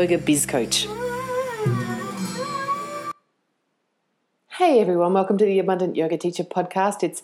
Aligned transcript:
Biz 0.00 0.46
Coach. 0.46 0.86
Hey 4.48 4.80
everyone, 4.80 5.12
welcome 5.12 5.36
to 5.36 5.44
the 5.44 5.58
Abundant 5.58 5.94
Yoga 5.94 6.16
Teacher 6.16 6.42
podcast. 6.42 7.02
It's 7.02 7.22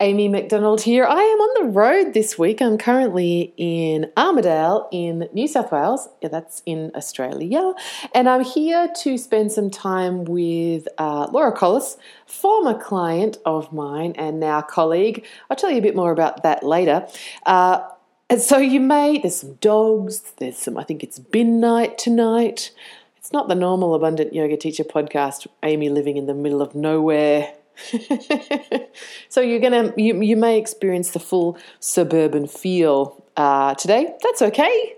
Amy 0.00 0.26
McDonald 0.26 0.82
here. 0.82 1.04
I 1.06 1.20
am 1.20 1.40
on 1.40 1.66
the 1.66 1.70
road 1.70 2.14
this 2.14 2.36
week. 2.36 2.60
I'm 2.60 2.78
currently 2.78 3.54
in 3.56 4.10
Armidale 4.16 4.88
in 4.90 5.28
New 5.32 5.46
South 5.46 5.70
Wales. 5.70 6.08
Yeah, 6.20 6.28
that's 6.28 6.62
in 6.66 6.90
Australia. 6.96 7.74
And 8.12 8.28
I'm 8.28 8.42
here 8.42 8.88
to 9.02 9.18
spend 9.18 9.52
some 9.52 9.70
time 9.70 10.24
with 10.24 10.88
uh, 10.98 11.28
Laura 11.30 11.52
Collis, 11.52 11.96
former 12.26 12.74
client 12.76 13.38
of 13.46 13.72
mine 13.72 14.14
and 14.18 14.40
now 14.40 14.62
colleague. 14.62 15.24
I'll 15.48 15.56
tell 15.56 15.70
you 15.70 15.78
a 15.78 15.82
bit 15.82 15.94
more 15.94 16.10
about 16.10 16.42
that 16.42 16.64
later. 16.64 17.06
Uh, 17.46 17.86
and 18.28 18.40
so 18.40 18.58
you 18.58 18.80
may, 18.80 19.18
there's 19.18 19.36
some 19.36 19.54
dogs, 19.54 20.20
there's 20.38 20.58
some, 20.58 20.76
I 20.76 20.84
think 20.84 21.02
it's 21.02 21.18
bin 21.18 21.60
night 21.60 21.98
tonight. 21.98 22.72
It's 23.16 23.32
not 23.32 23.48
the 23.48 23.54
normal 23.54 23.94
Abundant 23.94 24.32
Yoga 24.32 24.56
Teacher 24.56 24.84
podcast, 24.84 25.46
Amy 25.62 25.88
living 25.88 26.16
in 26.16 26.26
the 26.26 26.34
middle 26.34 26.62
of 26.62 26.74
nowhere. 26.74 27.52
so 29.28 29.40
you're 29.40 29.60
gonna, 29.60 29.92
you, 29.96 30.20
you 30.22 30.36
may 30.36 30.58
experience 30.58 31.10
the 31.10 31.20
full 31.20 31.58
suburban 31.78 32.46
feel 32.46 33.22
uh, 33.36 33.74
today. 33.74 34.14
That's 34.22 34.42
okay. 34.42 34.96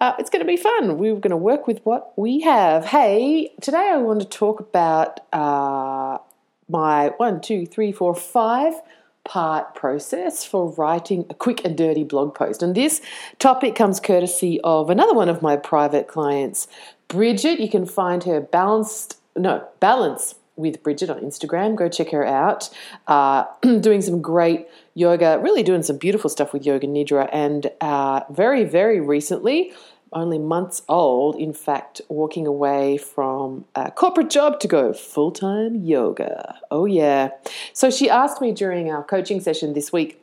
Uh, 0.00 0.14
it's 0.18 0.30
going 0.30 0.40
to 0.40 0.46
be 0.46 0.56
fun. 0.56 0.96
We're 0.96 1.16
going 1.16 1.30
to 1.30 1.36
work 1.36 1.66
with 1.66 1.80
what 1.84 2.16
we 2.16 2.40
have. 2.40 2.86
Hey, 2.86 3.52
today 3.60 3.90
I 3.92 3.98
want 3.98 4.20
to 4.20 4.26
talk 4.26 4.58
about 4.58 5.20
uh, 5.32 6.16
my 6.70 7.08
one, 7.18 7.42
two, 7.42 7.66
three, 7.66 7.92
four, 7.92 8.14
five 8.14 8.72
part 9.24 9.74
process 9.74 10.44
for 10.44 10.72
writing 10.72 11.26
a 11.30 11.34
quick 11.34 11.64
and 11.64 11.76
dirty 11.76 12.04
blog 12.04 12.34
post. 12.34 12.62
And 12.62 12.74
this 12.74 13.00
topic 13.38 13.74
comes 13.74 14.00
courtesy 14.00 14.60
of 14.62 14.90
another 14.90 15.14
one 15.14 15.28
of 15.28 15.42
my 15.42 15.56
private 15.56 16.08
clients, 16.08 16.66
Bridget. 17.08 17.60
You 17.60 17.68
can 17.68 17.86
find 17.86 18.24
her 18.24 18.40
balanced, 18.40 19.18
no, 19.36 19.66
balance 19.78 20.34
with 20.56 20.82
Bridget 20.82 21.10
on 21.10 21.20
Instagram. 21.20 21.74
Go 21.74 21.88
check 21.88 22.10
her 22.10 22.24
out. 22.24 22.70
Uh, 23.06 23.44
doing 23.80 24.02
some 24.02 24.20
great 24.20 24.66
yoga, 24.94 25.38
really 25.42 25.62
doing 25.62 25.82
some 25.82 25.96
beautiful 25.96 26.30
stuff 26.30 26.52
with 26.52 26.66
Yoga 26.66 26.86
Nidra. 26.86 27.28
And 27.32 27.70
uh, 27.80 28.22
very, 28.30 28.64
very 28.64 29.00
recently, 29.00 29.72
only 30.12 30.38
months 30.38 30.82
old, 30.88 31.36
in 31.36 31.52
fact, 31.52 32.00
walking 32.08 32.46
away 32.46 32.96
from 32.98 33.64
a 33.74 33.90
corporate 33.90 34.30
job 34.30 34.60
to 34.60 34.68
go 34.68 34.92
full 34.92 35.30
time 35.30 35.76
yoga. 35.76 36.58
Oh, 36.70 36.84
yeah. 36.84 37.30
So 37.72 37.90
she 37.90 38.10
asked 38.10 38.40
me 38.40 38.52
during 38.52 38.90
our 38.90 39.04
coaching 39.04 39.40
session 39.40 39.72
this 39.72 39.92
week. 39.92 40.20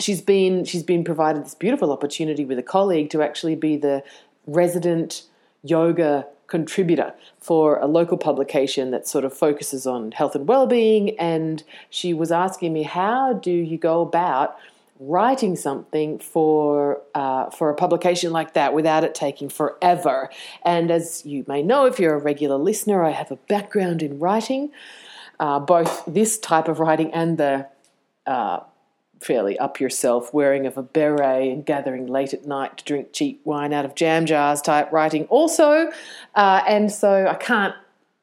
She's 0.00 0.20
been 0.20 0.64
she's 0.64 0.82
been 0.82 1.04
provided 1.04 1.44
this 1.44 1.54
beautiful 1.54 1.92
opportunity 1.92 2.44
with 2.44 2.58
a 2.58 2.64
colleague 2.64 3.10
to 3.10 3.22
actually 3.22 3.54
be 3.54 3.76
the 3.76 4.02
resident 4.46 5.22
yoga 5.62 6.26
contributor 6.46 7.14
for 7.38 7.78
a 7.78 7.86
local 7.86 8.18
publication 8.18 8.90
that 8.90 9.06
sort 9.06 9.24
of 9.24 9.32
focuses 9.32 9.86
on 9.86 10.12
health 10.12 10.34
and 10.34 10.46
well-being 10.46 11.18
and 11.18 11.62
she 11.88 12.12
was 12.12 12.30
asking 12.30 12.72
me 12.72 12.82
how 12.82 13.32
do 13.32 13.50
you 13.50 13.78
go 13.78 14.02
about 14.02 14.56
writing 14.98 15.56
something 15.56 16.18
for 16.18 17.02
uh, 17.14 17.50
for 17.50 17.70
a 17.70 17.74
publication 17.74 18.32
like 18.32 18.54
that 18.54 18.72
without 18.74 19.04
it 19.04 19.14
taking 19.14 19.48
forever. 19.48 20.30
And 20.64 20.90
as 20.90 21.24
you 21.26 21.44
may 21.48 21.62
know, 21.62 21.86
if 21.86 21.98
you're 21.98 22.14
a 22.14 22.18
regular 22.18 22.56
listener, 22.56 23.02
I 23.02 23.10
have 23.10 23.30
a 23.30 23.36
background 23.36 24.02
in 24.02 24.18
writing, 24.18 24.70
uh, 25.40 25.58
both 25.58 26.04
this 26.06 26.38
type 26.38 26.68
of 26.68 26.78
writing 26.78 27.12
and 27.12 27.38
the 27.38 27.66
uh, 28.26 28.60
fairly 29.20 29.58
up 29.58 29.80
yourself 29.80 30.32
wearing 30.32 30.66
of 30.66 30.76
a 30.76 30.82
beret 30.82 31.50
and 31.50 31.64
gathering 31.64 32.06
late 32.06 32.34
at 32.34 32.46
night 32.46 32.78
to 32.78 32.84
drink 32.84 33.12
cheap 33.12 33.40
wine 33.44 33.72
out 33.72 33.84
of 33.84 33.94
jam 33.94 34.26
jars 34.26 34.60
type 34.60 34.92
writing 34.92 35.24
also. 35.24 35.90
Uh, 36.34 36.62
and 36.68 36.92
so 36.92 37.26
I 37.26 37.34
can't 37.34 37.74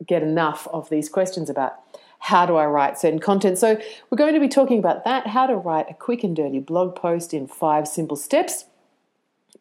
get 0.05 0.23
enough 0.23 0.67
of 0.67 0.89
these 0.89 1.09
questions 1.09 1.49
about 1.49 1.79
how 2.21 2.45
do 2.45 2.55
I 2.55 2.65
write 2.65 2.97
certain 2.97 3.19
content. 3.19 3.57
So, 3.57 3.79
we're 4.09 4.17
going 4.17 4.33
to 4.33 4.39
be 4.39 4.47
talking 4.47 4.79
about 4.79 5.03
that 5.03 5.27
how 5.27 5.47
to 5.47 5.55
write 5.55 5.87
a 5.89 5.93
quick 5.93 6.23
and 6.23 6.35
dirty 6.35 6.59
blog 6.59 6.95
post 6.95 7.33
in 7.33 7.47
five 7.47 7.87
simple 7.87 8.15
steps. 8.15 8.65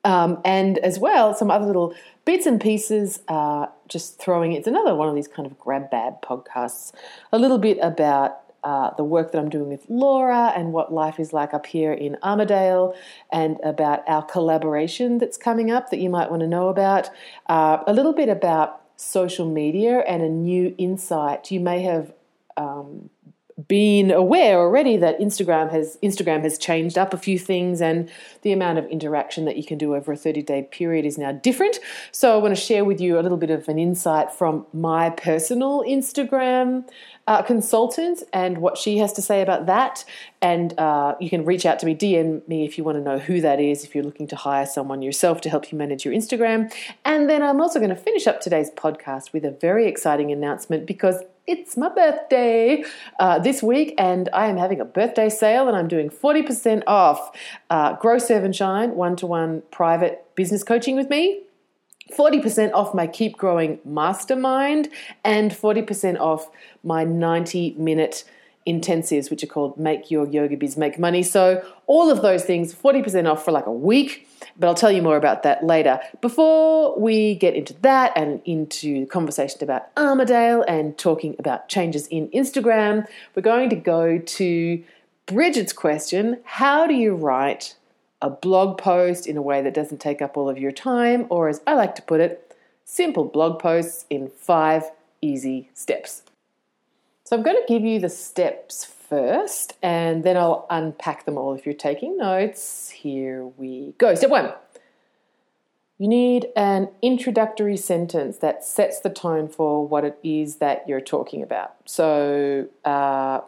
Um, 0.04 0.40
and 0.44 0.78
as 0.78 0.98
well, 0.98 1.34
some 1.34 1.50
other 1.50 1.66
little 1.66 1.94
bits 2.24 2.46
and 2.46 2.60
pieces, 2.60 3.20
uh, 3.28 3.66
just 3.88 4.18
throwing 4.18 4.52
it's 4.52 4.66
another 4.66 4.94
one 4.94 5.08
of 5.08 5.14
these 5.14 5.28
kind 5.28 5.46
of 5.46 5.58
grab 5.58 5.90
bag 5.90 6.14
podcasts, 6.22 6.92
a 7.32 7.38
little 7.38 7.58
bit 7.58 7.78
about 7.82 8.40
uh, 8.62 8.90
the 8.96 9.04
work 9.04 9.32
that 9.32 9.38
I'm 9.38 9.48
doing 9.48 9.68
with 9.68 9.84
Laura 9.88 10.52
and 10.54 10.72
what 10.72 10.92
life 10.92 11.18
is 11.18 11.32
like 11.32 11.54
up 11.54 11.66
here 11.66 11.92
in 11.92 12.16
Armidale, 12.22 12.94
and 13.32 13.58
about 13.62 14.06
our 14.06 14.22
collaboration 14.22 15.18
that's 15.18 15.36
coming 15.36 15.70
up 15.70 15.90
that 15.90 15.98
you 15.98 16.10
might 16.10 16.30
want 16.30 16.40
to 16.40 16.46
know 16.46 16.68
about. 16.68 17.10
Uh, 17.46 17.78
a 17.86 17.92
little 17.92 18.12
bit 18.12 18.28
about 18.28 18.82
social 18.96 19.50
media 19.50 20.00
and 20.00 20.22
a 20.22 20.28
new 20.28 20.74
insight. 20.76 21.50
You 21.50 21.60
may 21.60 21.80
have 21.82 22.12
um, 22.56 23.10
been 23.68 24.10
aware 24.10 24.58
already 24.58 24.96
that 24.96 25.18
Instagram 25.18 25.70
has 25.70 25.98
Instagram 26.02 26.42
has 26.42 26.58
changed 26.58 26.96
up 26.96 27.12
a 27.12 27.16
few 27.16 27.38
things 27.38 27.80
and 27.80 28.10
the 28.42 28.52
amount 28.52 28.78
of 28.78 28.86
interaction 28.86 29.44
that 29.44 29.56
you 29.56 29.64
can 29.64 29.78
do 29.78 29.94
over 29.94 30.12
a 30.12 30.16
30 30.16 30.42
day 30.42 30.62
period 30.70 31.04
is 31.04 31.18
now 31.18 31.32
different. 31.32 31.78
So 32.12 32.34
I 32.34 32.38
want 32.38 32.54
to 32.54 32.60
share 32.60 32.84
with 32.84 33.00
you 33.00 33.18
a 33.18 33.22
little 33.22 33.38
bit 33.38 33.50
of 33.50 33.68
an 33.68 33.78
insight 33.78 34.32
from 34.32 34.66
my 34.72 35.10
personal 35.10 35.82
Instagram 35.82 36.88
uh, 37.26 37.42
consultant 37.42 38.22
and 38.32 38.58
what 38.58 38.76
she 38.78 38.98
has 38.98 39.12
to 39.12 39.22
say 39.22 39.42
about 39.42 39.66
that. 39.66 40.04
And 40.42 40.76
uh, 40.78 41.14
you 41.20 41.28
can 41.28 41.44
reach 41.44 41.66
out 41.66 41.78
to 41.80 41.86
me, 41.86 41.94
DM 41.94 42.46
me 42.48 42.64
if 42.64 42.78
you 42.78 42.84
want 42.84 42.98
to 42.98 43.02
know 43.02 43.18
who 43.18 43.40
that 43.40 43.60
is, 43.60 43.84
if 43.84 43.94
you're 43.94 44.04
looking 44.04 44.26
to 44.28 44.36
hire 44.36 44.66
someone 44.66 45.02
yourself 45.02 45.40
to 45.42 45.50
help 45.50 45.70
you 45.70 45.78
manage 45.78 46.04
your 46.04 46.14
Instagram. 46.14 46.72
And 47.04 47.28
then 47.28 47.42
I'm 47.42 47.60
also 47.60 47.78
going 47.78 47.90
to 47.90 47.96
finish 47.96 48.26
up 48.26 48.40
today's 48.40 48.70
podcast 48.70 49.32
with 49.32 49.44
a 49.44 49.50
very 49.50 49.86
exciting 49.86 50.32
announcement 50.32 50.86
because 50.86 51.22
it's 51.50 51.76
my 51.76 51.88
birthday 51.88 52.84
uh, 53.18 53.40
this 53.40 53.60
week, 53.60 53.94
and 53.98 54.28
I 54.32 54.46
am 54.46 54.56
having 54.56 54.80
a 54.80 54.84
birthday 54.84 55.28
sale, 55.28 55.66
and 55.66 55.76
I'm 55.76 55.88
doing 55.88 56.08
40% 56.08 56.84
off 56.86 57.36
uh, 57.68 57.94
Grow 57.94 58.18
Serve 58.18 58.44
and 58.44 58.54
Shine 58.54 58.94
one 58.94 59.16
to 59.16 59.26
one 59.26 59.62
private 59.72 60.24
business 60.36 60.62
coaching 60.62 60.94
with 60.94 61.10
me. 61.10 61.42
40% 62.16 62.72
off 62.72 62.94
my 62.94 63.06
Keep 63.06 63.36
Growing 63.36 63.80
Mastermind 63.84 64.88
and 65.24 65.50
40% 65.50 66.18
off 66.20 66.50
my 66.84 67.04
90 67.04 67.72
minute 67.72 68.24
intensives, 68.66 69.28
which 69.28 69.42
are 69.42 69.48
called 69.48 69.76
Make 69.76 70.10
Your 70.10 70.28
Yoga 70.28 70.56
Biz 70.56 70.76
Make 70.76 70.98
Money. 70.98 71.22
So, 71.24 71.64
all 71.86 72.10
of 72.10 72.22
those 72.22 72.44
things, 72.44 72.74
40% 72.74 73.28
off 73.30 73.44
for 73.44 73.50
like 73.50 73.66
a 73.66 73.72
week, 73.72 74.28
but 74.60 74.66
I'll 74.66 74.74
tell 74.74 74.92
you 74.92 75.00
more 75.00 75.16
about 75.16 75.42
that 75.42 75.64
later. 75.64 76.00
Before 76.20 76.96
we 76.98 77.34
get 77.34 77.54
into 77.54 77.72
that 77.80 78.12
and 78.14 78.42
into 78.44 79.00
the 79.00 79.06
conversation 79.06 79.62
about 79.62 79.92
Armidale 79.94 80.64
and 80.68 80.96
talking 80.98 81.34
about 81.38 81.68
changes 81.68 82.06
in 82.08 82.28
Instagram, 82.28 83.06
we're 83.34 83.42
going 83.42 83.70
to 83.70 83.76
go 83.76 84.18
to 84.18 84.84
Bridget's 85.24 85.72
question 85.72 86.40
How 86.44 86.86
do 86.86 86.94
you 86.94 87.14
write 87.14 87.76
a 88.20 88.28
blog 88.28 88.76
post 88.76 89.26
in 89.26 89.38
a 89.38 89.42
way 89.42 89.62
that 89.62 89.72
doesn't 89.72 89.98
take 89.98 90.20
up 90.20 90.36
all 90.36 90.50
of 90.50 90.58
your 90.58 90.72
time, 90.72 91.26
or 91.30 91.48
as 91.48 91.62
I 91.66 91.72
like 91.74 91.94
to 91.94 92.02
put 92.02 92.20
it, 92.20 92.54
simple 92.84 93.24
blog 93.24 93.58
posts 93.58 94.04
in 94.10 94.28
five 94.28 94.84
easy 95.22 95.70
steps? 95.72 96.22
So 97.24 97.34
I'm 97.34 97.42
going 97.42 97.56
to 97.56 97.72
give 97.72 97.82
you 97.82 97.98
the 97.98 98.10
steps 98.10 98.92
first 99.10 99.74
and 99.82 100.24
then 100.24 100.38
I'll 100.38 100.66
unpack 100.70 101.26
them 101.26 101.36
all 101.36 101.52
if 101.52 101.66
you're 101.66 101.74
taking 101.74 102.16
notes. 102.16 102.88
Here 102.88 103.44
we 103.44 103.92
go. 103.98 104.14
Step 104.14 104.30
one 104.30 104.54
you 106.00 106.08
need 106.08 106.46
an 106.56 106.88
introductory 107.02 107.76
sentence 107.76 108.38
that 108.38 108.64
sets 108.64 109.00
the 109.00 109.10
tone 109.10 109.46
for 109.50 109.86
what 109.86 110.02
it 110.02 110.18
is 110.24 110.56
that 110.56 110.88
you're 110.88 110.98
talking 110.98 111.42
about. 111.42 111.74
So, 111.84 112.68
uh, 112.86 113.42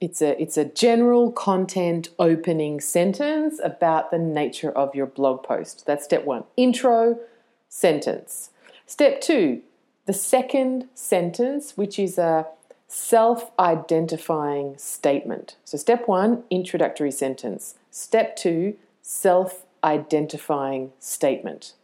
it's 0.00 0.20
a 0.20 0.42
it's 0.42 0.56
a 0.56 0.64
general 0.64 1.30
content 1.30 2.08
opening 2.18 2.80
sentence 2.80 3.60
about 3.62 4.10
the 4.10 4.18
nature 4.18 4.72
of 4.72 4.92
your 4.96 5.06
blog 5.06 5.44
post. 5.44 5.86
That's 5.86 6.04
step 6.04 6.24
1. 6.24 6.42
Intro 6.56 7.20
sentence. 7.68 8.50
Step 8.84 9.20
2, 9.20 9.62
the 10.06 10.12
second 10.12 10.88
sentence 10.94 11.76
which 11.76 11.96
is 11.96 12.18
a 12.18 12.46
self 12.88 13.50
identifying 13.58 14.76
statement. 14.78 15.56
So, 15.64 15.76
step 15.78 16.06
one, 16.08 16.44
introductory 16.50 17.10
sentence. 17.10 17.76
Step 17.90 18.36
two, 18.36 18.76
self 19.02 19.64
identifying 19.82 20.92
statement. 20.98 21.74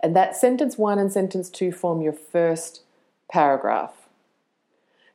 And 0.00 0.14
that 0.14 0.36
sentence 0.36 0.78
one 0.78 0.98
and 0.98 1.12
sentence 1.12 1.48
two 1.48 1.72
form 1.72 2.00
your 2.00 2.12
first 2.12 2.82
paragraph. 3.30 4.08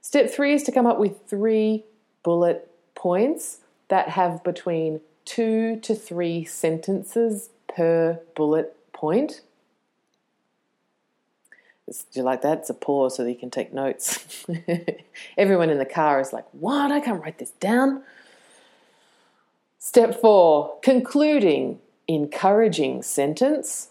Step 0.01 0.30
three 0.30 0.53
is 0.53 0.63
to 0.63 0.71
come 0.71 0.86
up 0.86 1.00
with 1.00 1.27
three 1.27 1.83
bullet 2.24 2.69
points 2.95 3.59
that 3.89 4.09
have 4.09 4.44
between 4.44 5.01
two 5.25 5.80
to 5.81 5.94
three 5.94 6.44
sentences 6.44 7.50
per 7.68 8.19
bullet 8.36 8.75
point. 8.94 9.41
Do 11.97 12.19
you 12.19 12.24
like 12.24 12.41
that? 12.41 12.59
It's 12.59 12.69
a 12.69 12.74
pause 12.74 13.15
so 13.15 13.24
that 13.24 13.31
you 13.31 13.38
can 13.38 13.50
take 13.50 13.74
notes. 13.74 14.45
Everyone 15.38 15.69
in 15.69 15.77
the 15.77 15.86
car 15.86 16.19
is 16.19 16.31
like, 16.31 16.45
What? 16.51 16.91
I 16.91 17.00
can't 17.00 17.21
write 17.21 17.39
this 17.39 17.51
down. 17.51 18.03
Step 19.80 20.19
four 20.19 20.77
concluding 20.81 21.80
encouraging 22.07 23.01
sentence. 23.01 23.89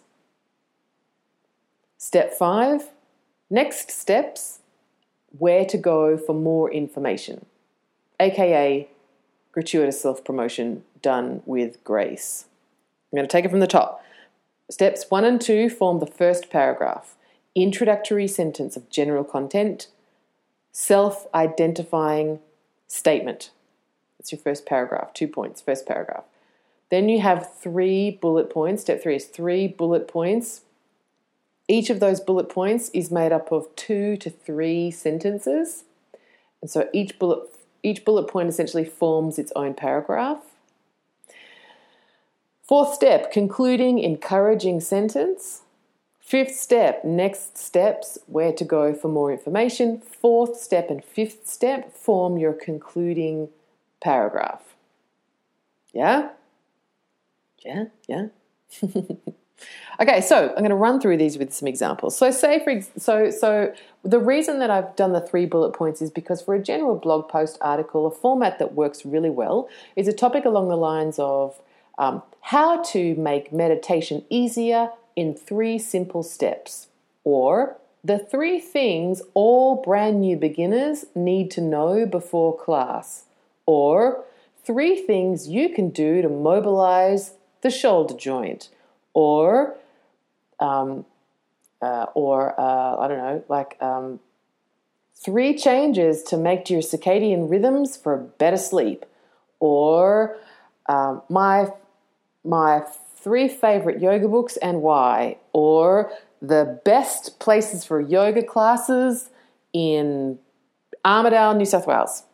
Step 1.97 2.33
five 2.33 2.91
next 3.51 3.91
steps 3.91 4.61
where 5.37 5.65
to 5.65 5.77
go 5.77 6.17
for 6.17 6.35
more 6.35 6.71
information, 6.71 7.47
aka 8.21 8.89
gratuitous 9.53 10.01
self 10.01 10.25
promotion 10.25 10.85
done 11.03 11.43
with 11.47 11.83
grace. 11.85 12.47
I'm 13.13 13.17
going 13.17 13.29
to 13.29 13.33
take 13.33 13.45
it 13.45 13.51
from 13.51 13.61
the 13.61 13.67
top. 13.67 14.05
Steps 14.71 15.07
one 15.09 15.25
and 15.25 15.41
two 15.41 15.71
form 15.71 15.99
the 15.99 16.07
first 16.07 16.51
paragraph 16.51 17.17
introductory 17.63 18.29
sentence 18.29 18.77
of 18.77 18.91
general 18.91 19.25
content, 19.25 19.89
self 20.73 21.27
identifying 21.35 22.41
statement. 22.87 23.51
That's 24.19 24.33
your 24.33 24.41
first 24.41 24.67
paragraph, 24.67 25.13
two 25.13 25.29
points, 25.29 25.61
first 25.61 25.87
paragraph. 25.87 26.25
Then 26.91 27.09
you 27.09 27.21
have 27.21 27.55
three 27.55 28.11
bullet 28.11 28.51
points. 28.51 28.83
Step 28.83 29.03
three 29.03 29.17
is 29.17 29.27
three 29.27 29.69
bullet 29.69 30.09
points. 30.09 30.63
Each 31.69 31.91
of 31.91 32.01
those 32.01 32.21
bullet 32.21 32.49
points 32.49 32.89
is 32.95 33.11
made 33.11 33.31
up 33.31 33.53
of 33.53 33.75
two 33.77 34.17
to 34.19 34.31
three 34.31 34.91
sentences. 34.91 35.85
And 36.63 36.71
so 36.71 36.89
each 36.93 37.19
bullet, 37.19 37.49
each 37.83 38.05
bullet 38.05 38.27
point 38.27 38.49
essentially 38.49 38.85
forms 38.85 39.39
its 39.39 39.53
own 39.55 39.75
paragraph. 39.75 40.39
Fourth 42.63 42.95
step, 42.95 43.31
concluding 43.33 43.99
encouraging 43.99 44.81
sentence. 44.81 45.63
Fifth 46.29 46.57
step, 46.57 47.07
next 47.07 47.57
steps, 47.57 48.19
where 48.27 48.53
to 48.53 48.63
go 48.63 48.93
for 48.93 49.09
more 49.09 49.33
information. 49.33 49.99
Fourth 50.03 50.61
step 50.61 50.91
and 50.91 51.03
fifth 51.03 51.49
step 51.49 51.91
form 51.91 52.37
your 52.37 52.53
concluding 52.53 53.49
paragraph. 54.03 54.75
Yeah? 55.95 56.29
Yeah? 57.65 57.85
Yeah? 58.07 58.27
okay, 60.03 60.21
so 60.21 60.51
I'm 60.51 60.59
going 60.59 60.69
to 60.69 60.75
run 60.75 61.01
through 61.01 61.17
these 61.17 61.39
with 61.39 61.55
some 61.55 61.67
examples. 61.67 62.15
So 62.19 62.31
say 62.31 62.63
for 62.63 62.73
ex- 62.73 62.91
so 62.99 63.31
so 63.31 63.73
the 64.03 64.21
reason 64.21 64.59
that 64.59 64.71
I've 64.71 64.95
done 64.97 65.15
the 65.15 65.23
three 65.23 65.47
bullet 65.47 65.73
points 65.73 66.03
is 66.03 66.11
because 66.11 66.43
for 66.43 66.55
a 66.55 66.63
general 66.63 66.97
blog 66.97 67.31
post 67.31 67.57
article, 67.63 68.07
a 68.07 68.11
format 68.11 68.59
that 68.59 68.75
works 68.75 69.07
really 69.07 69.31
well 69.31 69.67
is 69.97 70.07
a 70.07 70.13
topic 70.13 70.45
along 70.45 70.69
the 70.69 70.77
lines 70.77 71.19
of 71.19 71.59
um, 71.97 72.23
how 72.43 72.83
to 72.83 73.15
make 73.15 73.51
meditation 73.51 74.27
easier 74.29 74.91
in 75.19 75.35
three 75.35 75.81
simple 75.81 76.23
steps, 76.23 76.87
or 77.25 77.77
the 78.05 78.21
three 78.21 78.61
things 78.61 79.21
all 79.35 79.83
brand 79.83 80.21
new 80.21 80.37
beginners 80.37 81.07
need 81.17 81.51
to 81.51 81.61
know 81.61 82.07
before 82.07 82.57
class, 82.57 83.25
or 83.67 84.25
three 84.65 84.95
things 84.95 85.49
you 85.49 85.71
can 85.71 85.89
do 85.91 86.23
to 86.23 86.29
mobilize 86.29 87.33
the 87.63 87.71
shoulder 87.71 88.15
joint, 88.15 88.69
or 89.13 89.75
um, 90.61 91.05
uh, 91.83 92.07
or 92.15 92.55
uh, 92.61 92.97
I 93.03 93.09
don't 93.09 93.19
know, 93.19 93.45
like 93.49 93.77
um, 93.83 94.21
three 95.17 95.53
changes 95.57 96.23
to 96.31 96.37
make 96.37 96.65
to 96.67 96.75
your 96.75 96.83
circadian 96.83 97.51
rhythms 97.51 97.97
for 97.97 98.17
better 98.17 98.57
sleep, 98.57 99.05
or 99.59 100.37
um, 100.87 101.23
my 101.29 101.73
my 102.45 102.85
three 103.23 103.49
favorite 103.49 104.01
yoga 104.01 104.29
books 104.29 104.57
and 104.59 104.83
why, 104.83 105.37
or 105.53 106.13
the 106.41 106.81
best 106.85 107.39
places 107.41 107.85
for 107.85 108.01
yoga 108.01 108.43
classes 108.43 109.31
in 109.73 110.39
Armidale, 111.05 111.57
New 111.57 111.65
South 111.65 111.87
Wales. 111.87 112.25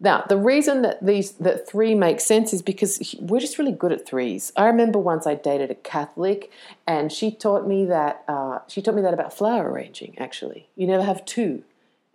Now, 0.00 0.24
the 0.28 0.36
reason 0.36 0.82
that 0.82 1.04
these 1.04 1.32
that 1.32 1.68
three 1.68 1.94
makes 1.94 2.24
sense 2.24 2.52
is 2.52 2.60
because 2.60 3.14
we're 3.20 3.38
just 3.38 3.56
really 3.56 3.72
good 3.72 3.92
at 3.92 4.04
threes. 4.04 4.52
I 4.56 4.66
remember 4.66 4.98
once 4.98 5.28
I 5.28 5.36
dated 5.36 5.70
a 5.70 5.76
Catholic, 5.76 6.50
and 6.88 7.12
she 7.12 7.30
taught 7.30 7.68
me 7.68 7.84
that 7.84 8.24
uh, 8.26 8.58
she 8.66 8.82
taught 8.82 8.96
me 8.96 9.02
that 9.02 9.14
about 9.14 9.32
flower 9.32 9.70
arranging. 9.70 10.18
Actually, 10.18 10.68
you 10.74 10.88
never 10.88 11.04
have 11.04 11.24
two 11.24 11.62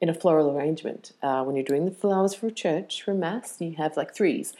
in 0.01 0.09
a 0.09 0.13
floral 0.13 0.55
arrangement. 0.55 1.13
Uh, 1.23 1.43
when 1.43 1.55
you're 1.55 1.63
doing 1.63 1.85
the 1.85 1.91
flowers 1.91 2.33
for 2.33 2.49
church 2.49 3.01
for 3.01 3.13
mass, 3.13 3.55
you 3.61 3.75
have 3.77 3.95
like 3.95 4.13
threes 4.13 4.53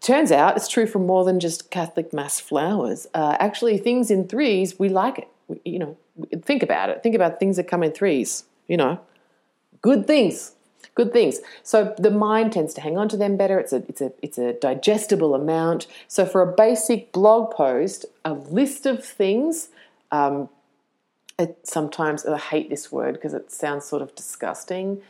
turns 0.00 0.32
out 0.32 0.56
it's 0.56 0.68
true 0.68 0.86
for 0.86 0.98
more 0.98 1.24
than 1.24 1.40
just 1.40 1.70
Catholic 1.70 2.12
mass 2.12 2.40
flowers. 2.40 3.06
Uh, 3.14 3.36
actually, 3.38 3.78
things 3.78 4.10
in 4.10 4.28
threes, 4.28 4.78
we 4.78 4.88
like 4.88 5.18
it. 5.18 5.28
We, 5.48 5.60
you 5.64 5.78
know, 5.78 5.96
think 6.42 6.62
about 6.62 6.90
it. 6.90 7.02
Think 7.02 7.14
about 7.14 7.38
things 7.38 7.56
that 7.56 7.64
come 7.64 7.82
in 7.82 7.92
threes. 7.92 8.44
You 8.68 8.76
know, 8.76 9.00
good 9.80 10.06
things, 10.06 10.52
good 10.94 11.12
things. 11.12 11.38
So 11.62 11.94
the 11.98 12.10
mind 12.10 12.52
tends 12.52 12.74
to 12.74 12.80
hang 12.80 12.98
on 12.98 13.08
to 13.10 13.16
them 13.16 13.36
better. 13.36 13.58
It's 13.58 13.72
a 13.72 13.84
it's 13.88 14.00
a 14.00 14.12
it's 14.22 14.38
a 14.38 14.54
digestible 14.54 15.34
amount. 15.34 15.86
So 16.08 16.26
for 16.26 16.42
a 16.42 16.52
basic 16.52 17.12
blog 17.12 17.52
post, 17.52 18.06
a 18.24 18.34
list 18.34 18.86
of 18.86 19.04
things. 19.04 19.68
Um, 20.12 20.48
it, 21.38 21.58
sometimes 21.64 22.24
I 22.24 22.38
hate 22.38 22.70
this 22.70 22.90
word 22.90 23.14
because 23.14 23.34
it 23.34 23.50
sounds 23.50 23.84
sort 23.84 24.02
of 24.02 24.14
disgusting. 24.14 25.02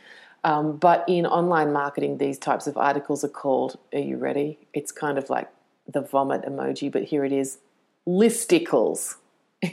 Um, 0.47 0.77
but 0.77 1.03
in 1.09 1.25
online 1.25 1.73
marketing, 1.73 2.19
these 2.19 2.37
types 2.37 2.67
of 2.67 2.77
articles 2.77 3.21
are 3.25 3.29
called, 3.29 3.77
are 3.91 3.99
you 3.99 4.15
ready? 4.15 4.57
It's 4.73 4.93
kind 4.93 5.17
of 5.17 5.29
like 5.29 5.49
the 5.91 5.99
vomit 5.99 6.43
emoji, 6.43 6.89
but 6.89 7.03
here 7.03 7.25
it 7.25 7.33
is 7.33 7.57
listicles. 8.07 9.15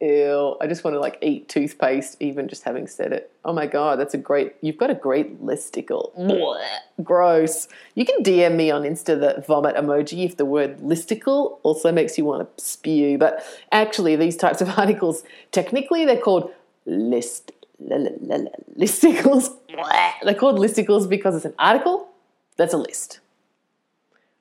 Ew, 0.00 0.56
I 0.60 0.66
just 0.66 0.84
want 0.84 0.96
to 0.96 1.00
like 1.00 1.16
eat 1.22 1.48
toothpaste, 1.48 2.18
even 2.20 2.46
just 2.46 2.64
having 2.64 2.86
said 2.86 3.14
it. 3.14 3.32
Oh 3.42 3.54
my 3.54 3.66
god, 3.66 3.98
that's 3.98 4.12
a 4.12 4.18
great, 4.18 4.52
you've 4.60 4.76
got 4.76 4.90
a 4.90 4.94
great 4.94 5.42
listicle. 5.42 6.14
Blech, 6.14 6.58
gross. 7.02 7.66
You 7.94 8.04
can 8.04 8.22
DM 8.22 8.56
me 8.56 8.70
on 8.70 8.82
Insta 8.82 9.18
the 9.18 9.42
vomit 9.46 9.76
emoji 9.76 10.26
if 10.26 10.36
the 10.36 10.44
word 10.44 10.80
listicle 10.80 11.58
also 11.62 11.90
makes 11.90 12.18
you 12.18 12.26
want 12.26 12.54
to 12.54 12.62
spew. 12.62 13.16
But 13.16 13.42
actually, 13.72 14.14
these 14.16 14.36
types 14.36 14.60
of 14.60 14.68
articles, 14.78 15.22
technically, 15.52 16.04
they're 16.04 16.20
called 16.20 16.52
list 16.84 17.52
listicles. 17.88 19.54
They're 20.22 20.34
called 20.34 20.58
listicles 20.58 21.08
because 21.08 21.34
it's 21.36 21.44
an 21.44 21.54
article 21.58 22.08
that's 22.56 22.74
a 22.74 22.78
list. 22.78 23.20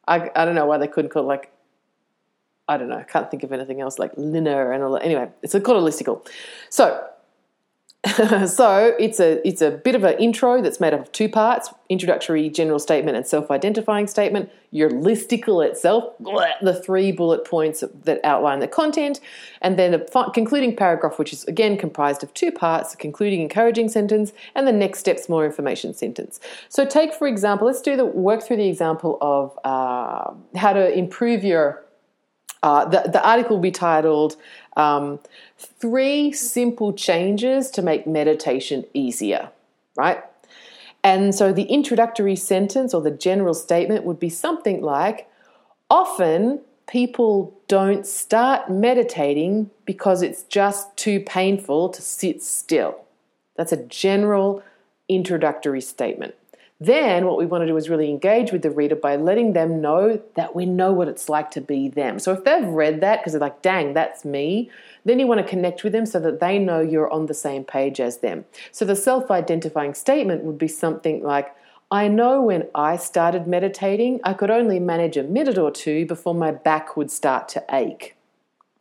I, 0.07 0.29
I 0.35 0.45
don't 0.45 0.55
know 0.55 0.65
why 0.65 0.77
they 0.77 0.87
couldn't 0.87 1.11
call 1.11 1.23
it 1.23 1.27
like, 1.27 1.51
I 2.67 2.77
don't 2.77 2.89
know, 2.89 2.97
I 2.97 3.03
can't 3.03 3.29
think 3.29 3.43
of 3.43 3.51
anything 3.51 3.81
else 3.81 3.99
like 3.99 4.11
liner 4.15 4.71
and 4.71 4.83
all 4.83 4.93
that. 4.93 5.03
Anyway, 5.03 5.29
it's 5.41 5.53
called 5.53 5.83
a 5.83 5.91
listicle. 5.91 6.25
So 6.69 7.07
so 8.47 8.93
it's 8.99 9.21
a 9.21 9.47
it's 9.47 9.61
a 9.61 9.71
bit 9.71 9.95
of 9.95 10.03
an 10.03 10.17
intro 10.17 10.61
that's 10.61 10.81
made 10.81 10.93
up 10.93 10.99
of 10.99 11.11
two 11.13 11.29
parts: 11.29 11.69
introductory 11.87 12.49
general 12.49 12.77
statement 12.77 13.15
and 13.15 13.25
self-identifying 13.25 14.07
statement. 14.07 14.51
Your 14.71 14.89
listicle 14.89 15.65
itself, 15.65 16.13
the 16.61 16.81
three 16.83 17.13
bullet 17.13 17.45
points 17.45 17.81
that 18.03 18.19
outline 18.25 18.59
the 18.59 18.67
content, 18.67 19.21
and 19.61 19.79
then 19.79 19.93
a 19.93 20.31
concluding 20.31 20.75
paragraph, 20.75 21.17
which 21.17 21.31
is 21.31 21.45
again 21.45 21.77
comprised 21.77 22.23
of 22.23 22.33
two 22.33 22.51
parts: 22.51 22.93
a 22.93 22.97
concluding 22.97 23.39
encouraging 23.41 23.87
sentence 23.87 24.33
and 24.53 24.67
the 24.67 24.73
next 24.73 24.99
steps 24.99 25.29
more 25.29 25.45
information 25.45 25.93
sentence. 25.93 26.41
So 26.67 26.85
take 26.85 27.13
for 27.13 27.27
example, 27.27 27.67
let's 27.67 27.81
do 27.81 27.95
the 27.95 28.05
work 28.05 28.43
through 28.43 28.57
the 28.57 28.67
example 28.67 29.17
of 29.21 29.57
uh, 29.63 30.33
how 30.57 30.73
to 30.73 30.93
improve 30.93 31.45
your. 31.45 31.85
Uh, 32.61 32.85
the, 32.85 33.09
the 33.11 33.21
article 33.27 33.57
will 33.57 33.61
be 33.61 33.71
titled 33.71 34.37
um, 34.77 35.19
three 35.63 36.31
simple 36.31 36.93
changes 36.93 37.69
to 37.71 37.81
make 37.81 38.05
meditation 38.07 38.85
easier, 38.93 39.49
right? 39.95 40.23
And 41.03 41.35
so 41.35 41.51
the 41.51 41.63
introductory 41.63 42.35
sentence 42.35 42.93
or 42.93 43.01
the 43.01 43.11
general 43.11 43.53
statement 43.53 44.05
would 44.05 44.19
be 44.19 44.29
something 44.29 44.81
like 44.81 45.27
Often 45.93 46.61
people 46.87 47.55
don't 47.67 48.07
start 48.07 48.67
meditating 48.67 49.69
because 49.85 50.23
it's 50.23 50.41
just 50.41 50.97
too 50.97 51.19
painful 51.19 51.89
to 51.89 52.01
sit 52.01 52.41
still. 52.41 53.03
That's 53.55 53.71
a 53.71 53.85
general 53.85 54.63
introductory 55.07 55.81
statement. 55.81 56.33
Then, 56.79 57.27
what 57.27 57.37
we 57.37 57.45
want 57.45 57.61
to 57.61 57.67
do 57.67 57.77
is 57.77 57.91
really 57.91 58.09
engage 58.09 58.51
with 58.51 58.63
the 58.63 58.71
reader 58.71 58.95
by 58.95 59.17
letting 59.17 59.53
them 59.53 59.81
know 59.81 60.19
that 60.35 60.55
we 60.55 60.65
know 60.65 60.91
what 60.91 61.07
it's 61.07 61.29
like 61.29 61.51
to 61.51 61.61
be 61.61 61.89
them. 61.89 62.17
So, 62.17 62.33
if 62.33 62.43
they've 62.43 62.65
read 62.65 63.01
that 63.01 63.19
because 63.19 63.33
they're 63.33 63.39
like, 63.39 63.61
dang, 63.61 63.93
that's 63.93 64.25
me, 64.25 64.71
then 65.05 65.19
you 65.19 65.27
want 65.27 65.41
to 65.41 65.47
connect 65.47 65.83
with 65.83 65.93
them 65.93 66.05
so 66.05 66.19
that 66.19 66.39
they 66.39 66.59
know 66.59 66.79
you're 66.81 67.11
on 67.11 67.25
the 67.25 67.33
same 67.33 67.63
page 67.63 67.99
as 67.99 68.19
them. 68.19 68.45
So, 68.71 68.85
the 68.85 68.95
self 68.95 69.29
identifying 69.31 69.93
statement 69.93 70.43
would 70.43 70.57
be 70.57 70.67
something 70.67 71.23
like, 71.23 71.53
I 71.91 72.07
know 72.07 72.41
when 72.41 72.67
I 72.73 72.97
started 72.97 73.45
meditating, 73.45 74.19
I 74.23 74.33
could 74.33 74.49
only 74.49 74.79
manage 74.79 75.15
a 75.15 75.23
minute 75.23 75.59
or 75.59 75.69
two 75.69 76.07
before 76.07 76.33
my 76.33 76.51
back 76.51 76.97
would 76.97 77.11
start 77.11 77.47
to 77.49 77.63
ache. 77.71 78.15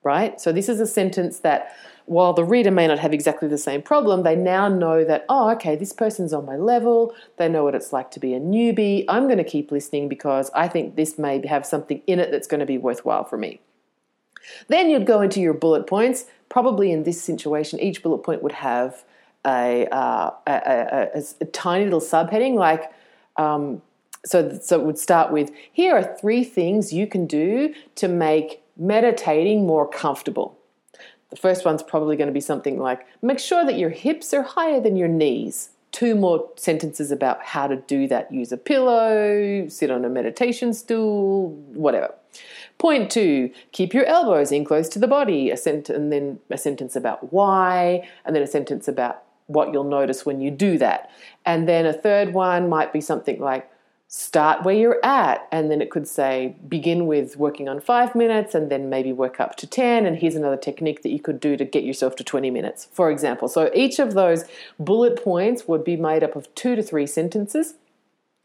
right? 0.03 0.41
So 0.41 0.51
this 0.51 0.69
is 0.69 0.81
a 0.81 0.87
sentence 0.87 1.41
that 1.41 1.77
while 2.07 2.33
the 2.33 2.45
reader 2.45 2.71
may 2.71 2.87
not 2.87 2.99
have 2.99 3.13
exactly 3.13 3.49
the 3.49 3.59
same 3.59 3.83
problem, 3.83 4.23
they 4.23 4.35
now 4.35 4.67
know 4.69 5.05
that, 5.05 5.25
oh, 5.29 5.51
okay, 5.51 5.77
this 5.77 5.93
person's 5.93 6.33
on 6.33 6.45
my 6.47 6.57
level. 6.57 7.15
They 7.37 7.49
know 7.49 7.65
what 7.65 7.75
it's 7.75 7.93
like 7.93 8.11
to 8.13 8.21
be 8.21 8.35
a 8.35 8.41
newbie. 8.41 9.05
I'm 9.09 9.27
going 9.27 9.39
to 9.39 9.45
keep 9.45 9.71
listening 9.71 10.09
because 10.09 10.51
I 10.55 10.67
think 10.69 10.97
this 10.97 11.19
may 11.19 11.47
have 11.47 11.65
something 11.65 12.03
in 12.07 12.19
it 12.19 12.31
that's 12.31 12.49
going 12.49 12.61
to 12.61 12.67
be 12.67 12.79
worthwhile 12.79 13.25
for 13.25 13.39
me. 13.39 13.61
Then 14.69 14.91
you'd 14.91 15.07
go 15.07 15.21
into 15.21 15.41
your 15.41 15.55
bullet 15.55 15.87
points. 15.87 16.27
Probably 16.49 16.93
in 16.93 17.05
this 17.05 17.21
situation, 17.21 17.81
each 17.81 18.03
bullet 18.03 18.19
point 18.19 18.43
would 18.43 18.53
have 18.53 19.05
a, 19.47 19.87
uh, 19.91 20.31
a, 20.47 21.09
a, 21.15 21.23
a, 21.41 21.45
tiny 21.47 21.85
little 21.85 22.01
subheading 22.01 22.55
like, 22.55 22.93
um, 23.37 23.83
so, 24.25 24.59
so 24.63 24.79
it 24.79 24.87
would 24.87 24.99
start 24.99 25.33
with 25.33 25.51
here 25.73 25.97
are 25.97 26.17
three 26.17 26.45
things 26.45 26.93
you 26.93 27.07
can 27.07 27.27
do 27.27 27.75
to 27.97 28.07
make 28.07 28.63
meditating 28.77 29.67
more 29.67 29.89
comfortable. 29.89 30.59
The 31.31 31.37
first 31.37 31.65
one's 31.65 31.83
probably 31.83 32.17
going 32.17 32.29
to 32.29 32.33
be 32.33 32.41
something 32.41 32.79
like 32.79 33.07
make 33.23 33.39
sure 33.39 33.65
that 33.65 33.79
your 33.79 33.91
hips 33.91 34.33
are 34.35 34.43
higher 34.43 34.81
than 34.81 34.97
your 34.97 35.09
knees. 35.09 35.71
Two 35.91 36.15
more 36.15 36.49
sentences 36.57 37.11
about 37.11 37.43
how 37.43 37.67
to 37.67 37.77
do 37.77 38.07
that. 38.09 38.33
Use 38.33 38.53
a 38.53 38.57
pillow, 38.57 39.67
sit 39.69 39.91
on 39.91 40.05
a 40.05 40.09
meditation 40.09 40.73
stool, 40.73 41.51
whatever. 41.73 42.15
Point 42.79 43.11
two, 43.11 43.51
keep 43.73 43.95
your 43.95 44.05
elbows 44.07 44.51
in 44.51 44.65
close 44.65 44.89
to 44.91 44.99
the 44.99 45.09
body. 45.09 45.51
A 45.51 45.57
sent- 45.57 45.91
and 45.91 46.13
then 46.13 46.41
a 46.51 46.59
sentence 46.59 46.97
about 46.97 47.33
why, 47.33 48.09
and 48.25 48.35
then 48.35 48.43
a 48.43 48.47
sentence 48.47 48.89
about 48.89 49.23
what 49.47 49.73
you'll 49.73 49.85
notice 49.85 50.25
when 50.27 50.41
you 50.41 50.51
do 50.51 50.79
that. 50.79 51.11
And 51.45 51.69
then 51.69 51.87
a 51.87 51.93
third 51.93 52.33
one 52.33 52.69
might 52.69 52.93
be 52.93 53.01
something 53.01 53.41
like 53.41 53.69
start 54.15 54.63
where 54.63 54.75
you're 54.75 55.03
at 55.03 55.49
and 55.51 55.71
then 55.71 55.81
it 55.81 55.91
could 55.91 56.07
say 56.07 56.55
begin 56.69 57.07
with 57.07 57.39
working 57.39 57.67
on 57.67 57.81
5 57.81 58.15
minutes 58.15 58.55
and 58.55 58.71
then 58.71 58.91
maybe 58.91 59.11
work 59.11 59.41
up 59.41 59.57
to 59.57 59.67
10 59.67 60.05
and 60.05 60.19
here's 60.19 60.35
another 60.35 60.59
technique 60.59 61.03
that 61.03 61.09
you 61.09 61.19
could 61.19 61.41
do 61.41 61.57
to 61.57 61.65
get 61.65 61.83
yourself 61.83 62.15
to 62.17 62.23
20 62.23 62.51
minutes 62.51 62.87
for 62.93 63.11
example 63.11 63.49
so 63.49 63.71
each 63.75 63.99
of 63.99 64.13
those 64.13 64.45
bullet 64.79 65.25
points 65.25 65.67
would 65.67 65.83
be 65.83 65.97
made 65.97 66.23
up 66.23 66.37
of 66.37 66.55
2 66.55 66.77
to 66.77 66.83
3 66.83 67.07
sentences 67.07 67.73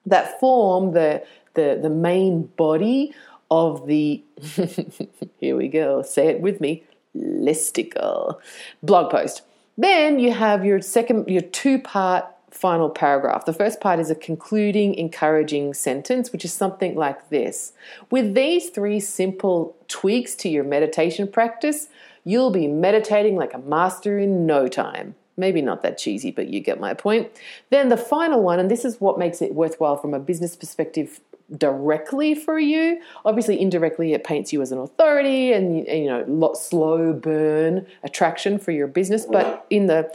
that 0.05 0.39
form 0.39 0.93
the 0.93 1.21
the 1.55 1.77
the 1.81 1.89
main 1.89 2.43
body 2.55 3.13
of 3.49 3.87
the 3.87 4.23
here 5.39 5.55
we 5.55 5.67
go 5.67 6.01
say 6.01 6.27
it 6.27 6.41
with 6.41 6.59
me 6.59 6.83
listicle 7.15 8.39
blog 8.83 9.09
post 9.09 9.41
then 9.77 10.19
you 10.19 10.31
have 10.31 10.65
your 10.65 10.81
second 10.81 11.27
your 11.27 11.41
two 11.41 11.79
part 11.79 12.25
final 12.57 12.89
paragraph. 12.89 13.45
The 13.45 13.53
first 13.53 13.79
part 13.79 13.99
is 13.99 14.09
a 14.09 14.15
concluding, 14.15 14.95
encouraging 14.95 15.73
sentence, 15.73 16.31
which 16.31 16.43
is 16.43 16.53
something 16.53 16.95
like 16.95 17.29
this 17.29 17.73
With 18.09 18.33
these 18.33 18.69
three 18.69 18.99
simple 18.99 19.75
tweaks 19.87 20.35
to 20.35 20.49
your 20.49 20.63
meditation 20.63 21.27
practice, 21.27 21.87
you'll 22.23 22.51
be 22.51 22.67
meditating 22.67 23.35
like 23.35 23.53
a 23.53 23.59
master 23.59 24.17
in 24.17 24.45
no 24.45 24.67
time. 24.67 25.15
Maybe 25.39 25.61
not 25.61 25.83
that 25.83 25.99
cheesy, 25.99 26.31
but 26.31 26.47
you 26.47 26.59
get 26.59 26.79
my 26.79 26.95
point. 26.95 27.29
Then 27.69 27.89
the 27.89 27.97
final 27.97 28.41
one, 28.41 28.59
and 28.59 28.71
this 28.71 28.83
is 28.83 28.99
what 28.99 29.19
makes 29.19 29.39
it 29.39 29.53
worthwhile 29.53 29.95
from 29.95 30.15
a 30.15 30.19
business 30.19 30.55
perspective 30.55 31.19
directly 31.55 32.35
for 32.35 32.59
you. 32.59 33.01
Obviously, 33.23 33.59
indirectly, 33.59 34.13
it 34.13 34.23
paints 34.23 34.51
you 34.51 34.61
as 34.61 34.71
an 34.71 34.79
authority 34.79 35.53
and, 35.53 35.87
and 35.87 36.03
you 36.03 36.09
know, 36.09 36.25
lot 36.27 36.57
slow 36.57 37.13
burn 37.13 37.85
attraction 38.03 38.59
for 38.59 38.71
your 38.71 38.87
business. 38.87 39.25
But 39.25 39.65
in 39.69 39.87
the 39.87 40.13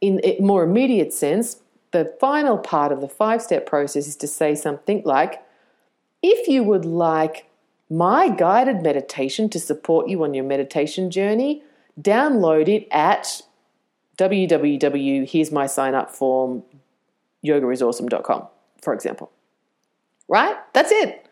in 0.00 0.20
a 0.24 0.38
more 0.40 0.62
immediate 0.62 1.12
sense, 1.12 1.58
the 1.90 2.14
final 2.20 2.56
part 2.56 2.92
of 2.92 3.00
the 3.00 3.08
five 3.08 3.42
step 3.42 3.66
process 3.66 4.06
is 4.06 4.16
to 4.16 4.26
say 4.26 4.54
something 4.54 5.02
like, 5.04 5.42
if 6.22 6.48
you 6.48 6.62
would 6.62 6.84
like 6.84 7.46
my 7.90 8.28
guided 8.28 8.82
meditation 8.82 9.50
to 9.50 9.58
support 9.58 10.08
you 10.08 10.22
on 10.22 10.32
your 10.32 10.44
meditation 10.44 11.10
journey, 11.10 11.62
download 12.00 12.68
it 12.68 12.86
at 12.90 13.42
www. 14.16 15.28
Here's 15.28 15.50
my 15.50 15.66
sign 15.66 15.94
up 15.94 16.10
form, 16.10 16.62
yogaisawesome.com, 17.44 18.46
for 18.80 18.94
example. 18.94 19.32
Right? 20.30 20.56
That's 20.72 20.92
it. 20.92 21.26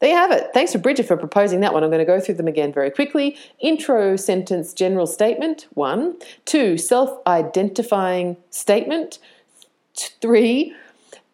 There 0.00 0.10
you 0.10 0.16
have 0.16 0.32
it. 0.32 0.50
Thanks 0.52 0.72
to 0.72 0.78
Bridget 0.78 1.06
for 1.06 1.16
proposing 1.16 1.60
that 1.60 1.72
one. 1.72 1.84
I'm 1.84 1.88
going 1.88 2.00
to 2.00 2.04
go 2.04 2.20
through 2.20 2.34
them 2.34 2.48
again 2.48 2.72
very 2.72 2.90
quickly. 2.90 3.38
Intro 3.60 4.16
sentence 4.16 4.74
general 4.74 5.06
statement, 5.06 5.68
one. 5.74 6.18
Two, 6.44 6.76
self 6.76 7.26
identifying 7.26 8.36
statement. 8.50 9.18
Three, 10.20 10.74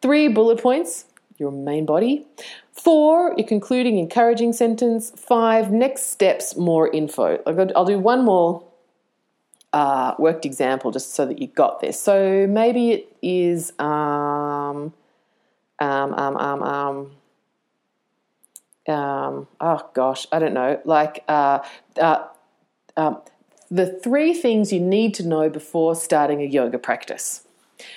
three 0.03 0.29
bullet 0.29 0.63
points, 0.63 1.07
your 1.39 1.51
main 1.51 1.87
body. 1.87 2.27
Four, 2.71 3.35
your 3.37 3.49
concluding, 3.49 3.99
encouraging 3.99 4.53
sentence. 4.53 5.11
Five, 5.17 5.73
next 5.73 6.11
steps, 6.11 6.55
more 6.55 6.89
info. 6.93 7.43
I'll 7.47 7.87
do 7.87 7.99
one 7.99 8.25
more 8.25 8.63
uh, 9.73 10.15
worked 10.19 10.45
example 10.45 10.91
just 10.91 11.15
so 11.15 11.27
that 11.27 11.41
you 11.41 11.47
got 11.47 11.81
this. 11.81 12.01
So 12.01 12.47
maybe 12.47 12.91
it 12.91 13.17
is 13.23 13.73
um, 13.79 14.93
um, 15.81 16.15
um, 16.15 16.37
um, 16.37 16.63
um, 16.63 17.11
um, 18.95 19.49
oh 19.61 19.91
gosh, 19.95 20.27
I 20.33 20.39
don't 20.39 20.55
know, 20.55 20.81
like 20.85 21.25
uh, 21.29 21.61
uh, 22.01 22.27
um, 22.97 23.19
the 23.71 23.87
three 23.87 24.35
things 24.35 24.73
you 24.73 24.81
need 24.81 25.15
to 25.15 25.27
know 25.27 25.49
before 25.49 25.95
starting 25.95 26.43
a 26.43 26.47
yoga 26.47 26.79
practice. 26.79 27.47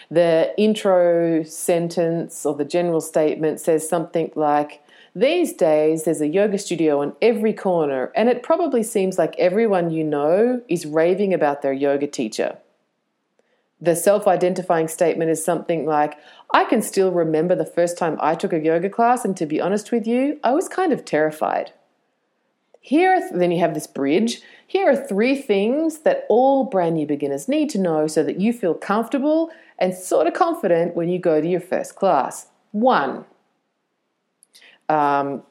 The 0.10 0.54
intro 0.58 1.44
sentence 1.44 2.46
or 2.46 2.56
the 2.56 2.66
general 2.66 3.02
statement 3.02 3.60
says 3.60 3.88
something 3.88 4.32
like, 4.36 4.82
these 5.16 5.54
days, 5.54 6.06
there's 6.06 6.22
a 6.22 6.28
yoga 6.28 6.58
studio 6.58 7.02
on 7.02 7.14
every 7.22 7.54
corner, 7.54 8.12
and 8.16 8.30
it 8.30 8.42
probably 8.42 8.82
seems 8.82 9.18
like 9.18 9.36
everyone 9.38 9.92
you 9.92 10.04
know 10.04 10.62
is 10.68 10.88
raving 10.88 11.34
about 11.34 11.62
their 11.62 11.74
yoga 11.74 12.08
teacher. 12.08 12.58
The 13.80 13.96
self 13.96 14.28
identifying 14.28 14.88
statement 14.88 15.30
is 15.30 15.44
something 15.44 15.86
like, 15.86 16.18
I 16.54 16.66
can 16.66 16.84
still 16.84 17.12
remember 17.12 17.56
the 17.56 17.66
first 17.66 17.98
time 17.98 18.18
I 18.22 18.36
took 18.36 18.54
a 18.54 18.60
yoga 18.60 18.90
class, 18.90 19.26
and 19.26 19.36
to 19.38 19.48
be 19.48 19.60
honest 19.60 19.92
with 19.92 20.06
you, 20.06 20.40
I 20.44 20.52
was 20.52 20.68
kind 20.70 20.94
of 20.94 21.04
terrified. 21.04 21.72
Here, 22.80 23.28
then 23.34 23.52
you 23.52 23.60
have 23.60 23.74
this 23.74 23.88
bridge. 23.88 24.42
Here 24.68 24.90
are 24.90 24.96
three 24.96 25.42
things 25.42 26.00
that 26.00 26.26
all 26.30 26.66
brand 26.66 26.96
new 26.96 27.08
beginners 27.08 27.48
need 27.48 27.70
to 27.72 27.80
know 27.80 28.08
so 28.08 28.24
that 28.24 28.40
you 28.40 28.54
feel 28.54 28.76
comfortable 28.76 29.50
and 29.80 29.96
sort 29.96 30.28
of 30.28 30.34
confident 30.34 30.96
when 30.96 31.10
you 31.10 31.18
go 31.18 31.42
to 31.42 31.48
your 31.48 31.62
first 31.62 31.96
class. 31.96 32.48
One, 32.72 33.26
um, 34.90 35.44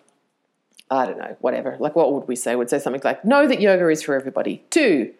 I 0.90 1.06
don't 1.06 1.18
know, 1.18 1.37
whatever. 1.40 1.76
Like, 1.80 1.97
what 1.97 2.12
would 2.12 2.28
we 2.28 2.37
say? 2.37 2.54
Would 2.54 2.71
say 2.71 2.78
something 2.78 3.00
like, 3.02 3.25
know 3.25 3.49
that 3.49 3.61
yoga 3.61 3.88
is 3.88 4.02
for 4.02 4.14
everybody. 4.14 4.62
Two, 4.71 5.12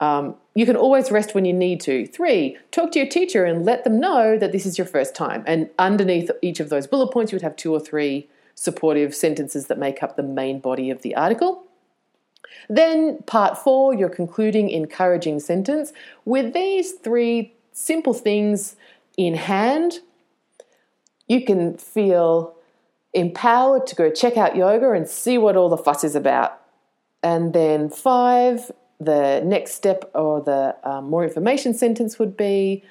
um, 0.00 0.34
you 0.54 0.66
can 0.66 0.76
always 0.76 1.10
rest 1.10 1.34
when 1.34 1.44
you 1.44 1.52
need 1.52 1.80
to. 1.82 2.06
Three, 2.06 2.56
talk 2.70 2.92
to 2.92 2.98
your 2.98 3.08
teacher 3.08 3.44
and 3.44 3.64
let 3.64 3.84
them 3.84 4.00
know 4.00 4.36
that 4.36 4.52
this 4.52 4.66
is 4.66 4.76
your 4.76 4.86
first 4.86 5.14
time. 5.14 5.44
And 5.46 5.70
underneath 5.78 6.30
each 6.42 6.60
of 6.60 6.68
those 6.68 6.86
bullet 6.86 7.12
points, 7.12 7.30
you 7.30 7.36
would 7.36 7.42
have 7.42 7.56
two 7.56 7.72
or 7.72 7.80
three 7.80 8.28
supportive 8.54 9.14
sentences 9.14 9.68
that 9.68 9.78
make 9.78 10.02
up 10.02 10.16
the 10.16 10.22
main 10.22 10.58
body 10.58 10.90
of 10.90 11.02
the 11.02 11.14
article. 11.14 11.64
Then, 12.68 13.22
part 13.24 13.58
four, 13.58 13.94
your 13.94 14.08
concluding 14.08 14.70
encouraging 14.70 15.40
sentence. 15.40 15.92
With 16.24 16.52
these 16.52 16.92
three 16.92 17.54
simple 17.72 18.14
things 18.14 18.76
in 19.16 19.34
hand, 19.34 20.00
you 21.28 21.44
can 21.44 21.76
feel 21.76 22.54
empowered 23.14 23.86
to 23.86 23.94
go 23.94 24.10
check 24.10 24.36
out 24.36 24.56
yoga 24.56 24.92
and 24.92 25.08
see 25.08 25.38
what 25.38 25.56
all 25.56 25.68
the 25.68 25.76
fuss 25.76 26.04
is 26.04 26.14
about. 26.14 26.60
And 27.22 27.52
then, 27.52 27.88
five, 27.88 28.70
the 29.04 29.42
next 29.44 29.72
step 29.74 30.10
or 30.14 30.40
the 30.40 30.76
um, 30.84 31.10
more 31.10 31.24
information 31.24 31.74
sentence 31.74 32.18
would 32.18 32.36
be 32.36 32.82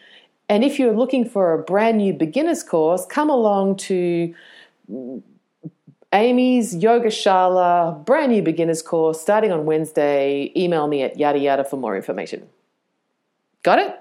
and 0.52 0.66
if 0.66 0.78
you're 0.78 0.92
looking 0.92 1.24
for 1.24 1.54
a 1.54 1.60
brand 1.60 2.00
new 2.00 2.12
beginner's 2.12 2.62
course, 2.62 3.06
come 3.06 3.30
along 3.30 3.78
to 3.88 4.36
Amy's 6.12 6.76
Yoga 6.76 7.08
Shala 7.08 8.04
brand 8.04 8.34
new 8.34 8.42
beginner's 8.42 8.82
course 8.82 9.22
starting 9.22 9.54
on 9.54 9.66
Wednesday. 9.66 10.52
Email 10.54 10.88
me 10.88 11.04
at 11.04 11.18
yada 11.18 11.40
yada 11.40 11.64
for 11.64 11.78
more 11.78 11.96
information. 11.96 12.50
Got 13.64 13.80
it? 13.80 13.98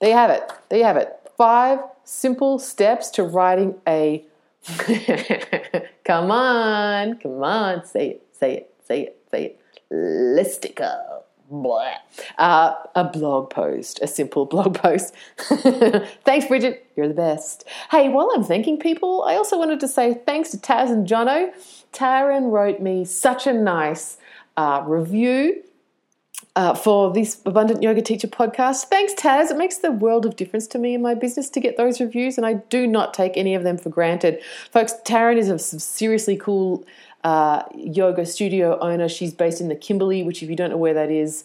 There 0.00 0.10
you 0.10 0.16
have 0.16 0.30
it. 0.30 0.42
There 0.68 0.80
you 0.80 0.84
have 0.84 0.96
it. 0.96 1.08
Five 1.36 1.78
simple 2.02 2.58
steps 2.58 3.08
to 3.10 3.22
writing 3.22 3.76
a. 3.86 4.24
come 6.04 6.32
on, 6.32 7.18
come 7.18 7.44
on, 7.44 7.84
say 7.84 8.08
it, 8.10 8.26
say 8.32 8.54
it, 8.56 8.74
say 8.84 9.02
it, 9.02 9.22
say 9.30 9.44
it. 9.44 9.60
Listicle. 9.92 11.11
Uh, 12.38 12.74
a 12.94 13.04
blog 13.04 13.50
post, 13.50 14.00
a 14.02 14.06
simple 14.06 14.46
blog 14.52 14.74
post. 14.74 15.14
thanks, 16.24 16.46
Bridget. 16.46 16.86
You're 16.96 17.08
the 17.08 17.14
best. 17.14 17.64
Hey, 17.90 18.08
while 18.08 18.30
I'm 18.34 18.44
thanking 18.44 18.78
people, 18.78 19.22
I 19.22 19.36
also 19.36 19.58
wanted 19.58 19.80
to 19.80 19.88
say 19.88 20.14
thanks 20.26 20.50
to 20.50 20.56
Taz 20.56 20.90
and 20.90 21.06
Jono. 21.06 21.52
Taryn 21.92 22.50
wrote 22.50 22.80
me 22.80 23.04
such 23.04 23.46
a 23.46 23.52
nice 23.52 24.16
uh, 24.56 24.82
review 24.86 25.62
uh, 26.54 26.74
for 26.74 27.12
this 27.12 27.40
Abundant 27.46 27.82
Yoga 27.82 28.02
Teacher 28.02 28.28
podcast. 28.28 28.84
Thanks, 28.84 29.14
Taz. 29.14 29.50
It 29.50 29.56
makes 29.56 29.78
the 29.78 29.90
world 29.90 30.26
of 30.26 30.36
difference 30.36 30.66
to 30.68 30.78
me 30.78 30.94
in 30.94 31.02
my 31.02 31.14
business 31.14 31.48
to 31.50 31.60
get 31.60 31.76
those 31.76 32.00
reviews, 32.00 32.36
and 32.36 32.46
I 32.46 32.54
do 32.54 32.86
not 32.86 33.14
take 33.14 33.36
any 33.36 33.54
of 33.54 33.62
them 33.62 33.78
for 33.78 33.88
granted. 33.88 34.40
Folks, 34.70 34.94
Taryn 35.04 35.38
is 35.38 35.48
a 35.48 35.58
seriously 35.58 36.36
cool 36.36 36.84
uh, 37.24 37.62
yoga 37.74 38.26
studio 38.26 38.78
owner. 38.80 39.08
She's 39.08 39.32
based 39.32 39.60
in 39.60 39.68
the 39.68 39.76
Kimberley, 39.76 40.22
which, 40.22 40.42
if 40.42 40.50
you 40.50 40.56
don't 40.56 40.70
know 40.70 40.76
where 40.76 40.94
that 40.94 41.10
is, 41.10 41.44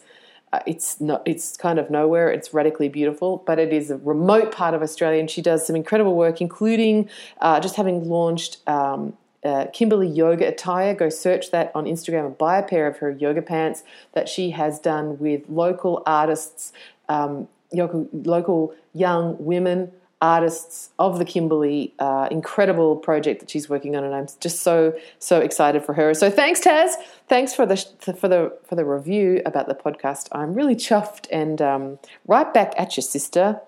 uh, 0.54 0.60
it's 0.66 1.02
not 1.02 1.22
it's 1.26 1.58
kind 1.58 1.78
of 1.78 1.90
nowhere 1.90 2.32
it's 2.32 2.54
radically 2.54 2.88
beautiful 2.88 3.44
but 3.46 3.60
it 3.60 3.74
is 3.74 3.92
a 3.92 3.98
remote 3.98 4.50
part 4.50 4.74
of 4.74 4.82
australia 4.82 5.20
and 5.20 5.30
she 5.30 5.42
does 5.42 5.68
some 5.68 5.76
incredible 5.76 6.16
work 6.16 6.40
including 6.40 7.10
uh, 7.42 7.60
just 7.60 7.76
having 7.76 8.08
launched 8.08 8.58
um, 8.66 9.12
uh, 9.44 9.66
kimberley 9.74 10.08
yoga 10.08 10.48
attire 10.48 10.96
go 10.96 11.10
search 11.10 11.52
that 11.52 11.70
on 11.76 11.84
instagram 11.84 12.26
and 12.26 12.38
buy 12.38 12.58
a 12.58 12.64
pair 12.64 12.88
of 12.88 13.00
her 13.00 13.12
yoga 13.12 13.42
pants 13.42 13.84
that 14.14 14.30
she 14.30 14.52
has 14.52 14.80
done 14.80 15.20
with 15.20 15.42
local 15.50 16.02
artists 16.06 16.72
um, 17.10 17.50
local, 17.74 18.08
local 18.14 18.74
young 18.94 19.36
women 19.44 19.92
artists 20.22 20.90
of 20.98 21.20
the 21.20 21.26
Kimberley. 21.26 21.94
Uh, 22.00 22.28
incredible 22.32 22.96
project 22.96 23.40
that 23.40 23.50
she's 23.50 23.70
working 23.70 23.96
on, 23.96 24.04
and 24.04 24.14
I'm 24.14 24.28
just 24.40 24.62
so 24.62 24.96
so 25.20 25.40
excited 25.40 25.86
for 25.86 25.94
her. 25.94 26.14
So 26.14 26.30
thanks, 26.30 26.62
Taz. 26.62 26.94
Thanks 27.28 27.54
for 27.54 27.66
the 27.66 27.78
for 28.20 28.28
the 28.28 28.58
for 28.68 28.76
the 28.76 28.86
review 28.86 29.42
about 29.46 29.68
the 29.68 29.76
podcast. 29.76 30.30
I'm 30.32 30.54
really 30.54 30.76
chuffed, 30.76 31.28
and 31.32 31.62
um, 31.62 32.00
right 32.26 32.52
back 32.54 32.74
at 32.78 32.98
your 32.98 33.04
sister. 33.04 33.60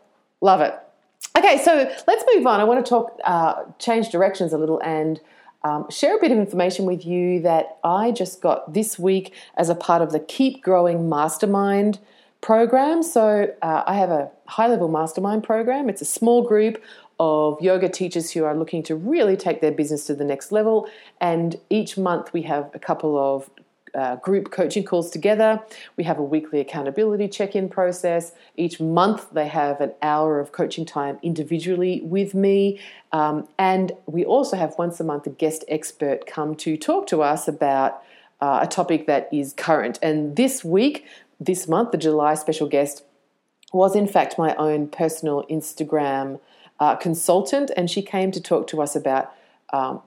Love 0.41 0.61
it. 0.61 0.73
Okay, 1.37 1.61
so 1.63 1.91
let's 2.07 2.23
move 2.33 2.47
on. 2.47 2.59
I 2.59 2.63
want 2.63 2.83
to 2.83 2.89
talk 2.89 3.19
uh, 3.23 3.63
change 3.77 4.09
directions 4.09 4.53
a 4.53 4.57
little 4.57 4.81
and. 4.83 5.19
Um, 5.61 5.89
share 5.89 6.15
a 6.15 6.21
bit 6.21 6.31
of 6.31 6.37
information 6.37 6.85
with 6.85 7.05
you 7.05 7.41
that 7.41 7.79
I 7.83 8.11
just 8.11 8.41
got 8.41 8.73
this 8.73 8.97
week 8.97 9.33
as 9.57 9.67
a 9.67 9.75
part 9.75 10.01
of 10.01 10.13
the 10.13 10.21
Keep 10.21 10.63
Growing 10.63 11.09
Mastermind 11.09 11.99
program. 12.41 13.03
So 13.03 13.53
uh, 13.61 13.83
I 13.85 13.95
have 13.95 14.09
a 14.09 14.29
high 14.45 14.67
level 14.67 14.87
mastermind 14.87 15.43
program. 15.43 15.89
It's 15.89 16.01
a 16.01 16.05
small 16.05 16.41
group 16.41 16.81
of 17.19 17.61
yoga 17.61 17.89
teachers 17.89 18.31
who 18.31 18.45
are 18.45 18.55
looking 18.55 18.81
to 18.83 18.95
really 18.95 19.35
take 19.35 19.59
their 19.59 19.73
business 19.73 20.05
to 20.05 20.15
the 20.15 20.23
next 20.23 20.51
level. 20.51 20.89
And 21.19 21.57
each 21.69 21.97
month 21.97 22.31
we 22.31 22.43
have 22.43 22.71
a 22.73 22.79
couple 22.79 23.17
of 23.17 23.49
uh, 23.93 24.15
group 24.17 24.51
coaching 24.51 24.83
calls 24.83 25.09
together. 25.09 25.61
We 25.97 26.03
have 26.05 26.19
a 26.19 26.23
weekly 26.23 26.59
accountability 26.59 27.27
check 27.27 27.55
in 27.55 27.69
process. 27.69 28.33
Each 28.55 28.79
month, 28.79 29.27
they 29.31 29.47
have 29.47 29.81
an 29.81 29.93
hour 30.01 30.39
of 30.39 30.51
coaching 30.51 30.85
time 30.85 31.19
individually 31.23 32.01
with 32.03 32.33
me. 32.33 32.79
Um, 33.11 33.47
and 33.57 33.91
we 34.05 34.23
also 34.25 34.57
have 34.57 34.75
once 34.77 34.99
a 34.99 35.03
month 35.03 35.25
a 35.25 35.31
guest 35.31 35.65
expert 35.67 36.25
come 36.25 36.55
to 36.57 36.77
talk 36.77 37.07
to 37.07 37.21
us 37.21 37.47
about 37.47 38.03
uh, 38.41 38.59
a 38.61 38.67
topic 38.67 39.07
that 39.07 39.27
is 39.33 39.53
current. 39.53 39.99
And 40.01 40.35
this 40.35 40.63
week, 40.63 41.05
this 41.39 41.67
month, 41.67 41.91
the 41.91 41.97
July 41.97 42.35
special 42.35 42.67
guest 42.67 43.03
was 43.71 43.95
in 43.95 44.07
fact 44.07 44.37
my 44.37 44.55
own 44.55 44.87
personal 44.87 45.43
Instagram 45.49 46.39
uh, 46.79 46.95
consultant, 46.95 47.71
and 47.77 47.89
she 47.89 48.01
came 48.01 48.31
to 48.31 48.41
talk 48.41 48.67
to 48.67 48.81
us 48.81 48.95
about 48.95 49.31
um, 49.71 50.01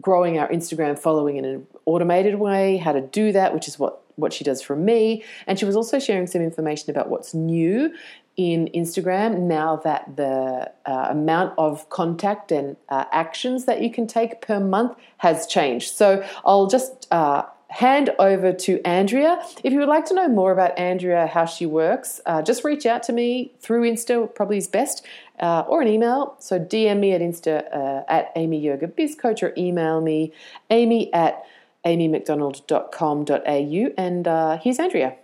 growing 0.00 0.38
our 0.38 0.48
Instagram 0.48 0.98
following 0.98 1.36
in 1.36 1.44
an 1.44 1.66
automated 1.84 2.36
way, 2.36 2.78
how 2.78 2.92
to 2.92 3.00
do 3.00 3.32
that, 3.32 3.52
which 3.54 3.68
is 3.68 3.78
what 3.78 4.02
what 4.16 4.32
she 4.32 4.44
does 4.44 4.60
for 4.60 4.76
me. 4.76 5.24
And 5.46 5.58
she 5.58 5.64
was 5.64 5.74
also 5.74 5.98
sharing 5.98 6.26
some 6.26 6.42
information 6.42 6.90
about 6.90 7.08
what's 7.08 7.32
new 7.32 7.94
in 8.36 8.68
Instagram 8.74 9.40
now 9.40 9.76
that 9.76 10.16
the 10.16 10.70
uh, 10.86 11.06
amount 11.10 11.54
of 11.58 11.88
contact 11.90 12.52
and 12.52 12.76
uh, 12.88 13.04
actions 13.12 13.64
that 13.66 13.82
you 13.82 13.90
can 13.90 14.06
take 14.06 14.40
per 14.40 14.58
month 14.58 14.96
has 15.18 15.46
changed. 15.46 15.94
So 15.94 16.26
I'll 16.44 16.66
just 16.66 17.08
uh, 17.10 17.44
hand 17.72 18.10
over 18.18 18.52
to 18.52 18.86
Andrea. 18.86 19.42
If 19.64 19.72
you 19.72 19.78
would 19.78 19.88
like 19.88 20.04
to 20.06 20.14
know 20.14 20.28
more 20.28 20.52
about 20.52 20.78
Andrea, 20.78 21.26
how 21.26 21.46
she 21.46 21.64
works, 21.64 22.20
uh, 22.26 22.42
just 22.42 22.64
reach 22.64 22.84
out 22.84 23.02
to 23.04 23.12
me 23.12 23.52
through 23.60 23.90
Insta, 23.90 24.34
probably 24.34 24.58
is 24.58 24.68
best, 24.68 25.06
uh, 25.40 25.64
or 25.66 25.80
an 25.80 25.88
email. 25.88 26.36
So 26.38 26.60
DM 26.60 27.00
me 27.00 27.12
at 27.12 27.22
Insta 27.22 27.74
uh, 27.74 28.02
at 28.08 28.30
Amy 28.36 28.60
Yoga 28.60 28.88
Biz 28.88 29.14
Coach 29.14 29.42
or 29.42 29.54
email 29.56 30.02
me 30.02 30.34
amy 30.70 31.10
at 31.14 31.42
amymcdonald.com.au. 31.86 33.92
And 33.96 34.28
uh, 34.28 34.58
here's 34.58 34.78
Andrea. 34.78 35.16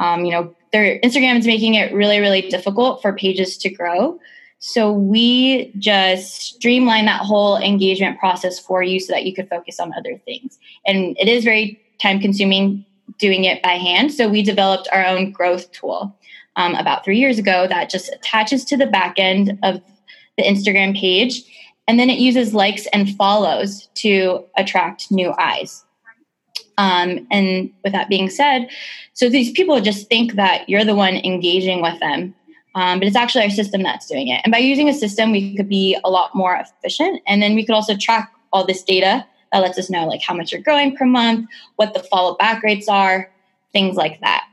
Um, 0.00 0.24
you 0.24 0.32
know, 0.32 0.52
their 0.72 0.98
Instagram 1.00 1.38
is 1.38 1.46
making 1.46 1.74
it 1.74 1.94
really, 1.94 2.18
really 2.18 2.42
difficult 2.42 3.02
for 3.02 3.12
pages 3.12 3.56
to 3.58 3.70
grow. 3.70 4.18
So 4.60 4.92
we 4.92 5.72
just 5.78 6.42
streamline 6.42 7.06
that 7.06 7.20
whole 7.20 7.56
engagement 7.58 8.18
process 8.18 8.58
for 8.58 8.82
you 8.82 8.98
so 8.98 9.12
that 9.12 9.24
you 9.24 9.34
could 9.34 9.48
focus 9.48 9.78
on 9.78 9.92
other 9.96 10.20
things. 10.24 10.58
And 10.86 11.16
it 11.18 11.28
is 11.28 11.44
very 11.44 11.80
time 12.00 12.20
consuming 12.20 12.84
doing 13.18 13.44
it 13.44 13.62
by 13.62 13.72
hand. 13.72 14.12
So 14.12 14.28
we 14.28 14.42
developed 14.42 14.88
our 14.92 15.04
own 15.04 15.30
growth 15.30 15.70
tool 15.72 16.14
um, 16.56 16.74
about 16.74 17.04
three 17.04 17.18
years 17.18 17.38
ago 17.38 17.66
that 17.68 17.90
just 17.90 18.12
attaches 18.12 18.64
to 18.66 18.76
the 18.76 18.86
back 18.86 19.14
end 19.16 19.58
of 19.62 19.80
the 20.36 20.44
Instagram 20.44 20.98
page. 20.98 21.44
And 21.86 21.98
then 21.98 22.10
it 22.10 22.18
uses 22.18 22.52
likes 22.52 22.86
and 22.88 23.14
follows 23.16 23.88
to 23.94 24.44
attract 24.56 25.10
new 25.10 25.32
eyes. 25.38 25.84
Um, 26.76 27.26
and 27.30 27.70
with 27.82 27.92
that 27.92 28.08
being 28.08 28.28
said, 28.28 28.68
so 29.14 29.28
these 29.28 29.50
people 29.52 29.80
just 29.80 30.08
think 30.08 30.34
that 30.34 30.68
you're 30.68 30.84
the 30.84 30.94
one 30.94 31.16
engaging 31.16 31.82
with 31.82 31.98
them 31.98 32.34
um, 32.74 32.98
but 32.98 33.08
it's 33.08 33.16
actually 33.16 33.44
our 33.44 33.50
system 33.50 33.82
that's 33.82 34.06
doing 34.06 34.28
it. 34.28 34.40
And 34.44 34.52
by 34.52 34.58
using 34.58 34.88
a 34.88 34.94
system, 34.94 35.32
we 35.32 35.56
could 35.56 35.68
be 35.68 35.98
a 36.04 36.10
lot 36.10 36.34
more 36.34 36.54
efficient. 36.54 37.22
And 37.26 37.42
then 37.42 37.54
we 37.54 37.64
could 37.64 37.74
also 37.74 37.96
track 37.96 38.32
all 38.52 38.64
this 38.64 38.82
data 38.82 39.26
that 39.52 39.58
lets 39.60 39.78
us 39.78 39.90
know 39.90 40.06
like 40.06 40.22
how 40.22 40.34
much 40.34 40.52
you're 40.52 40.62
growing 40.62 40.96
per 40.96 41.06
month, 41.06 41.48
what 41.76 41.94
the 41.94 42.02
follow 42.04 42.36
back 42.36 42.62
rates 42.62 42.88
are, 42.88 43.32
things 43.72 43.96
like 43.96 44.20
that. 44.20 44.44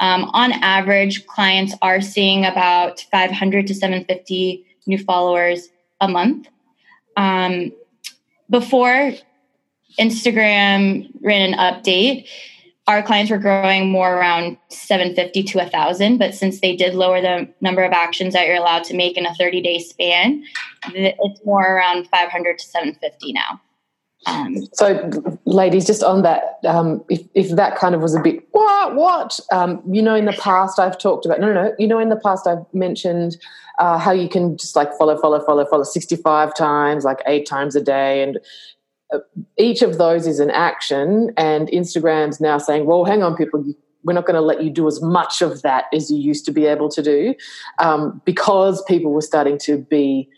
Um, 0.00 0.24
on 0.32 0.52
average, 0.52 1.26
clients 1.26 1.74
are 1.82 2.00
seeing 2.00 2.44
about 2.44 3.00
500 3.12 3.66
to 3.68 3.74
750 3.74 4.66
new 4.86 4.98
followers 4.98 5.68
a 6.00 6.08
month. 6.08 6.48
Um, 7.16 7.72
before 8.50 9.12
Instagram 9.98 11.10
ran 11.20 11.52
an 11.52 11.58
update, 11.58 12.26
our 12.88 13.02
clients 13.02 13.30
were 13.30 13.38
growing 13.38 13.90
more 13.90 14.14
around 14.14 14.56
750 14.68 15.42
to 15.44 15.58
1000 15.58 16.18
but 16.18 16.34
since 16.34 16.60
they 16.60 16.74
did 16.76 16.94
lower 16.94 17.20
the 17.20 17.48
number 17.60 17.82
of 17.82 17.92
actions 17.92 18.34
that 18.34 18.46
you're 18.46 18.56
allowed 18.56 18.84
to 18.84 18.96
make 18.96 19.16
in 19.16 19.26
a 19.26 19.34
30 19.34 19.62
day 19.62 19.78
span 19.78 20.42
it's 20.94 21.44
more 21.44 21.76
around 21.76 22.08
500 22.08 22.58
to 22.58 22.64
750 22.64 23.32
now. 23.32 23.60
Um, 24.26 24.56
so 24.72 25.10
ladies 25.46 25.84
just 25.84 26.04
on 26.04 26.22
that 26.22 26.58
um, 26.64 27.04
if, 27.08 27.22
if 27.34 27.50
that 27.56 27.76
kind 27.76 27.94
of 27.94 28.02
was 28.02 28.14
a 28.14 28.20
bit 28.20 28.46
what? 28.52 28.94
What? 28.94 29.40
Um, 29.50 29.82
you 29.90 30.00
know 30.00 30.14
in 30.14 30.26
the 30.26 30.32
past 30.32 30.78
i've 30.78 30.96
talked 30.96 31.26
about 31.26 31.40
no 31.40 31.52
no 31.52 31.64
no 31.64 31.74
you 31.76 31.88
know 31.88 31.98
in 31.98 32.08
the 32.08 32.16
past 32.16 32.46
i've 32.46 32.64
mentioned 32.72 33.36
uh, 33.80 33.98
how 33.98 34.12
you 34.12 34.28
can 34.28 34.56
just 34.56 34.76
like 34.76 34.96
follow 34.96 35.20
follow 35.20 35.44
follow 35.44 35.64
follow 35.66 35.82
65 35.82 36.54
times 36.54 37.04
like 37.04 37.20
eight 37.26 37.46
times 37.46 37.74
a 37.74 37.80
day 37.80 38.22
and 38.22 38.38
each 39.58 39.82
of 39.82 39.98
those 39.98 40.26
is 40.26 40.40
an 40.40 40.50
action, 40.50 41.32
and 41.36 41.68
Instagram's 41.68 42.40
now 42.40 42.58
saying, 42.58 42.86
well, 42.86 43.04
hang 43.04 43.22
on, 43.22 43.36
people, 43.36 43.64
we're 44.04 44.12
not 44.12 44.26
going 44.26 44.34
to 44.34 44.40
let 44.40 44.62
you 44.62 44.70
do 44.70 44.86
as 44.86 45.00
much 45.02 45.42
of 45.42 45.62
that 45.62 45.84
as 45.94 46.10
you 46.10 46.18
used 46.18 46.44
to 46.46 46.52
be 46.52 46.66
able 46.66 46.88
to 46.88 47.02
do 47.02 47.34
um, 47.78 48.20
because 48.24 48.82
people 48.84 49.12
were 49.12 49.20
starting 49.20 49.58
to 49.58 49.78
be 49.78 50.28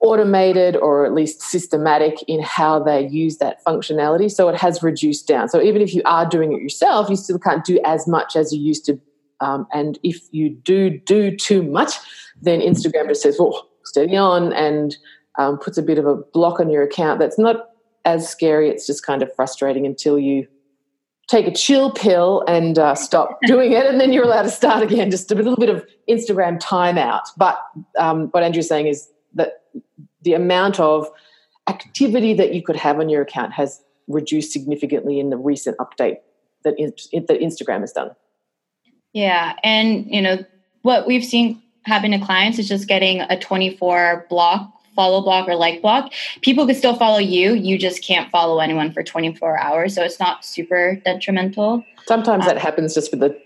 automated 0.00 0.76
or 0.76 1.04
at 1.04 1.12
least 1.12 1.42
systematic 1.42 2.22
in 2.26 2.42
how 2.42 2.82
they 2.82 3.06
use 3.08 3.36
that 3.36 3.62
functionality. 3.64 4.30
So 4.30 4.48
it 4.48 4.56
has 4.56 4.82
reduced 4.82 5.28
down. 5.28 5.48
So 5.48 5.60
even 5.60 5.82
if 5.82 5.94
you 5.94 6.02
are 6.04 6.26
doing 6.26 6.52
it 6.52 6.62
yourself, 6.62 7.10
you 7.10 7.16
still 7.16 7.38
can't 7.38 7.64
do 7.64 7.78
as 7.84 8.06
much 8.06 8.34
as 8.34 8.52
you 8.52 8.60
used 8.60 8.86
to. 8.86 8.98
Um, 9.40 9.66
and 9.72 9.98
if 10.02 10.20
you 10.32 10.50
do 10.50 10.90
do 10.90 11.36
too 11.36 11.62
much, 11.62 11.92
then 12.42 12.60
Instagram 12.60 13.08
just 13.08 13.22
says, 13.22 13.38
"Oh, 13.40 13.66
steady 13.84 14.16
on," 14.16 14.52
and 14.52 14.96
um, 15.38 15.58
puts 15.58 15.78
a 15.78 15.82
bit 15.82 15.98
of 15.98 16.06
a 16.06 16.16
block 16.16 16.60
on 16.60 16.70
your 16.70 16.82
account. 16.82 17.20
That's 17.20 17.38
not 17.38 17.69
as 18.04 18.28
scary. 18.28 18.68
It's 18.68 18.86
just 18.86 19.04
kind 19.04 19.22
of 19.22 19.34
frustrating 19.34 19.86
until 19.86 20.18
you 20.18 20.46
take 21.28 21.46
a 21.46 21.52
chill 21.52 21.92
pill 21.92 22.42
and 22.48 22.78
uh, 22.78 22.94
stop 22.94 23.38
doing 23.46 23.72
it, 23.72 23.86
and 23.86 24.00
then 24.00 24.12
you're 24.12 24.24
allowed 24.24 24.42
to 24.42 24.50
start 24.50 24.82
again. 24.82 25.10
Just 25.10 25.30
a 25.30 25.34
little 25.34 25.56
bit 25.56 25.68
of 25.68 25.84
Instagram 26.08 26.60
timeout. 26.60 27.22
But 27.36 27.60
um, 27.98 28.28
what 28.28 28.42
Andrea's 28.42 28.68
saying 28.68 28.88
is 28.88 29.08
that 29.34 29.62
the 30.22 30.34
amount 30.34 30.80
of 30.80 31.08
activity 31.68 32.34
that 32.34 32.52
you 32.52 32.62
could 32.62 32.76
have 32.76 32.98
on 32.98 33.08
your 33.08 33.22
account 33.22 33.52
has 33.52 33.82
reduced 34.08 34.52
significantly 34.52 35.20
in 35.20 35.30
the 35.30 35.36
recent 35.36 35.76
update 35.78 36.16
that, 36.64 36.76
that 37.28 37.40
Instagram 37.40 37.80
has 37.80 37.92
done. 37.92 38.10
Yeah, 39.12 39.54
and 39.62 40.06
you 40.08 40.20
know 40.20 40.44
what 40.82 41.06
we've 41.06 41.24
seen 41.24 41.62
happen 41.84 42.10
to 42.10 42.18
clients 42.18 42.58
is 42.58 42.68
just 42.68 42.88
getting 42.88 43.20
a 43.22 43.38
24 43.38 44.26
block 44.28 44.70
follow 45.00 45.22
block 45.22 45.48
or 45.48 45.54
like 45.54 45.80
block, 45.80 46.12
people 46.42 46.66
could 46.66 46.76
still 46.76 46.94
follow 46.94 47.16
you. 47.16 47.54
You 47.54 47.78
just 47.78 48.04
can't 48.04 48.30
follow 48.30 48.58
anyone 48.58 48.92
for 48.92 49.02
24 49.02 49.58
hours. 49.58 49.94
So 49.94 50.02
it's 50.02 50.20
not 50.20 50.44
super 50.44 51.00
detrimental. 51.06 51.82
Sometimes 52.04 52.42
um, 52.42 52.48
that 52.48 52.58
happens 52.58 52.92
just 52.92 53.10
with 53.10 53.20
the 53.20 53.40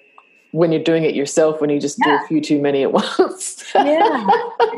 when 0.51 0.73
you're 0.73 0.83
doing 0.83 1.05
it 1.05 1.15
yourself 1.17 1.61
when 1.61 1.71
you 1.71 1.81
just 1.81 1.99
yeah. 1.99 2.19
do 2.19 2.25
a 2.25 2.27
few 2.29 2.41
too 2.41 2.61
many 2.61 2.83
at 2.83 2.93
once. 3.19 3.65
yeah. 3.75 4.27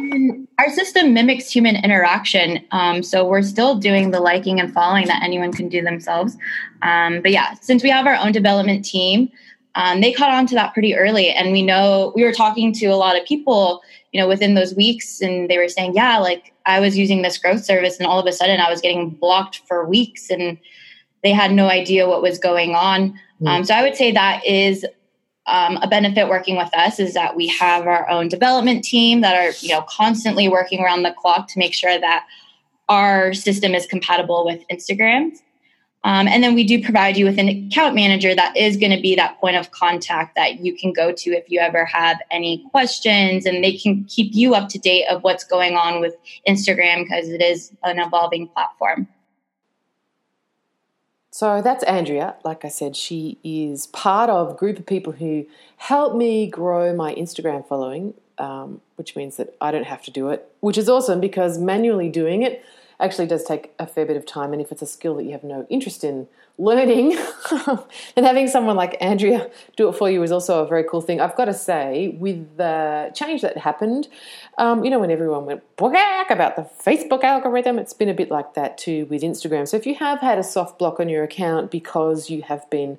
our 0.58 0.70
system 0.70 1.14
mimics 1.14 1.50
human 1.50 1.76
interaction. 1.76 2.62
Um, 2.72 3.02
so 3.02 3.26
we're 3.26 3.42
still 3.42 3.76
doing 3.76 4.10
the 4.10 4.20
liking 4.20 4.60
and 4.60 4.70
following 4.72 5.06
that 5.06 5.22
anyone 5.22 5.52
can 5.52 5.70
do 5.70 5.80
themselves. 5.80 6.36
Um, 6.82 7.22
but 7.22 7.30
yeah, 7.30 7.54
since 7.62 7.82
we 7.82 7.88
have 7.88 8.06
our 8.06 8.16
own 8.16 8.32
development 8.32 8.84
team, 8.84 9.30
um, 9.76 10.00
they 10.00 10.12
caught 10.12 10.30
on 10.30 10.46
to 10.46 10.54
that 10.54 10.72
pretty 10.72 10.94
early. 10.94 11.30
And 11.30 11.52
we 11.52 11.62
know 11.62 12.12
we 12.16 12.24
were 12.24 12.32
talking 12.32 12.72
to 12.74 12.86
a 12.86 12.96
lot 12.96 13.18
of 13.18 13.26
people, 13.26 13.82
you 14.16 14.22
know, 14.22 14.28
within 14.28 14.54
those 14.54 14.74
weeks, 14.74 15.20
and 15.20 15.50
they 15.50 15.58
were 15.58 15.68
saying, 15.68 15.92
yeah, 15.94 16.16
like 16.16 16.54
I 16.64 16.80
was 16.80 16.96
using 16.96 17.20
this 17.20 17.36
growth 17.36 17.62
service, 17.62 17.98
and 17.98 18.06
all 18.06 18.18
of 18.18 18.24
a 18.24 18.32
sudden 18.32 18.60
I 18.60 18.70
was 18.70 18.80
getting 18.80 19.10
blocked 19.10 19.60
for 19.68 19.86
weeks. 19.86 20.30
And 20.30 20.56
they 21.22 21.32
had 21.32 21.52
no 21.52 21.68
idea 21.68 22.08
what 22.08 22.22
was 22.22 22.38
going 22.38 22.74
on. 22.74 23.12
Mm. 23.42 23.48
Um, 23.48 23.64
so 23.64 23.74
I 23.74 23.82
would 23.82 23.94
say 23.94 24.12
that 24.12 24.42
is 24.46 24.86
um, 25.46 25.76
a 25.82 25.86
benefit 25.86 26.30
working 26.30 26.56
with 26.56 26.74
us 26.74 26.98
is 26.98 27.12
that 27.12 27.36
we 27.36 27.46
have 27.48 27.86
our 27.86 28.08
own 28.08 28.28
development 28.28 28.84
team 28.84 29.20
that 29.20 29.36
are 29.36 29.52
you 29.60 29.68
know 29.68 29.82
constantly 29.82 30.48
working 30.48 30.80
around 30.80 31.02
the 31.02 31.12
clock 31.12 31.48
to 31.48 31.58
make 31.58 31.74
sure 31.74 32.00
that 32.00 32.26
our 32.88 33.34
system 33.34 33.74
is 33.74 33.84
compatible 33.84 34.46
with 34.46 34.64
Instagram. 34.72 35.38
Um, 36.06 36.28
and 36.28 36.40
then 36.40 36.54
we 36.54 36.62
do 36.62 36.80
provide 36.80 37.16
you 37.16 37.24
with 37.24 37.36
an 37.36 37.48
account 37.48 37.96
manager 37.96 38.32
that 38.32 38.56
is 38.56 38.76
going 38.76 38.92
to 38.92 39.02
be 39.02 39.16
that 39.16 39.40
point 39.40 39.56
of 39.56 39.72
contact 39.72 40.36
that 40.36 40.60
you 40.60 40.72
can 40.72 40.92
go 40.92 41.10
to 41.10 41.30
if 41.30 41.50
you 41.50 41.58
ever 41.58 41.84
have 41.84 42.18
any 42.30 42.64
questions, 42.70 43.44
and 43.44 43.64
they 43.64 43.76
can 43.76 44.04
keep 44.04 44.32
you 44.32 44.54
up 44.54 44.68
to 44.68 44.78
date 44.78 45.06
of 45.08 45.24
what's 45.24 45.42
going 45.42 45.74
on 45.74 46.00
with 46.00 46.14
Instagram 46.48 47.02
because 47.02 47.28
it 47.28 47.42
is 47.42 47.72
an 47.82 47.98
evolving 47.98 48.46
platform. 48.46 49.08
So 51.32 51.60
that's 51.60 51.82
Andrea. 51.82 52.36
Like 52.44 52.64
I 52.64 52.68
said, 52.68 52.94
she 52.94 53.38
is 53.42 53.88
part 53.88 54.30
of 54.30 54.52
a 54.52 54.54
group 54.54 54.78
of 54.78 54.86
people 54.86 55.12
who 55.12 55.44
help 55.76 56.14
me 56.14 56.46
grow 56.46 56.94
my 56.94 57.16
Instagram 57.16 57.66
following, 57.66 58.14
um, 58.38 58.80
which 58.94 59.16
means 59.16 59.38
that 59.38 59.56
I 59.60 59.72
don't 59.72 59.86
have 59.86 60.02
to 60.04 60.12
do 60.12 60.28
it, 60.28 60.48
which 60.60 60.78
is 60.78 60.88
awesome 60.88 61.20
because 61.20 61.58
manually 61.58 62.08
doing 62.08 62.42
it 62.42 62.64
actually 63.00 63.26
does 63.26 63.44
take 63.44 63.72
a 63.78 63.86
fair 63.86 64.06
bit 64.06 64.16
of 64.16 64.26
time. 64.26 64.52
And 64.52 64.60
if 64.62 64.72
it's 64.72 64.82
a 64.82 64.86
skill 64.86 65.16
that 65.16 65.24
you 65.24 65.32
have 65.32 65.44
no 65.44 65.66
interest 65.68 66.04
in 66.04 66.28
learning, 66.58 67.10
then 68.14 68.24
having 68.24 68.48
someone 68.48 68.76
like 68.76 68.96
Andrea 69.00 69.50
do 69.76 69.88
it 69.88 69.92
for 69.92 70.10
you 70.10 70.22
is 70.22 70.32
also 70.32 70.64
a 70.64 70.66
very 70.66 70.84
cool 70.84 71.00
thing. 71.00 71.20
I've 71.20 71.36
got 71.36 71.46
to 71.46 71.54
say, 71.54 72.16
with 72.18 72.56
the 72.56 73.10
change 73.14 73.42
that 73.42 73.58
happened, 73.58 74.08
um, 74.58 74.84
you 74.84 74.90
know, 74.90 74.98
when 74.98 75.10
everyone 75.10 75.44
went 75.44 75.62
about 75.78 76.56
the 76.56 76.66
Facebook 76.84 77.22
algorithm, 77.22 77.78
it's 77.78 77.92
been 77.92 78.08
a 78.08 78.14
bit 78.14 78.30
like 78.30 78.54
that 78.54 78.78
too 78.78 79.06
with 79.06 79.22
Instagram. 79.22 79.68
So 79.68 79.76
if 79.76 79.86
you 79.86 79.94
have 79.96 80.20
had 80.20 80.38
a 80.38 80.42
soft 80.42 80.78
block 80.78 80.98
on 80.98 81.08
your 81.08 81.24
account 81.24 81.70
because 81.70 82.30
you 82.30 82.42
have 82.42 82.68
been 82.70 82.98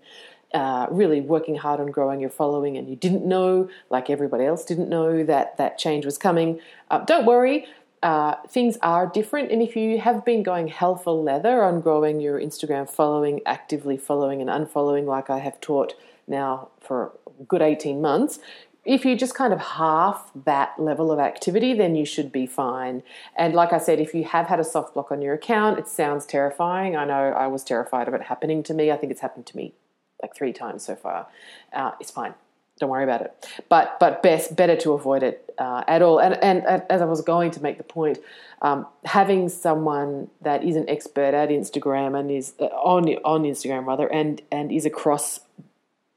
uh, 0.53 0.87
really 0.89 1.19
working 1.19 1.55
hard 1.55 1.79
on 1.79 1.87
growing 1.87 2.21
your 2.21 2.29
following 2.29 2.77
and 2.77 2.89
you 2.89 2.95
didn't 2.95 3.25
know, 3.25 3.69
like 3.89 4.09
everybody 4.09 4.45
else 4.45 4.63
didn't 4.63 4.89
know, 4.89 5.23
that 5.23 5.57
that 5.57 5.77
change 5.77 6.05
was 6.05 6.17
coming, 6.17 6.59
uh, 6.89 6.99
don't 6.99 7.25
worry 7.25 7.65
uh, 8.03 8.35
things 8.47 8.77
are 8.81 9.07
different. 9.07 9.51
And 9.51 9.61
if 9.61 9.75
you 9.75 9.99
have 9.99 10.23
been 10.23 10.43
going 10.43 10.67
hell 10.67 10.95
for 10.95 11.11
leather 11.13 11.63
on 11.63 11.81
growing 11.81 12.19
your 12.19 12.39
Instagram 12.39 12.89
following, 12.89 13.41
actively 13.45 13.97
following 13.97 14.41
and 14.41 14.49
unfollowing, 14.49 15.05
like 15.05 15.29
I 15.29 15.39
have 15.39 15.59
taught 15.59 15.93
now 16.27 16.69
for 16.79 17.13
a 17.39 17.43
good 17.43 17.61
18 17.61 18.01
months, 18.01 18.39
if 18.85 19.03
you 19.03 19.17
just 19.17 19.35
kind 19.35 19.51
of 19.51 19.59
half 19.59 20.31
that 20.45 20.79
level 20.79 21.11
of 21.11 21.19
activity, 21.19 21.73
then 21.73 21.95
you 21.95 22.05
should 22.05 22.31
be 22.31 22.45
fine. 22.45 23.03
And 23.35 23.53
like 23.53 23.73
I 23.73 23.79
said, 23.79 23.99
if 23.99 24.13
you 24.13 24.23
have 24.23 24.47
had 24.47 24.59
a 24.59 24.63
soft 24.63 24.93
block 24.93 25.11
on 25.11 25.21
your 25.21 25.33
account, 25.33 25.77
it 25.77 25.87
sounds 25.87 26.25
terrifying. 26.25 26.95
I 26.95 27.03
know 27.03 27.33
I 27.33 27.47
was 27.47 27.63
terrified 27.63 28.07
of 28.07 28.13
it 28.13 28.23
happening 28.23 28.63
to 28.63 28.73
me. 28.73 28.91
I 28.91 28.95
think 28.97 29.11
it's 29.11 29.21
happened 29.21 29.45
to 29.47 29.57
me 29.57 29.73
like 30.21 30.35
three 30.35 30.53
times 30.53 30.85
so 30.85 30.95
far. 30.95 31.27
Uh, 31.73 31.91
it's 31.99 32.11
fine 32.11 32.33
don't 32.79 32.89
worry 32.89 33.03
about 33.03 33.21
it. 33.21 33.47
But 33.69 33.99
but 33.99 34.23
best 34.23 34.55
better 34.55 34.75
to 34.77 34.93
avoid 34.93 35.23
it 35.23 35.53
uh, 35.57 35.83
at 35.87 36.01
all. 36.01 36.19
And, 36.19 36.35
and, 36.43 36.65
and 36.65 36.83
as 36.89 37.01
I 37.01 37.05
was 37.05 37.21
going 37.21 37.51
to 37.51 37.61
make 37.61 37.77
the 37.77 37.83
point, 37.83 38.19
um, 38.61 38.85
having 39.05 39.49
someone 39.49 40.29
that 40.41 40.63
is 40.63 40.75
an 40.75 40.89
expert 40.89 41.33
at 41.33 41.49
Instagram 41.49 42.19
and 42.19 42.31
is 42.31 42.53
uh, 42.59 42.65
on 42.65 43.09
on 43.23 43.43
Instagram 43.43 43.85
rather 43.85 44.07
and 44.07 44.41
and 44.51 44.71
is 44.71 44.85
across 44.85 45.39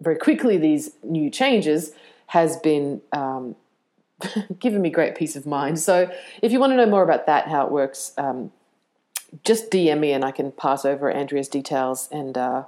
very 0.00 0.16
quickly 0.16 0.56
these 0.56 0.92
new 1.02 1.30
changes 1.30 1.92
has 2.26 2.56
been 2.58 3.02
um, 3.12 3.56
given 4.58 4.80
me 4.80 4.90
great 4.90 5.14
peace 5.14 5.36
of 5.36 5.46
mind. 5.46 5.78
So 5.80 6.10
if 6.42 6.52
you 6.52 6.60
want 6.60 6.72
to 6.72 6.76
know 6.76 6.86
more 6.86 7.02
about 7.02 7.26
that, 7.26 7.48
how 7.48 7.66
it 7.66 7.72
works. 7.72 8.12
Um, 8.16 8.52
just 9.44 9.70
DM 9.70 10.00
me 10.00 10.12
and 10.12 10.24
I 10.24 10.32
can 10.32 10.50
pass 10.50 10.84
over 10.84 11.10
Andrea's 11.10 11.48
details 11.48 12.08
and 12.10 12.36
uh, 12.36 12.64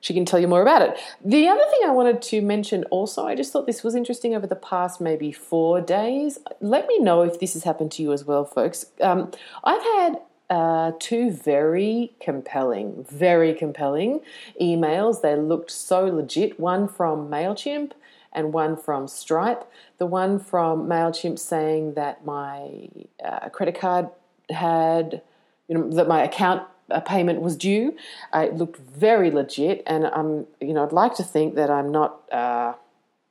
she 0.00 0.14
can 0.14 0.24
tell 0.24 0.38
you 0.38 0.48
more 0.48 0.62
about 0.62 0.82
it. 0.82 0.96
The 1.24 1.48
other 1.48 1.64
thing 1.70 1.80
I 1.86 1.90
wanted 1.90 2.22
to 2.22 2.40
mention 2.40 2.84
also, 2.84 3.26
I 3.26 3.34
just 3.34 3.52
thought 3.52 3.66
this 3.66 3.82
was 3.82 3.94
interesting 3.94 4.34
over 4.34 4.46
the 4.46 4.56
past 4.56 5.00
maybe 5.00 5.32
four 5.32 5.80
days. 5.80 6.38
Let 6.60 6.86
me 6.86 6.98
know 6.98 7.22
if 7.22 7.40
this 7.40 7.54
has 7.54 7.64
happened 7.64 7.92
to 7.92 8.02
you 8.02 8.12
as 8.12 8.24
well, 8.24 8.44
folks. 8.44 8.86
Um, 9.00 9.30
I've 9.64 9.82
had 9.82 10.18
uh, 10.50 10.92
two 10.98 11.30
very 11.30 12.12
compelling, 12.20 13.04
very 13.10 13.54
compelling 13.54 14.20
emails. 14.60 15.20
They 15.20 15.36
looked 15.36 15.70
so 15.70 16.06
legit. 16.06 16.58
One 16.58 16.88
from 16.88 17.28
MailChimp 17.28 17.92
and 18.32 18.52
one 18.52 18.76
from 18.76 19.08
Stripe. 19.08 19.70
The 19.98 20.06
one 20.06 20.38
from 20.38 20.86
MailChimp 20.86 21.38
saying 21.38 21.94
that 21.94 22.24
my 22.24 22.88
uh, 23.22 23.48
credit 23.50 23.78
card 23.78 24.08
had, 24.48 25.22
you 25.68 25.76
know, 25.76 25.90
that 25.90 26.08
my 26.08 26.22
account 26.22 26.62
a 26.90 27.00
payment 27.00 27.40
was 27.40 27.56
due. 27.56 27.96
Uh, 28.34 28.46
it 28.48 28.56
looked 28.56 28.78
very 28.78 29.30
legit, 29.30 29.82
and 29.86 30.06
I'm, 30.06 30.46
you 30.60 30.72
know, 30.72 30.84
I'd 30.84 30.92
like 30.92 31.14
to 31.16 31.22
think 31.24 31.54
that 31.54 31.70
I'm 31.70 31.90
not 31.90 32.22
uh, 32.32 32.74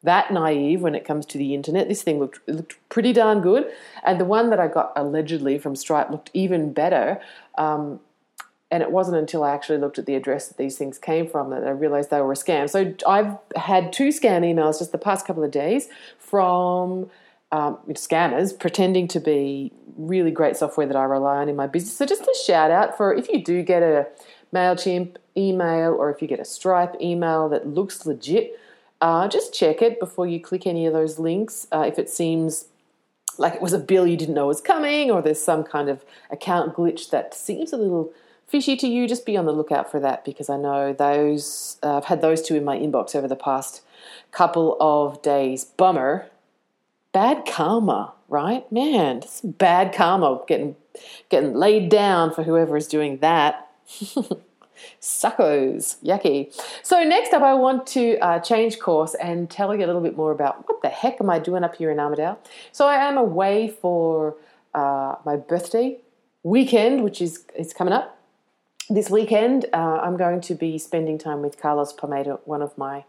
that 0.03 0.31
naive 0.31 0.81
when 0.81 0.95
it 0.95 1.05
comes 1.05 1.25
to 1.27 1.37
the 1.37 1.53
internet. 1.53 1.87
This 1.87 2.03
thing 2.03 2.19
looked 2.19 2.39
looked 2.47 2.77
pretty 2.89 3.13
darn 3.13 3.41
good, 3.41 3.71
and 4.03 4.19
the 4.19 4.25
one 4.25 4.49
that 4.49 4.59
I 4.59 4.67
got 4.67 4.93
allegedly 4.95 5.57
from 5.57 5.75
Stripe 5.75 6.09
looked 6.09 6.29
even 6.33 6.73
better. 6.73 7.19
Um, 7.57 7.99
and 8.69 8.83
it 8.83 8.91
wasn't 8.91 9.17
until 9.17 9.43
I 9.43 9.53
actually 9.53 9.77
looked 9.77 9.97
at 9.97 10.05
the 10.05 10.15
address 10.15 10.49
that 10.49 10.57
these 10.57 10.77
things 10.77 10.97
came 10.97 11.27
from 11.27 11.51
that 11.51 11.65
I 11.65 11.69
realized 11.69 12.09
they 12.09 12.19
were 12.19 12.33
a 12.33 12.35
scam. 12.35 12.69
So 12.69 12.93
I've 13.07 13.37
had 13.55 13.93
two 13.93 14.09
scam 14.09 14.41
emails 14.41 14.79
just 14.79 14.91
the 14.91 14.97
past 14.97 15.25
couple 15.25 15.43
of 15.43 15.51
days 15.51 15.87
from 16.19 17.09
um, 17.51 17.77
scammers 17.91 18.57
pretending 18.57 19.07
to 19.09 19.21
be 19.21 19.71
really 19.97 20.31
great 20.31 20.55
software 20.55 20.87
that 20.87 20.95
I 20.95 21.03
rely 21.03 21.37
on 21.37 21.49
in 21.49 21.55
my 21.55 21.67
business. 21.67 21.97
So 21.97 22.05
just 22.05 22.21
a 22.21 22.35
shout 22.45 22.71
out 22.71 22.95
for 22.95 23.13
if 23.13 23.27
you 23.29 23.43
do 23.43 23.63
get 23.63 23.83
a 23.83 24.07
MailChimp 24.53 25.17
email 25.35 25.93
or 25.93 26.09
if 26.09 26.21
you 26.21 26.27
get 26.27 26.39
a 26.39 26.45
Stripe 26.45 26.95
email 27.01 27.49
that 27.49 27.67
looks 27.67 28.05
legit, 28.05 28.59
uh, 29.01 29.27
just 29.27 29.53
check 29.53 29.81
it 29.81 29.99
before 29.99 30.27
you 30.27 30.39
click 30.39 30.65
any 30.65 30.85
of 30.85 30.93
those 30.93 31.19
links. 31.19 31.67
Uh, 31.71 31.85
if 31.87 31.99
it 31.99 32.09
seems 32.09 32.65
like 33.37 33.55
it 33.55 33.61
was 33.61 33.73
a 33.73 33.79
bill 33.79 34.07
you 34.07 34.17
didn't 34.17 34.33
know 34.33 34.47
was 34.47 34.61
coming 34.61 35.11
or 35.11 35.21
there's 35.21 35.41
some 35.41 35.63
kind 35.63 35.89
of 35.89 36.03
account 36.31 36.75
glitch 36.75 37.09
that 37.11 37.33
seems 37.33 37.71
a 37.71 37.77
little 37.77 38.11
fishy 38.47 38.75
to 38.77 38.87
you, 38.87 39.07
just 39.07 39.25
be 39.25 39.37
on 39.37 39.45
the 39.45 39.51
lookout 39.51 39.91
for 39.91 39.99
that 39.99 40.23
because 40.25 40.49
I 40.49 40.57
know 40.57 40.93
those, 40.93 41.77
uh, 41.83 41.97
I've 41.97 42.05
had 42.05 42.21
those 42.21 42.41
two 42.41 42.55
in 42.55 42.63
my 42.63 42.77
inbox 42.77 43.15
over 43.15 43.27
the 43.27 43.35
past 43.35 43.81
couple 44.31 44.77
of 44.79 45.21
days. 45.21 45.65
Bummer 45.65 46.27
bad 47.17 47.47
karma, 47.47 48.13
right? 48.29 48.71
Man, 48.71 49.21
this 49.21 49.41
bad 49.41 49.91
karma 49.91 50.39
getting 50.47 50.75
getting 51.29 51.55
laid 51.55 51.89
down 51.89 52.31
for 52.31 52.43
whoever 52.43 52.77
is 52.77 52.87
doing 52.87 53.17
that. 53.21 53.71
Suckos, 55.01 55.95
yucky. 56.03 56.53
So 56.83 57.03
next 57.03 57.33
up, 57.33 57.41
I 57.41 57.55
want 57.55 57.87
to 57.87 58.19
uh, 58.19 58.39
change 58.41 58.77
course 58.77 59.15
and 59.15 59.49
tell 59.49 59.75
you 59.75 59.83
a 59.83 59.87
little 59.87 60.01
bit 60.01 60.15
more 60.15 60.31
about 60.31 60.69
what 60.69 60.83
the 60.83 60.89
heck 60.89 61.19
am 61.19 61.31
I 61.31 61.39
doing 61.39 61.63
up 61.63 61.75
here 61.75 61.89
in 61.89 61.97
Armidale. 61.97 62.37
So 62.71 62.85
I 62.85 62.97
am 62.97 63.17
away 63.17 63.67
for 63.67 64.35
uh, 64.75 65.15
my 65.25 65.37
birthday 65.37 65.97
weekend, 66.43 67.03
which 67.03 67.19
is 67.19 67.45
is 67.55 67.73
coming 67.73 67.93
up 67.93 68.19
this 68.91 69.09
weekend. 69.09 69.65
Uh, 69.73 70.01
I'm 70.03 70.17
going 70.17 70.41
to 70.41 70.53
be 70.53 70.77
spending 70.77 71.17
time 71.17 71.41
with 71.41 71.59
Carlos 71.59 71.93
Pomeda, 71.93 72.39
one 72.45 72.61
of 72.61 72.77
my 72.77 73.05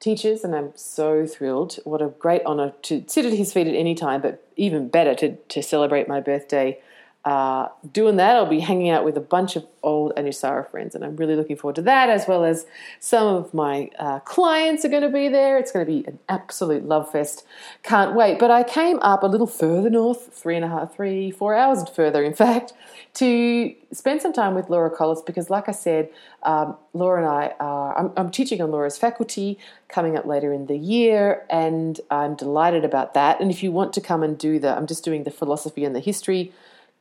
teachers, 0.00 0.44
and 0.44 0.54
I'm 0.54 0.72
so 0.74 1.26
thrilled. 1.26 1.78
What 1.84 2.02
a 2.02 2.08
great 2.08 2.44
honour 2.44 2.72
to 2.82 3.04
sit 3.06 3.24
at 3.24 3.32
his 3.32 3.52
feet 3.52 3.66
at 3.66 3.74
any 3.74 3.94
time, 3.94 4.20
but 4.20 4.46
even 4.56 4.88
better 4.88 5.14
to, 5.16 5.36
to 5.36 5.62
celebrate 5.62 6.08
my 6.08 6.20
birthday 6.20 6.78
uh, 7.24 7.68
doing 7.90 8.16
that, 8.16 8.36
I'll 8.36 8.44
be 8.44 8.60
hanging 8.60 8.90
out 8.90 9.02
with 9.02 9.16
a 9.16 9.20
bunch 9.20 9.56
of 9.56 9.64
old 9.82 10.14
Anusara 10.14 10.70
friends, 10.70 10.94
and 10.94 11.02
I'm 11.02 11.16
really 11.16 11.36
looking 11.36 11.56
forward 11.56 11.76
to 11.76 11.82
that, 11.82 12.10
as 12.10 12.28
well 12.28 12.44
as 12.44 12.66
some 13.00 13.26
of 13.26 13.54
my 13.54 13.90
uh, 13.98 14.20
clients 14.20 14.84
are 14.84 14.90
going 14.90 15.02
to 15.02 15.08
be 15.08 15.28
there. 15.28 15.56
It's 15.56 15.72
going 15.72 15.86
to 15.86 15.90
be 15.90 16.06
an 16.06 16.18
absolute 16.28 16.84
love 16.84 17.10
fest. 17.10 17.46
Can't 17.82 18.14
wait. 18.14 18.38
But 18.38 18.50
I 18.50 18.62
came 18.62 18.98
up 19.00 19.22
a 19.22 19.26
little 19.26 19.46
further 19.46 19.88
north, 19.88 20.34
three 20.34 20.54
and 20.54 20.66
a 20.66 20.68
half, 20.68 20.94
three, 20.94 21.30
four 21.30 21.54
hours 21.54 21.88
further, 21.88 22.22
in 22.22 22.34
fact, 22.44 22.74
to 23.14 23.74
spend 23.90 24.20
some 24.20 24.34
time 24.34 24.54
with 24.54 24.68
Laura 24.68 24.90
Collis 24.90 25.22
because, 25.22 25.48
like 25.48 25.66
I 25.66 25.72
said, 25.72 26.10
um, 26.42 26.76
Laura 26.92 27.22
and 27.22 27.30
I 27.30 27.54
are, 27.58 27.98
I'm, 27.98 28.12
I'm 28.18 28.30
teaching 28.30 28.60
on 28.60 28.70
Laura's 28.70 28.98
faculty 28.98 29.58
coming 29.88 30.14
up 30.14 30.26
later 30.26 30.52
in 30.52 30.66
the 30.66 30.76
year, 30.76 31.46
and 31.48 31.98
I'm 32.10 32.34
delighted 32.34 32.84
about 32.84 33.14
that. 33.14 33.40
And 33.40 33.50
if 33.50 33.62
you 33.62 33.72
want 33.72 33.94
to 33.94 34.02
come 34.02 34.22
and 34.22 34.36
do 34.36 34.58
the, 34.58 34.76
I'm 34.76 34.86
just 34.86 35.04
doing 35.04 35.24
the 35.24 35.30
philosophy 35.30 35.86
and 35.86 35.96
the 35.96 36.00
history 36.00 36.52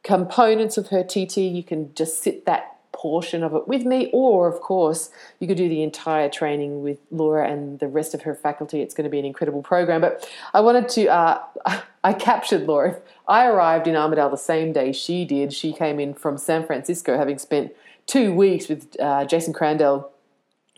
components 0.04 0.78
of 0.78 0.90
her 0.90 1.04
TT, 1.04 1.38
you 1.38 1.64
can 1.64 1.94
just 1.96 2.22
sit 2.22 2.46
that 2.46 2.74
portion 2.92 3.44
of 3.44 3.54
it 3.54 3.68
with 3.68 3.84
me, 3.84 4.10
or 4.14 4.48
of 4.48 4.62
course, 4.62 5.10
you 5.40 5.48
could 5.48 5.58
do 5.58 5.68
the 5.68 5.84
entire 5.84 6.30
training 6.30 6.84
with 6.84 7.00
Laura 7.12 7.50
and 7.50 7.80
the 7.80 7.88
rest 7.88 8.14
of 8.14 8.22
her 8.22 8.34
faculty. 8.34 8.82
It's 8.82 8.94
going 8.94 9.04
to 9.04 9.10
be 9.10 9.20
an 9.20 9.26
incredible 9.26 9.62
program. 9.62 10.00
But 10.00 10.30
I 10.54 10.62
wanted 10.62 10.88
to, 10.90 11.08
uh, 11.08 11.42
I 12.04 12.14
captured 12.14 12.62
Laura. 12.62 13.02
I 13.28 13.46
arrived 13.48 13.88
in 13.88 13.96
Armidale 13.96 14.32
the 14.32 14.38
same 14.38 14.72
day 14.72 14.94
she 14.94 15.26
did. 15.26 15.54
She 15.54 15.74
came 15.74 16.00
in 16.00 16.14
from 16.14 16.38
San 16.38 16.66
Francisco, 16.66 17.18
having 17.18 17.40
spent 17.40 17.74
two 18.06 18.34
weeks 18.34 18.70
with 18.70 18.96
uh, 19.00 19.26
Jason 19.26 19.54
Crandell 19.54 20.10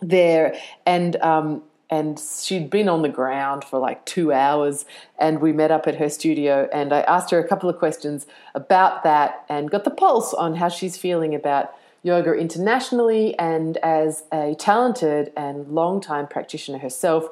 there, 0.00 0.56
and 0.84 1.16
um, 1.16 1.62
and 1.88 2.18
she'd 2.18 2.68
been 2.68 2.88
on 2.88 3.02
the 3.02 3.08
ground 3.08 3.64
for 3.64 3.78
like 3.78 4.04
two 4.04 4.32
hours 4.32 4.84
and 5.18 5.40
we 5.40 5.52
met 5.52 5.70
up 5.70 5.86
at 5.86 5.96
her 5.96 6.08
studio 6.08 6.68
and 6.72 6.92
i 6.92 7.00
asked 7.02 7.30
her 7.30 7.38
a 7.38 7.46
couple 7.46 7.70
of 7.70 7.78
questions 7.78 8.26
about 8.54 9.02
that 9.04 9.44
and 9.48 9.70
got 9.70 9.84
the 9.84 9.90
pulse 9.90 10.34
on 10.34 10.56
how 10.56 10.68
she's 10.68 10.96
feeling 10.96 11.34
about 11.34 11.74
yoga 12.06 12.32
internationally 12.34 13.36
and 13.36 13.76
as 13.78 14.22
a 14.32 14.54
talented 14.58 15.32
and 15.36 15.66
long-time 15.68 16.28
practitioner 16.28 16.78
herself, 16.78 17.28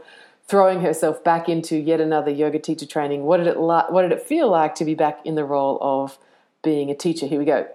throwing 0.48 0.80
herself 0.80 1.22
back 1.22 1.48
into 1.48 1.76
yet 1.76 2.00
another 2.00 2.30
yoga 2.30 2.58
teacher 2.58 2.84
training. 2.84 3.22
What 3.22 3.36
did 3.36 3.46
it 3.46 3.58
what 3.58 4.02
did 4.02 4.12
it 4.12 4.20
feel 4.20 4.50
like 4.50 4.74
to 4.76 4.84
be 4.84 4.94
back 4.94 5.20
in 5.24 5.36
the 5.36 5.44
role 5.44 5.78
of 5.80 6.18
being 6.62 6.90
a 6.90 6.94
teacher? 6.94 7.26
Here 7.26 7.38
we 7.38 7.44
go. 7.44 7.68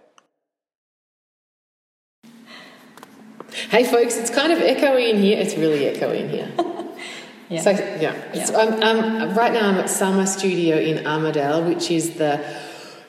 Hey 3.70 3.86
folks, 3.86 4.18
it's 4.18 4.30
kind 4.30 4.52
of 4.52 4.60
echoey 4.60 5.10
in 5.10 5.18
here. 5.18 5.40
It's 5.40 5.56
really 5.56 5.80
echoey 5.80 6.20
in 6.20 6.30
here. 6.30 6.52
Yeah. 7.50 7.62
So 7.62 7.72
yeah, 7.72 8.14
It's- 8.34 8.52
I'm, 8.54 8.82
I'm- 8.84 9.34
right 9.36 9.52
now 9.54 9.68
I'm 9.70 9.76
at 9.80 9.90
Summer 9.90 10.26
Studio 10.28 10.78
in 10.78 11.04
Armidale, 11.06 11.66
which 11.68 11.90
is 11.90 12.12
the 12.16 12.40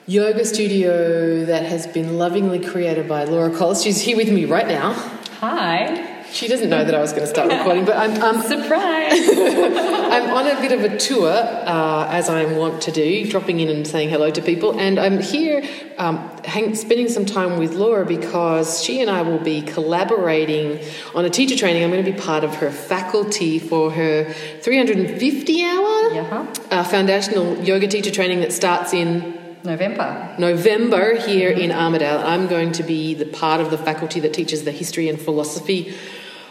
yoga 0.07 0.45
studio 0.45 1.45
that 1.45 1.65
has 1.65 1.87
been 1.87 2.17
lovingly 2.19 2.59
created 2.59 3.07
by 3.07 3.25
Laura 3.25 3.51
Collis. 3.55 3.83
She's 3.83 4.01
here 4.01 4.17
with 4.17 4.31
me 4.33 4.47
right 4.47 4.67
now. 4.67 4.93
Hi. 5.41 6.20
She 6.33 6.47
doesn't 6.49 6.71
know 6.71 6.85
that 6.85 6.95
I 6.95 7.01
was 7.01 7.11
going 7.13 7.25
to 7.25 7.29
start 7.29 7.51
recording, 7.51 7.85
but 7.85 7.97
I'm, 7.97 8.13
I'm 8.23 8.41
Surprise. 8.43 9.13
I'm 9.37 10.31
on 10.31 10.47
a 10.47 10.61
bit 10.61 10.73
of 10.73 10.85
a 10.85 10.97
tour, 10.97 11.29
uh, 11.31 12.07
as 12.09 12.29
I 12.29 12.45
want 12.57 12.83
to 12.83 12.93
do, 12.93 13.29
dropping 13.29 13.61
in 13.61 13.69
and 13.69 13.87
saying 13.87 14.11
hello 14.11 14.31
to 14.31 14.41
people. 14.41 14.79
And 14.79 14.99
I'm 14.99 15.21
here 15.21 15.63
um, 15.99 16.19
hang, 16.45 16.75
spending 16.77 17.09
some 17.09 17.27
time 17.27 17.59
with 17.59 17.75
Laura 17.75 18.07
because 18.07 18.83
she 18.83 19.01
and 19.01 19.11
I 19.11 19.23
will 19.23 19.39
be 19.39 19.63
collaborating 19.63 20.81
on 21.15 21.25
a 21.25 21.31
teacher 21.31 21.57
training. 21.57 21.83
I'm 21.83 21.91
going 21.91 22.05
to 22.05 22.11
be 22.13 22.19
part 22.19 22.45
of 22.45 22.55
her 22.57 22.71
faculty 22.71 23.59
for 23.59 23.91
her 23.91 24.33
350 24.63 25.65
hour 25.65 26.13
Yeah. 26.13 26.55
uh, 26.71 26.85
foundational 26.85 27.59
yoga 27.63 27.89
teacher 27.89 28.11
training 28.11 28.41
that 28.41 28.53
starts 28.53 28.93
in 28.95 29.37
November. 29.65 30.35
November 30.39 31.17
here 31.17 31.51
in 31.51 31.71
Armidale. 31.71 32.25
I'm 32.25 32.47
going 32.47 32.73
to 32.73 32.83
be 32.83 33.15
the 33.15 33.27
part 33.27 33.61
of 33.61 33.71
the 33.71 33.77
faculty 33.79 34.21
that 34.21 34.33
teaches 34.33 34.65
the 34.65 34.73
history 34.73 35.09
and 35.09 35.21
philosophy 35.21 35.95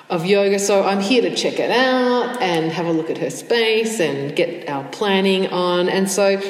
of 0.10 0.26
yoga. 0.26 0.58
So 0.60 0.84
I'm 0.84 1.00
here 1.00 1.22
to 1.22 1.36
check 1.36 1.60
it 1.60 1.72
out 1.72 2.42
and 2.42 2.72
have 2.72 2.88
a 2.88 2.92
look 2.92 3.10
at 3.10 3.20
her 3.20 3.30
space 3.30 4.00
and 4.00 4.36
get 4.36 4.68
our 4.68 4.84
planning 4.90 5.48
on. 5.48 5.88
And 5.88 6.10
so 6.10 6.42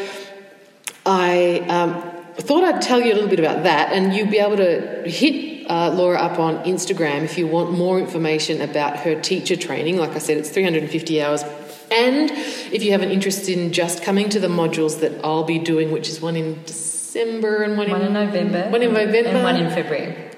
I 1.06 1.60
um, 1.68 2.02
thought 2.36 2.64
I'd 2.64 2.82
tell 2.82 3.02
you 3.02 3.14
a 3.14 3.16
little 3.16 3.30
bit 3.30 3.40
about 3.40 3.64
that, 3.64 3.92
and 3.92 4.14
you'll 4.14 4.30
be 4.30 4.40
able 4.40 4.58
to 4.58 5.04
hit 5.06 5.66
uh, 5.70 5.92
Laura 5.94 6.20
up 6.20 6.40
on 6.40 6.64
Instagram 6.64 7.24
if 7.24 7.38
you 7.38 7.48
want 7.48 7.72
more 7.72 8.00
information 8.00 8.62
about 8.62 8.98
her 8.98 9.20
teacher 9.20 9.56
training. 9.56 9.98
Like 9.98 10.12
I 10.12 10.20
said, 10.20 10.38
it's 10.38 10.50
350 10.50 11.22
hours. 11.22 11.44
And 11.92 12.30
if 12.32 12.84
you 12.84 12.92
have 12.92 13.02
an 13.02 13.10
interest 13.10 13.50
in 13.50 13.74
just 13.74 14.04
coming 14.04 14.30
to 14.30 14.40
the 14.40 14.48
modules 14.48 15.00
that 15.00 15.24
I'll 15.24 15.44
be 15.44 15.60
doing, 15.60 15.92
which 15.92 16.08
is 16.08 16.22
one 16.22 16.36
in 16.36 16.64
December 16.64 17.64
and 17.64 17.78
one, 17.78 17.90
One 17.90 18.02
in 18.02 18.14
November. 18.14 18.70
One 18.70 18.84
in 18.84 18.94
November. 18.94 19.30
And 19.30 19.44
one 19.44 19.56
in 19.56 19.70
February. 19.72 20.29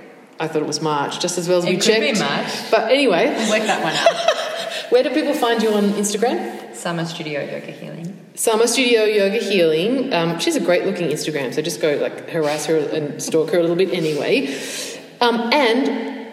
I 0.42 0.48
thought 0.48 0.62
it 0.64 0.68
was 0.68 0.82
March, 0.82 1.20
just 1.20 1.38
as 1.38 1.48
well 1.48 1.60
as 1.60 1.66
It 1.66 1.70
we 1.70 1.76
could 1.76 1.84
checked. 1.86 2.14
be 2.14 2.20
March. 2.20 2.52
But 2.72 2.92
anyway, 2.92 3.28
Work 3.50 3.62
that 3.62 3.84
one 3.84 3.94
out. 3.94 4.86
where 4.92 5.04
do 5.04 5.10
people 5.12 5.34
find 5.36 5.62
you 5.62 5.72
on 5.74 5.84
Instagram? 5.92 6.76
Summer 6.76 7.06
Studio 7.06 7.42
Yoga 7.42 7.72
Healing. 7.72 8.18
Summer 8.34 8.66
Studio 8.66 9.04
Yoga 9.04 9.38
Healing. 9.38 10.12
Um, 10.14 10.40
she's 10.40 10.56
a 10.56 10.60
great 10.60 10.86
looking 10.86 11.10
Instagram, 11.10 11.54
so 11.54 11.62
just 11.62 11.80
go 11.80 11.96
like 11.98 12.30
harass 12.30 12.66
her 12.66 12.78
and 12.78 13.22
stalk 13.22 13.52
her 13.52 13.60
a 13.60 13.62
little 13.62 13.76
bit 13.76 13.94
anyway. 13.94 14.48
Um, 15.22 15.52
and 15.54 16.28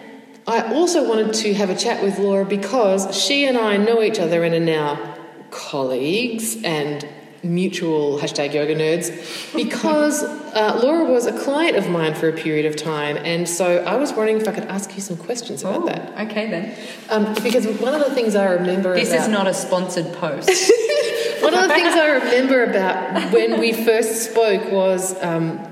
I 0.47 0.73
also 0.73 1.07
wanted 1.07 1.33
to 1.35 1.53
have 1.53 1.69
a 1.69 1.75
chat 1.75 2.01
with 2.01 2.17
Laura 2.17 2.45
because 2.45 3.15
she 3.15 3.45
and 3.45 3.57
I 3.57 3.77
know 3.77 4.01
each 4.01 4.17
other 4.19 4.43
and 4.43 4.55
are 4.55 4.59
now 4.59 5.15
colleagues 5.51 6.61
and 6.63 7.07
mutual 7.43 8.19
hashtag 8.19 8.53
yoga 8.53 8.75
nerds 8.75 9.55
because 9.55 10.23
uh, 10.23 10.79
Laura 10.83 11.05
was 11.05 11.25
a 11.25 11.37
client 11.39 11.77
of 11.77 11.89
mine 11.89 12.13
for 12.13 12.29
a 12.29 12.33
period 12.33 12.65
of 12.65 12.75
time, 12.75 13.17
and 13.17 13.47
so 13.47 13.83
I 13.83 13.95
was 13.95 14.13
wondering 14.13 14.41
if 14.41 14.47
I 14.47 14.51
could 14.51 14.65
ask 14.65 14.93
you 14.95 15.01
some 15.01 15.17
questions 15.17 15.63
about 15.63 15.85
that. 15.85 16.13
Oh, 16.15 16.25
okay 16.25 16.49
then. 16.49 16.77
Um, 17.09 17.33
because 17.43 17.67
one 17.79 17.93
of 17.93 18.01
the 18.07 18.13
things 18.13 18.35
I 18.35 18.45
remember 18.45 18.95
This 18.95 19.11
about 19.11 19.21
is 19.23 19.27
not 19.27 19.47
a 19.47 19.53
sponsored 19.53 20.11
post. 20.13 20.49
one 21.41 21.53
of 21.53 21.67
the 21.67 21.73
things 21.73 21.93
I 21.95 22.19
remember 22.23 22.63
about 22.63 23.31
when 23.31 23.59
we 23.59 23.73
first 23.73 24.31
spoke 24.31 24.71
was 24.71 25.21
um, 25.23 25.65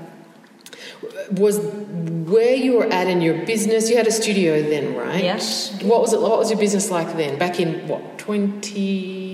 was 1.32 1.58
where 1.58 2.54
you 2.54 2.78
were 2.78 2.86
at 2.86 3.06
in 3.06 3.20
your 3.20 3.44
business. 3.44 3.90
You 3.90 3.96
had 3.96 4.06
a 4.06 4.12
studio 4.12 4.62
then, 4.62 4.96
right? 4.96 5.22
Yes. 5.22 5.80
What 5.82 6.00
was 6.00 6.12
it? 6.12 6.20
What 6.20 6.38
was 6.38 6.50
your 6.50 6.58
business 6.58 6.90
like 6.90 7.16
then? 7.16 7.38
Back 7.38 7.60
in 7.60 7.86
what 7.88 8.18
twenty 8.18 9.27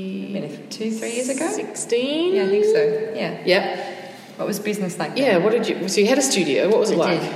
Two, 0.70 0.90
three 0.90 1.12
years 1.12 1.28
ago? 1.28 1.48
sixteen? 1.50 2.34
Yeah, 2.34 2.44
I 2.44 2.48
think 2.48 2.64
so. 2.64 3.12
Yeah. 3.14 3.42
Yeah. 3.44 4.00
What 4.36 4.46
was 4.46 4.58
business 4.58 4.98
like 4.98 5.16
Yeah. 5.16 5.36
What 5.38 5.52
did 5.52 5.68
you? 5.68 5.88
So 5.88 6.00
you 6.00 6.08
had 6.08 6.18
a 6.18 6.22
studio. 6.22 6.68
What 6.68 6.80
was 6.80 6.90
it 6.90 6.94
I 6.98 7.14
like? 7.14 7.20
did. 7.20 7.34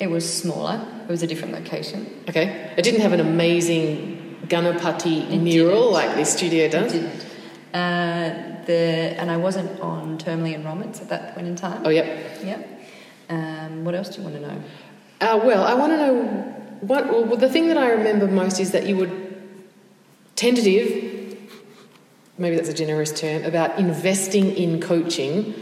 It 0.00 0.10
was 0.10 0.24
smaller. 0.42 0.80
It 1.02 1.10
was 1.10 1.22
a 1.22 1.26
different 1.26 1.52
location. 1.54 2.06
Okay. 2.28 2.72
It 2.76 2.82
didn't 2.82 3.02
have 3.02 3.12
an 3.12 3.20
amazing 3.20 4.38
Ganapati 4.48 5.30
It 5.30 5.38
mural 5.38 5.70
didn't. 5.80 5.92
like 5.92 6.16
this 6.16 6.32
studio 6.32 6.64
It 6.64 6.72
does. 6.72 6.92
didn't. 6.92 7.26
Uh, 7.74 8.64
the 8.66 9.14
and 9.20 9.30
I 9.30 9.36
wasn't 9.36 9.78
on 9.80 10.18
termly 10.18 10.54
enrollments 10.54 11.00
at 11.02 11.08
that 11.10 11.34
point 11.34 11.46
in 11.46 11.54
time. 11.56 11.82
Oh, 11.84 11.90
yep. 11.90 12.06
Yeah. 12.44 12.58
Um, 13.28 13.84
what 13.84 13.94
else 13.94 14.08
do 14.10 14.18
you 14.22 14.28
want 14.28 14.36
to 14.36 14.42
know? 14.42 14.62
Uh, 15.20 15.40
well, 15.44 15.64
I 15.64 15.74
want 15.74 15.92
to 15.92 15.96
know 15.98 16.14
what. 16.80 17.06
Well, 17.10 17.36
the 17.36 17.48
thing 17.48 17.68
that 17.68 17.76
I 17.78 17.90
remember 17.90 18.26
most 18.26 18.58
is 18.60 18.70
that 18.72 18.86
you 18.86 18.96
were 18.96 19.10
tentative. 20.36 21.10
Maybe 22.38 22.56
that's 22.56 22.68
a 22.68 22.74
generous 22.74 23.18
term 23.18 23.44
about 23.44 23.78
investing 23.78 24.56
in 24.56 24.80
coaching 24.80 25.54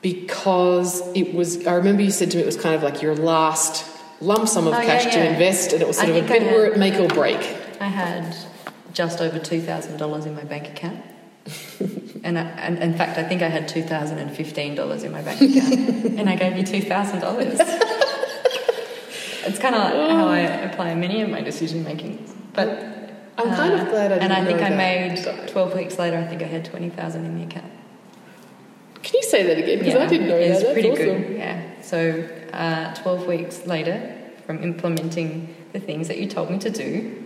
because 0.00 1.00
it 1.14 1.34
was. 1.34 1.66
I 1.66 1.74
remember 1.74 2.02
you 2.02 2.10
said 2.10 2.30
to 2.32 2.36
me 2.36 2.42
it 2.42 2.46
was 2.46 2.56
kind 2.56 2.74
of 2.74 2.82
like 2.82 3.02
your 3.02 3.14
last 3.14 3.84
lump 4.20 4.48
sum 4.48 4.66
of 4.66 4.74
Oh, 4.74 4.80
yeah, 4.80 4.86
cash 4.86 5.14
to 5.14 5.26
invest, 5.26 5.72
and 5.72 5.82
it 5.82 5.88
was 5.88 5.98
sort 5.98 6.08
I 6.08 6.12
of 6.12 6.24
a 6.24 6.28
bit 6.28 6.42
where 6.42 6.66
it 6.66 6.78
make 6.78 6.94
or 6.94 7.08
break. 7.08 7.40
I 7.80 7.88
had 7.88 8.36
just 8.92 9.20
over 9.20 9.38
two 9.38 9.60
thousand 9.60 9.98
dollars 9.98 10.26
in 10.26 10.34
my 10.34 10.44
bank 10.44 10.68
account, 10.68 11.02
and, 12.24 12.38
I, 12.38 12.42
and 12.42 12.82
in 12.82 12.94
fact, 12.94 13.18
I 13.18 13.24
think 13.24 13.42
I 13.42 13.48
had 13.48 13.68
two 13.68 13.82
thousand 13.82 14.18
and 14.18 14.34
fifteen 14.34 14.74
dollars 14.74 15.02
in 15.02 15.12
my 15.12 15.22
bank 15.22 15.42
account, 15.42 15.74
and 16.18 16.30
I 16.30 16.36
gave 16.36 16.56
you 16.56 16.64
two 16.64 16.82
thousand 16.82 17.20
dollars. 17.20 17.60
It's 19.46 19.58
kind 19.58 19.74
of 19.74 19.82
like 19.82 20.10
how 20.10 20.24
oh. 20.24 20.28
I 20.28 20.38
apply 20.38 20.94
many 20.94 21.20
of 21.20 21.28
my 21.28 21.42
decision 21.42 21.84
making, 21.84 22.26
but 22.54 23.03
I'm 23.36 23.54
kind 23.54 23.74
of 23.74 23.88
glad 23.88 24.12
I 24.12 24.16
and 24.16 24.22
didn't 24.22 24.32
And 24.32 24.32
I 24.32 24.44
think 24.44 24.62
I 24.62 24.70
made 24.70 25.48
twelve 25.48 25.74
weeks 25.74 25.98
later. 25.98 26.18
I 26.18 26.26
think 26.26 26.42
I 26.42 26.46
had 26.46 26.64
twenty 26.64 26.90
thousand 26.90 27.24
in 27.24 27.38
the 27.38 27.44
account. 27.44 27.72
Can 29.02 29.14
you 29.14 29.22
say 29.22 29.42
that 29.46 29.58
again? 29.58 29.78
Because 29.80 29.96
I 29.96 30.06
didn't 30.06 30.28
know 30.28 30.38
that. 30.38 30.62
it's 30.62 30.72
pretty 30.72 30.90
awesome. 30.90 31.22
good. 31.22 31.36
Yeah. 31.36 31.82
So 31.82 32.28
uh, 32.52 32.94
twelve 32.94 33.26
weeks 33.26 33.66
later, 33.66 34.16
from 34.46 34.62
implementing 34.62 35.54
the 35.72 35.80
things 35.80 36.08
that 36.08 36.18
you 36.18 36.28
told 36.28 36.50
me 36.50 36.58
to 36.58 36.70
do, 36.70 37.24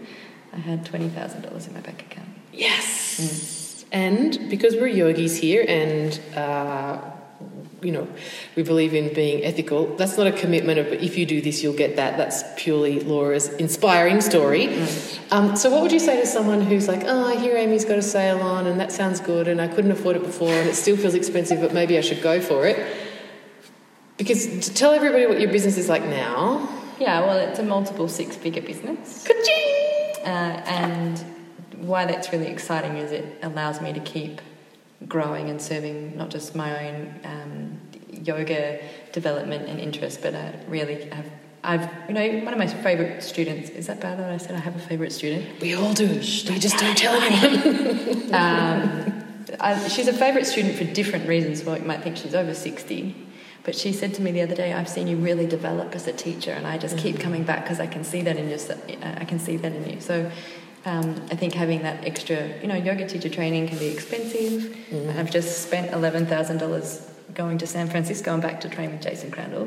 I 0.52 0.56
had 0.56 0.84
twenty 0.84 1.08
thousand 1.08 1.42
dollars 1.42 1.66
in 1.66 1.74
my 1.74 1.80
bank 1.80 2.02
account. 2.02 2.28
Yes. 2.52 3.84
And 3.92 4.50
because 4.50 4.74
we're 4.74 4.88
yogis 4.88 5.36
here 5.36 5.64
and, 5.66 6.20
uh, 6.36 6.98
you 7.82 7.92
know, 7.92 8.08
we 8.56 8.62
believe 8.62 8.92
in 8.92 9.14
being 9.14 9.44
ethical, 9.44 9.86
that's 9.96 10.16
not 10.16 10.26
a 10.26 10.32
commitment 10.32 10.78
of 10.78 10.88
if 10.88 11.16
you 11.16 11.24
do 11.24 11.40
this, 11.40 11.62
you'll 11.62 11.76
get 11.76 11.96
that. 11.96 12.16
That's 12.16 12.42
purely 12.56 13.00
Laura's 13.00 13.48
inspiring 13.54 14.20
story. 14.20 14.82
Um, 15.30 15.54
so, 15.56 15.70
what 15.70 15.82
would 15.82 15.92
you 15.92 16.00
say 16.00 16.20
to 16.20 16.26
someone 16.26 16.60
who's 16.60 16.88
like, 16.88 17.04
oh, 17.04 17.26
I 17.26 17.36
hear 17.36 17.56
Amy's 17.56 17.84
got 17.84 17.98
a 17.98 18.02
sale 18.02 18.40
on 18.40 18.66
and 18.66 18.80
that 18.80 18.90
sounds 18.90 19.20
good 19.20 19.46
and 19.46 19.60
I 19.60 19.68
couldn't 19.68 19.92
afford 19.92 20.16
it 20.16 20.22
before 20.22 20.50
and 20.50 20.68
it 20.68 20.74
still 20.74 20.96
feels 20.96 21.14
expensive, 21.14 21.60
but 21.60 21.72
maybe 21.72 21.96
I 21.96 22.00
should 22.00 22.22
go 22.22 22.40
for 22.40 22.66
it? 22.66 22.96
Because 24.16 24.66
to 24.66 24.74
tell 24.74 24.92
everybody 24.92 25.26
what 25.26 25.40
your 25.40 25.52
business 25.52 25.78
is 25.78 25.88
like 25.88 26.04
now. 26.04 26.68
Yeah, 26.98 27.20
well, 27.20 27.38
it's 27.38 27.60
a 27.60 27.62
multiple 27.62 28.08
six-figure 28.08 28.62
business, 28.62 29.24
Ka-ching! 29.24 30.26
uh, 30.26 30.62
and 30.66 31.24
why 31.76 32.06
that's 32.06 32.32
really 32.32 32.48
exciting 32.48 32.96
is 32.96 33.12
it 33.12 33.38
allows 33.42 33.80
me 33.80 33.92
to 33.92 34.00
keep 34.00 34.40
growing 35.06 35.48
and 35.48 35.60
serving 35.60 36.16
not 36.16 36.30
just 36.30 36.54
my 36.54 36.88
own 36.88 37.20
um, 37.24 37.80
yoga 38.10 38.80
development 39.12 39.68
and 39.68 39.78
interest, 39.78 40.22
but 40.22 40.34
I 40.34 40.54
really 40.68 41.04
have. 41.10 41.26
I've, 41.64 41.90
you 42.08 42.14
know, 42.14 42.44
one 42.44 42.52
of 42.52 42.58
my 42.58 42.68
favourite 42.68 43.22
students. 43.22 43.70
Is 43.70 43.88
that 43.88 44.00
bad 44.00 44.18
that 44.18 44.30
I 44.30 44.36
said 44.36 44.54
I 44.54 44.60
have 44.60 44.76
a 44.76 44.80
favourite 44.80 45.12
student? 45.12 45.60
We 45.60 45.74
all 45.74 45.92
do. 45.92 46.06
We 46.06 46.20
just 46.20 46.78
don't 46.78 46.96
tell 46.96 47.14
anyone. 47.20 48.34
Um, 48.34 49.24
I, 49.60 49.88
she's 49.88 50.08
a 50.08 50.12
favourite 50.12 50.46
student 50.46 50.76
for 50.76 50.84
different 50.84 51.28
reasons. 51.28 51.64
Well, 51.64 51.76
you 51.76 51.84
might 51.84 52.02
think 52.02 52.16
she's 52.16 52.34
over 52.34 52.54
60. 52.54 53.26
But 53.64 53.74
she 53.74 53.92
said 53.92 54.14
to 54.14 54.22
me 54.22 54.30
the 54.30 54.40
other 54.42 54.54
day, 54.54 54.72
I've 54.72 54.88
seen 54.88 55.08
you 55.08 55.16
really 55.16 55.46
develop 55.46 55.94
as 55.94 56.06
a 56.06 56.12
teacher, 56.12 56.52
and 56.52 56.66
I 56.66 56.78
just 56.78 56.96
keep 56.96 57.20
coming 57.20 57.42
back 57.42 57.64
because 57.64 57.80
I 57.80 57.86
can 57.86 58.02
see 58.02 58.22
that 58.22 58.36
in 58.36 58.48
your, 58.48 58.58
I 59.02 59.24
can 59.24 59.38
see 59.38 59.56
that 59.58 59.72
in 59.72 59.90
you. 59.90 60.00
So 60.00 60.30
um, 60.84 61.20
I 61.30 61.36
think 61.36 61.54
having 61.54 61.82
that 61.82 62.04
extra, 62.04 62.48
you 62.60 62.68
know, 62.68 62.74
yoga 62.74 63.06
teacher 63.06 63.28
training 63.28 63.68
can 63.68 63.78
be 63.78 63.88
expensive. 63.88 64.76
I've 65.16 65.30
just 65.30 65.62
spent 65.62 65.90
$11,000 65.90 67.34
going 67.34 67.58
to 67.58 67.66
San 67.66 67.88
Francisco 67.88 68.32
and 68.32 68.42
back 68.42 68.60
to 68.62 68.68
train 68.68 68.92
with 68.92 69.02
Jason 69.02 69.30
Crandell. 69.30 69.66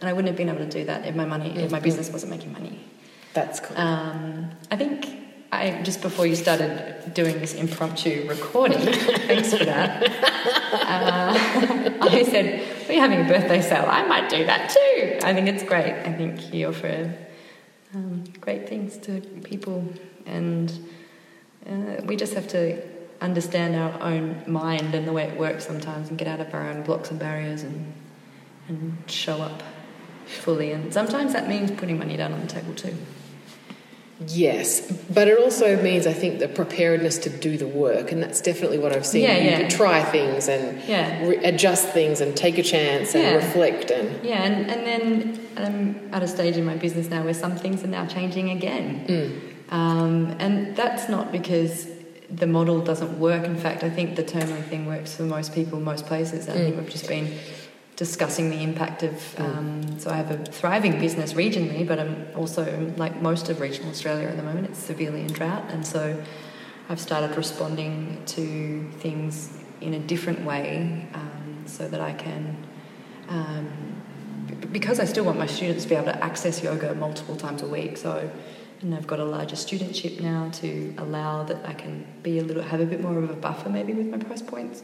And 0.00 0.08
I 0.08 0.12
wouldn't 0.12 0.28
have 0.28 0.36
been 0.36 0.48
able 0.48 0.64
to 0.64 0.70
do 0.70 0.84
that 0.84 1.06
if 1.06 1.14
my 1.14 1.24
money, 1.24 1.56
if 1.58 1.70
my 1.70 1.80
business 1.80 2.10
wasn't 2.10 2.30
making 2.30 2.52
money. 2.52 2.84
That's 3.34 3.60
cool. 3.60 3.76
Um, 3.76 4.50
I 4.70 4.76
think 4.76 5.06
I 5.50 5.82
just 5.82 6.02
before 6.02 6.26
you 6.26 6.36
started 6.36 7.14
doing 7.14 7.40
this 7.40 7.54
impromptu 7.54 8.26
recording, 8.28 8.78
thanks 9.28 9.52
for 9.54 9.64
that. 9.64 10.04
Uh, 10.72 11.98
I 12.02 12.22
said 12.22 12.88
we're 12.88 13.00
having 13.00 13.22
a 13.22 13.28
birthday 13.28 13.60
sale. 13.60 13.86
I 13.88 14.06
might 14.06 14.28
do 14.28 14.44
that 14.44 14.70
too. 14.70 15.18
I 15.26 15.34
think 15.34 15.48
it's 15.48 15.62
great. 15.62 15.94
I 16.04 16.12
think 16.12 16.52
you 16.52 16.68
offer 16.68 17.12
um, 17.94 18.24
great 18.40 18.68
things 18.68 18.98
to 18.98 19.20
people, 19.42 19.84
and 20.28 20.70
uh, 21.68 22.02
we 22.04 22.16
just 22.16 22.34
have 22.34 22.48
to 22.48 22.80
understand 23.20 23.74
our 23.74 24.00
own 24.02 24.42
mind 24.46 24.94
and 24.94 25.06
the 25.08 25.12
way 25.12 25.24
it 25.24 25.36
works 25.38 25.66
sometimes, 25.66 26.08
and 26.08 26.18
get 26.18 26.28
out 26.28 26.40
of 26.40 26.52
our 26.54 26.68
own 26.70 26.82
blocks 26.82 27.10
and 27.10 27.18
barriers, 27.18 27.62
and 27.62 27.92
and 28.68 28.96
show 29.06 29.40
up 29.40 29.62
fully. 30.26 30.72
And 30.72 30.92
sometimes 30.92 31.32
that 31.32 31.48
means 31.48 31.70
putting 31.70 31.98
money 31.98 32.16
down 32.16 32.32
on 32.32 32.40
the 32.40 32.46
table 32.46 32.74
too. 32.74 32.94
Yes, 34.26 34.90
but 35.14 35.28
it 35.28 35.38
also 35.38 35.80
means 35.80 36.04
I 36.06 36.12
think 36.12 36.40
the 36.40 36.48
preparedness 36.48 37.18
to 37.18 37.30
do 37.30 37.56
the 37.56 37.68
work, 37.68 38.10
and 38.10 38.20
that's 38.20 38.40
definitely 38.40 38.78
what 38.78 38.92
I've 38.92 39.06
seen. 39.06 39.22
Yeah, 39.22 39.38
you 39.38 39.50
yeah. 39.50 39.68
try 39.68 40.02
things 40.02 40.48
and 40.48 40.82
Yeah. 40.88 41.24
re- 41.24 41.36
adjust 41.44 41.90
things 41.90 42.20
and 42.20 42.36
take 42.36 42.58
a 42.58 42.64
chance 42.64 43.14
and 43.14 43.22
Yeah. 43.22 43.34
reflect 43.36 43.90
and 43.92 44.24
Yeah, 44.24 44.42
and, 44.42 44.68
and 44.72 44.84
then 44.86 45.40
I'm 45.56 46.10
at 46.12 46.22
a 46.24 46.28
stage 46.28 46.56
in 46.56 46.64
my 46.64 46.74
business 46.74 47.08
now 47.08 47.22
where 47.22 47.32
some 47.34 47.54
things 47.54 47.84
are 47.84 47.86
now 47.98 48.06
changing 48.06 48.50
again. 48.50 49.04
Um, 49.70 50.36
and 50.38 50.74
that's 50.76 51.08
not 51.08 51.32
because 51.32 51.88
the 52.30 52.46
model 52.46 52.80
doesn't 52.80 53.18
work. 53.18 53.44
In 53.44 53.56
fact, 53.56 53.82
I 53.82 53.90
think 53.90 54.16
the 54.16 54.24
terminally 54.24 54.64
thing 54.64 54.86
works 54.86 55.14
for 55.14 55.22
most 55.22 55.54
people, 55.54 55.80
most 55.80 56.06
places. 56.06 56.48
I 56.48 56.52
think 56.52 56.76
we've 56.76 56.90
just 56.90 57.08
been 57.08 57.38
discussing 57.96 58.50
the 58.50 58.62
impact 58.62 59.02
of. 59.02 59.40
Um, 59.40 59.98
so 59.98 60.10
I 60.10 60.16
have 60.16 60.30
a 60.30 60.38
thriving 60.44 60.98
business 60.98 61.32
regionally, 61.32 61.86
but 61.86 61.98
I'm 61.98 62.26
also, 62.36 62.92
like 62.96 63.20
most 63.20 63.48
of 63.48 63.60
regional 63.60 63.90
Australia 63.90 64.28
at 64.28 64.36
the 64.36 64.42
moment, 64.42 64.68
it's 64.68 64.78
severely 64.78 65.22
in 65.22 65.28
drought. 65.28 65.64
And 65.70 65.86
so 65.86 66.22
I've 66.88 67.00
started 67.00 67.36
responding 67.36 68.22
to 68.26 68.88
things 68.98 69.56
in 69.80 69.94
a 69.94 69.98
different 69.98 70.44
way 70.44 71.06
um, 71.14 71.62
so 71.66 71.88
that 71.88 72.00
I 72.00 72.12
can. 72.12 72.56
Um, 73.28 73.68
b- 74.46 74.54
because 74.72 75.00
I 75.00 75.04
still 75.04 75.24
want 75.24 75.38
my 75.38 75.46
students 75.46 75.84
to 75.84 75.88
be 75.88 75.94
able 75.94 76.06
to 76.06 76.24
access 76.24 76.62
yoga 76.62 76.94
multiple 76.94 77.36
times 77.36 77.62
a 77.62 77.66
week. 77.66 77.96
So, 77.96 78.30
and 78.80 78.94
I've 78.94 79.06
got 79.06 79.18
a 79.20 79.24
larger 79.24 79.56
studentship 79.56 80.20
now 80.20 80.50
to 80.54 80.94
allow 80.98 81.42
that 81.44 81.64
I 81.66 81.72
can 81.74 82.06
be 82.22 82.38
a 82.38 82.42
little, 82.42 82.62
have 82.62 82.80
a 82.80 82.86
bit 82.86 83.00
more 83.00 83.18
of 83.18 83.28
a 83.30 83.34
buffer 83.34 83.68
maybe 83.68 83.92
with 83.92 84.06
my 84.06 84.18
price 84.18 84.42
points. 84.42 84.82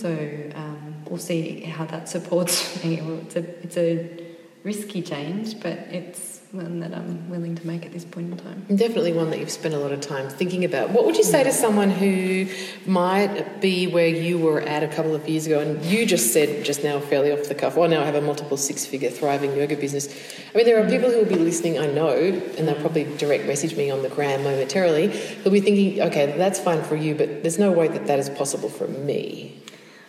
So 0.00 0.10
um, 0.54 0.94
we'll 1.08 1.18
see 1.18 1.60
how 1.60 1.84
that 1.86 2.08
supports 2.08 2.82
me. 2.84 3.00
Well, 3.02 3.18
It's 3.18 3.36
a, 3.36 3.62
it's 3.62 3.76
a 3.76 4.34
risky 4.62 5.02
change, 5.02 5.60
but 5.60 5.78
it's 5.90 6.33
one 6.54 6.80
that 6.80 6.94
I'm 6.94 7.28
willing 7.28 7.56
to 7.56 7.66
make 7.66 7.84
at 7.84 7.92
this 7.92 8.04
point 8.04 8.30
in 8.30 8.36
time. 8.36 8.64
definitely 8.76 9.12
one 9.12 9.30
that 9.30 9.40
you've 9.40 9.50
spent 9.50 9.74
a 9.74 9.78
lot 9.78 9.90
of 9.92 10.00
time 10.00 10.28
thinking 10.28 10.64
about. 10.64 10.90
What 10.90 11.04
would 11.04 11.16
you 11.16 11.24
say 11.24 11.42
to 11.42 11.52
someone 11.52 11.90
who 11.90 12.46
might 12.86 13.60
be 13.60 13.88
where 13.88 14.06
you 14.06 14.38
were 14.38 14.60
at 14.60 14.82
a 14.82 14.88
couple 14.88 15.14
of 15.14 15.28
years 15.28 15.46
ago? 15.46 15.60
And 15.60 15.84
you 15.84 16.06
just 16.06 16.32
said 16.32 16.64
just 16.64 16.84
now, 16.84 17.00
fairly 17.00 17.32
off 17.32 17.48
the 17.48 17.54
cuff, 17.54 17.76
well, 17.76 17.88
now 17.88 18.02
I 18.02 18.04
have 18.04 18.14
a 18.14 18.20
multiple 18.20 18.56
six 18.56 18.86
figure 18.86 19.10
thriving 19.10 19.56
yoga 19.56 19.76
business. 19.76 20.08
I 20.54 20.56
mean, 20.56 20.66
there 20.66 20.84
are 20.84 20.88
people 20.88 21.10
who 21.10 21.18
will 21.18 21.24
be 21.24 21.36
listening, 21.36 21.78
I 21.78 21.86
know, 21.86 22.10
and 22.10 22.68
they'll 22.68 22.80
probably 22.80 23.04
direct 23.16 23.46
message 23.46 23.76
me 23.76 23.90
on 23.90 24.02
the 24.02 24.08
gram 24.08 24.44
momentarily. 24.44 25.08
They'll 25.08 25.52
be 25.52 25.60
thinking, 25.60 26.00
okay, 26.02 26.36
that's 26.38 26.60
fine 26.60 26.84
for 26.84 26.96
you, 26.96 27.14
but 27.14 27.42
there's 27.42 27.58
no 27.58 27.72
way 27.72 27.88
that 27.88 28.06
that 28.06 28.18
is 28.20 28.30
possible 28.30 28.68
for 28.68 28.86
me. 28.86 29.60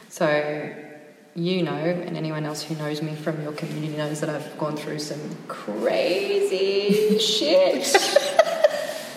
So, 0.09 0.84
you 1.35 1.63
know, 1.63 1.73
and 1.75 2.15
anyone 2.15 2.45
else 2.45 2.63
who 2.63 2.75
knows 2.75 3.01
me 3.01 3.13
from 3.13 3.41
your 3.41 3.51
community 3.51 3.95
knows 3.97 4.21
that 4.21 4.29
I've 4.29 4.57
gone 4.57 4.77
through 4.77 4.99
some 4.99 5.19
crazy 5.49 7.17
shit 7.19 7.83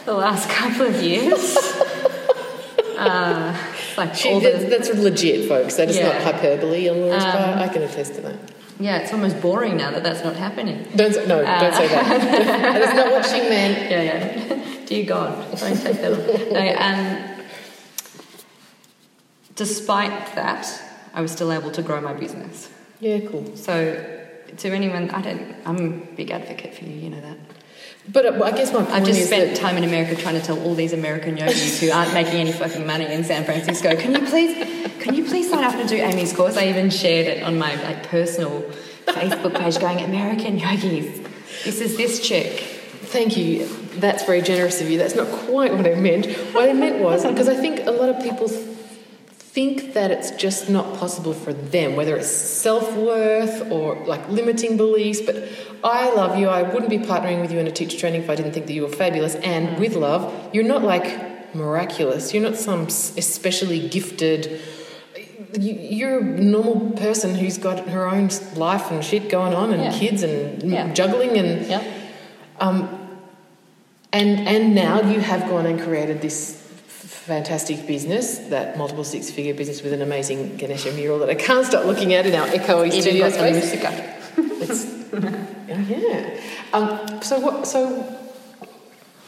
the 0.04 0.14
last 0.14 0.48
couple 0.50 0.86
of 0.86 1.02
years. 1.02 1.56
Uh, 2.98 3.56
like 3.96 4.08
all 4.26 4.40
that's, 4.40 4.58
the, 4.64 4.70
that's 4.70 4.88
legit, 4.92 5.48
folks. 5.48 5.76
That 5.76 5.88
is 5.88 5.96
Yeah. 5.96 6.08
not 6.14 6.20
hyperbole 6.20 6.88
on 6.88 7.00
Laura's 7.00 7.22
Um, 7.22 7.30
part. 7.30 7.58
I 7.58 7.68
can 7.68 7.82
attest 7.84 8.16
to 8.16 8.20
that. 8.22 8.34
yeah, 8.80 8.96
it's 8.98 9.12
almost 9.12 9.40
boring 9.40 9.76
now 9.76 9.92
that 9.92 10.02
that's 10.02 10.24
not 10.24 10.34
happening. 10.34 10.84
Don't 10.96 11.14
say, 11.14 11.24
no, 11.28 11.44
don't 11.44 11.74
say 11.74 11.86
that. 11.86 12.08
that 12.60 12.82
is 12.82 12.94
not 12.96 13.12
what 13.12 13.24
she 13.24 13.38
meant. 13.48 13.88
Yeah, 13.88 14.02
yeah. 14.02 14.84
Dear 14.84 15.04
God, 15.06 15.48
don't 15.60 15.76
take 15.80 16.00
that. 16.02 16.50
No, 16.50 17.36
um, 17.36 17.44
despite 19.54 20.34
that, 20.34 20.66
I 21.14 21.20
was 21.20 21.32
still 21.32 21.52
able 21.52 21.70
to 21.72 21.82
grow 21.82 22.00
my 22.00 22.12
business. 22.12 22.70
Yeah, 23.00 23.20
cool. 23.20 23.56
So, 23.56 23.74
to 24.56 24.68
anyone, 24.70 25.10
I 25.10 25.22
don't, 25.22 25.54
I'm 25.64 25.76
a 25.76 26.06
big 26.16 26.30
advocate 26.30 26.74
for 26.74 26.84
you, 26.84 26.92
you 26.92 27.10
know 27.10 27.20
that. 27.20 27.36
But 28.10 28.26
uh, 28.26 28.44
I 28.44 28.52
guess 28.52 28.72
my 28.72 28.80
point 28.80 28.90
I've 28.90 29.04
just 29.04 29.26
spent 29.26 29.56
time 29.56 29.76
in 29.76 29.84
America 29.84 30.16
trying 30.16 30.34
to 30.34 30.40
tell 30.40 30.58
all 30.60 30.74
these 30.74 30.92
American 30.92 31.36
yogis 31.36 31.80
who 31.80 31.90
aren't 31.90 32.14
making 32.14 32.34
any 32.34 32.52
fucking 32.52 32.86
money 32.86 33.06
in 33.06 33.22
San 33.22 33.44
Francisco, 33.44 33.94
can 33.96 34.14
you 34.14 34.26
please, 34.26 34.54
can 35.00 35.14
you 35.14 35.24
please 35.24 35.50
sign 35.50 35.64
up 35.64 35.74
and 35.74 35.88
do 35.88 35.96
Amy's 35.96 36.32
course? 36.32 36.56
I 36.56 36.68
even 36.68 36.88
shared 36.90 37.26
it 37.26 37.42
on 37.42 37.58
my 37.58 37.74
like 37.82 38.04
personal 38.04 38.62
Facebook 39.06 39.58
page, 39.58 39.78
going 39.78 40.00
American 40.00 40.58
yogis. 40.58 41.20
This 41.64 41.80
is 41.80 41.96
this 41.96 42.26
chick. 42.26 42.60
Thank 43.08 43.36
you. 43.36 43.66
That's 43.96 44.24
very 44.24 44.42
generous 44.42 44.80
of 44.80 44.88
you. 44.88 44.98
That's 44.98 45.14
not 45.14 45.28
quite 45.28 45.74
what 45.74 45.86
I 45.86 45.94
meant. 45.94 46.26
What 46.54 46.68
I 46.68 46.72
meant 46.72 47.02
was 47.02 47.26
because 47.26 47.48
I 47.48 47.56
think 47.56 47.86
a 47.86 47.90
lot 47.90 48.08
of 48.08 48.22
people 48.22 48.48
think 49.58 49.94
that 49.94 50.12
it's 50.12 50.30
just 50.46 50.70
not 50.70 50.86
possible 51.02 51.34
for 51.34 51.52
them, 51.52 51.96
whether 51.96 52.16
it's 52.16 52.30
self 52.30 52.86
worth 52.94 53.56
or 53.72 53.96
like 54.12 54.22
limiting 54.28 54.76
beliefs. 54.76 55.20
But 55.20 55.36
I 55.82 56.14
love 56.14 56.38
you. 56.38 56.46
I 56.48 56.62
wouldn't 56.62 56.90
be 56.90 56.98
partnering 56.98 57.40
with 57.40 57.50
you 57.52 57.58
in 57.58 57.66
a 57.66 57.72
teacher 57.72 57.98
training 57.98 58.22
if 58.22 58.30
I 58.30 58.36
didn't 58.36 58.52
think 58.52 58.66
that 58.66 58.72
you 58.72 58.82
were 58.82 58.96
fabulous. 59.04 59.34
And 59.34 59.62
mm. 59.70 59.80
with 59.80 59.94
love, 59.96 60.22
you're 60.54 60.70
not 60.74 60.82
like 60.84 61.06
miraculous. 61.56 62.32
You're 62.32 62.44
not 62.50 62.56
some 62.56 62.82
especially 63.24 63.80
gifted. 63.88 64.60
you- 65.58 65.80
You're 65.98 66.18
a 66.20 66.24
normal 66.56 66.90
person 67.04 67.34
who's 67.34 67.58
got 67.58 67.88
her 67.88 68.04
own 68.06 68.28
life 68.54 68.92
and 68.92 69.02
shit 69.02 69.28
going 69.28 69.54
on, 69.54 69.72
and 69.72 69.82
Yeah. 69.82 69.98
kids 69.98 70.22
and 70.22 70.62
Yeah. 70.62 70.92
juggling 70.92 71.36
and 71.42 71.66
Yep. 71.66 71.82
Um, 72.60 72.76
and 74.12 74.30
and 74.54 74.74
now 74.74 75.00
you 75.12 75.18
have 75.20 75.42
gone 75.48 75.66
and 75.66 75.80
created 75.80 76.20
this 76.20 76.57
fantastic 77.28 77.86
business, 77.86 78.38
that 78.48 78.78
multiple 78.78 79.04
six 79.04 79.30
figure 79.30 79.54
business 79.54 79.82
with 79.82 79.92
an 79.92 80.02
amazing 80.02 80.56
Ganesha 80.56 80.90
mural 80.92 81.18
that 81.20 81.28
I 81.28 81.34
can't 81.34 81.66
stop 81.66 81.84
looking 81.84 82.14
at 82.14 82.26
in 82.26 82.34
our 82.34 82.46
echoey 82.48 82.90
studio 82.90 83.28
space. 83.28 83.74
It's, 84.60 84.86
oh, 85.12 85.84
yeah. 85.88 86.40
Um, 86.72 87.22
so 87.22 87.38
what? 87.38 87.66
So 87.66 88.02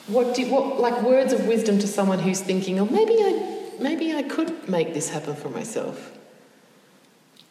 what 0.09 0.35
do 0.35 0.51
what 0.51 0.81
like 0.81 1.03
words 1.03 1.33
of 1.33 1.47
wisdom 1.47 1.79
to 1.79 1.87
someone 1.87 2.19
who's 2.19 2.41
thinking, 2.41 2.81
oh, 2.81 2.87
maybe 2.87 3.15
I 3.15 3.33
maybe 3.79 4.15
I 4.15 4.23
could 4.23 4.69
make 4.69 4.95
this 4.95 5.11
happen 5.11 5.37
for 5.37 5.51
myself. 5.51 6.17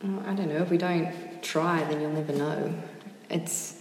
Oh, 0.03 0.23
I 0.25 0.33
don't 0.33 0.49
know. 0.49 0.61
If 0.61 0.69
we 0.69 0.77
don't 0.77 1.13
try, 1.41 1.83
then 1.85 2.01
you'll 2.01 2.11
never 2.11 2.33
know. 2.33 2.73
It's 3.29 3.79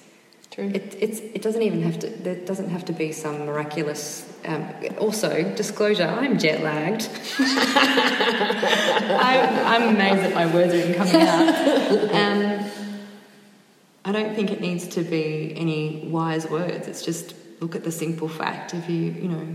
True. 0.50 0.72
It, 0.74 0.96
it's, 0.98 1.20
it 1.20 1.42
doesn't 1.42 1.62
even 1.62 1.82
have 1.82 2.00
to. 2.00 2.08
There 2.08 2.34
doesn't 2.34 2.70
have 2.70 2.84
to 2.86 2.92
be 2.92 3.12
some 3.12 3.46
miraculous. 3.46 4.26
Um, 4.44 4.68
also, 4.98 5.42
disclosure: 5.54 6.04
I'm 6.04 6.38
jet 6.38 6.62
lagged. 6.62 7.08
I'm, 7.38 9.66
I'm 9.66 9.94
amazed 9.94 10.22
that 10.22 10.34
my 10.34 10.52
words 10.52 10.72
are 10.72 10.76
even 10.76 10.94
coming 10.94 11.16
out. 11.16 12.08
Um, 12.18 12.64
I 14.04 14.12
don't 14.12 14.34
think 14.34 14.50
it 14.50 14.60
needs 14.60 14.88
to 14.88 15.02
be 15.02 15.52
any 15.54 16.08
wise 16.08 16.48
words. 16.48 16.88
It's 16.88 17.04
just 17.04 17.34
look 17.60 17.74
at 17.74 17.84
the 17.84 17.92
simple 17.92 18.28
fact. 18.28 18.72
If 18.72 18.88
you, 18.88 18.96
you 18.96 19.28
know, 19.28 19.46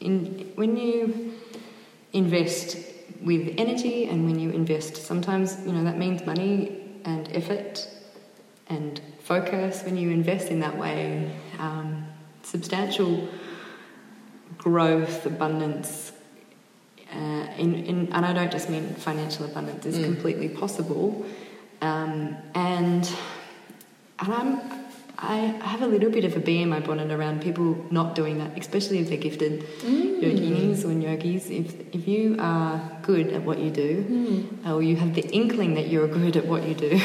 in 0.00 0.52
when 0.54 0.76
you 0.76 1.34
invest 2.12 2.76
with 3.22 3.54
energy 3.58 4.06
and 4.06 4.24
when 4.24 4.38
you 4.38 4.50
invest, 4.50 4.96
sometimes 4.96 5.58
you 5.66 5.72
know 5.72 5.84
that 5.84 5.98
means 5.98 6.24
money 6.24 6.80
and 7.04 7.28
effort 7.32 7.88
and 8.68 9.00
focus 9.20 9.82
when 9.82 9.96
you 9.96 10.10
invest 10.10 10.50
in 10.50 10.60
that 10.60 10.76
way 10.76 11.30
um, 11.58 12.06
substantial 12.42 13.28
growth 14.66 15.24
abundance 15.26 16.12
uh, 17.14 17.46
in, 17.56 17.70
in, 17.90 18.12
and 18.12 18.26
I 18.26 18.32
don't 18.32 18.50
just 18.50 18.68
mean 18.68 18.94
financial 18.96 19.44
abundance 19.44 19.86
is 19.86 20.04
completely 20.04 20.48
possible 20.48 21.24
um, 21.80 22.36
and 22.54 23.08
and 24.18 24.32
I'm 24.38 24.50
I 25.18 25.36
have 25.72 25.82
a 25.82 25.86
little 25.86 26.10
bit 26.10 26.24
of 26.24 26.36
a 26.36 26.40
bee 26.40 26.60
in 26.62 26.68
my 26.68 26.80
bonnet 26.80 27.10
around 27.10 27.40
people 27.40 27.86
not 27.90 28.14
doing 28.14 28.38
that, 28.38 28.58
especially 28.58 28.98
if 28.98 29.08
they're 29.08 29.24
gifted 29.28 29.62
yoginis 29.80 30.84
or 30.84 30.92
yogis. 30.92 31.48
If 31.48 31.94
if 31.94 32.08
you 32.08 32.36
are 32.38 32.76
good 33.02 33.32
at 33.32 33.42
what 33.42 33.58
you 33.58 33.70
do, 33.70 34.48
or 34.66 34.82
you 34.82 34.96
have 34.96 35.14
the 35.14 35.26
inkling 35.40 35.74
that 35.74 35.86
you're 35.88 36.08
good 36.08 36.36
at 36.36 36.46
what 36.46 36.68
you 36.68 36.74
do, 36.74 37.00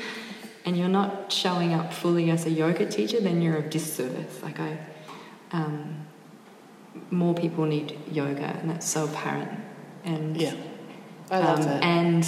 and 0.64 0.76
you're 0.76 0.88
not 1.00 1.30
showing 1.30 1.74
up 1.74 1.92
fully 1.92 2.30
as 2.30 2.46
a 2.46 2.50
yoga 2.50 2.86
teacher, 2.86 3.20
then 3.20 3.42
you're 3.42 3.58
of 3.58 3.70
disservice. 3.70 4.42
Like 4.42 4.58
I, 4.58 4.78
um, 5.52 6.06
more 7.10 7.34
people 7.34 7.64
need 7.66 7.98
yoga, 8.10 8.44
and 8.60 8.70
that's 8.70 8.88
so 8.88 9.04
apparent. 9.04 9.50
And 10.04 10.36
Yeah, 10.36 10.54
I 11.30 11.38
love 11.38 11.60
um, 11.60 11.64
that. 11.66 11.82
And 11.82 12.26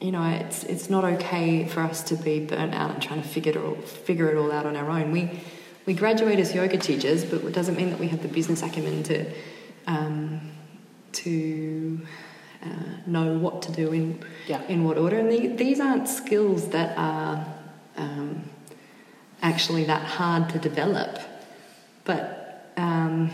you 0.00 0.12
know, 0.12 0.24
it's 0.24 0.64
it's 0.64 0.88
not 0.88 1.04
okay 1.04 1.66
for 1.66 1.80
us 1.80 2.02
to 2.04 2.14
be 2.16 2.40
burnt 2.40 2.74
out 2.74 2.92
and 2.92 3.02
trying 3.02 3.22
to 3.22 3.28
figure 3.28 3.52
it 3.52 3.56
all 3.58 3.74
figure 3.76 4.30
it 4.30 4.36
all 4.36 4.52
out 4.52 4.66
on 4.66 4.76
our 4.76 4.90
own. 4.90 5.10
We 5.10 5.30
we 5.86 5.94
graduate 5.94 6.38
as 6.38 6.54
yoga 6.54 6.78
teachers, 6.78 7.24
but 7.24 7.42
it 7.44 7.52
doesn't 7.52 7.76
mean 7.76 7.90
that 7.90 7.98
we 7.98 8.08
have 8.08 8.22
the 8.22 8.28
business 8.28 8.62
acumen 8.62 9.02
to 9.04 9.24
um, 9.86 10.40
to 11.12 12.00
uh, 12.62 12.68
know 13.06 13.38
what 13.38 13.62
to 13.62 13.72
do 13.72 13.92
in 13.92 14.22
Yeah. 14.46 14.62
in 14.68 14.84
what 14.84 14.98
order. 14.98 15.18
And 15.18 15.30
the, 15.30 15.48
these 15.48 15.80
aren't 15.80 16.08
skills 16.08 16.68
that 16.68 16.96
are 16.96 17.44
um, 17.96 18.44
actually 19.42 19.84
that 19.84 20.02
hard 20.02 20.48
to 20.50 20.58
develop, 20.58 21.18
but 22.04 22.37
um, 22.78 23.30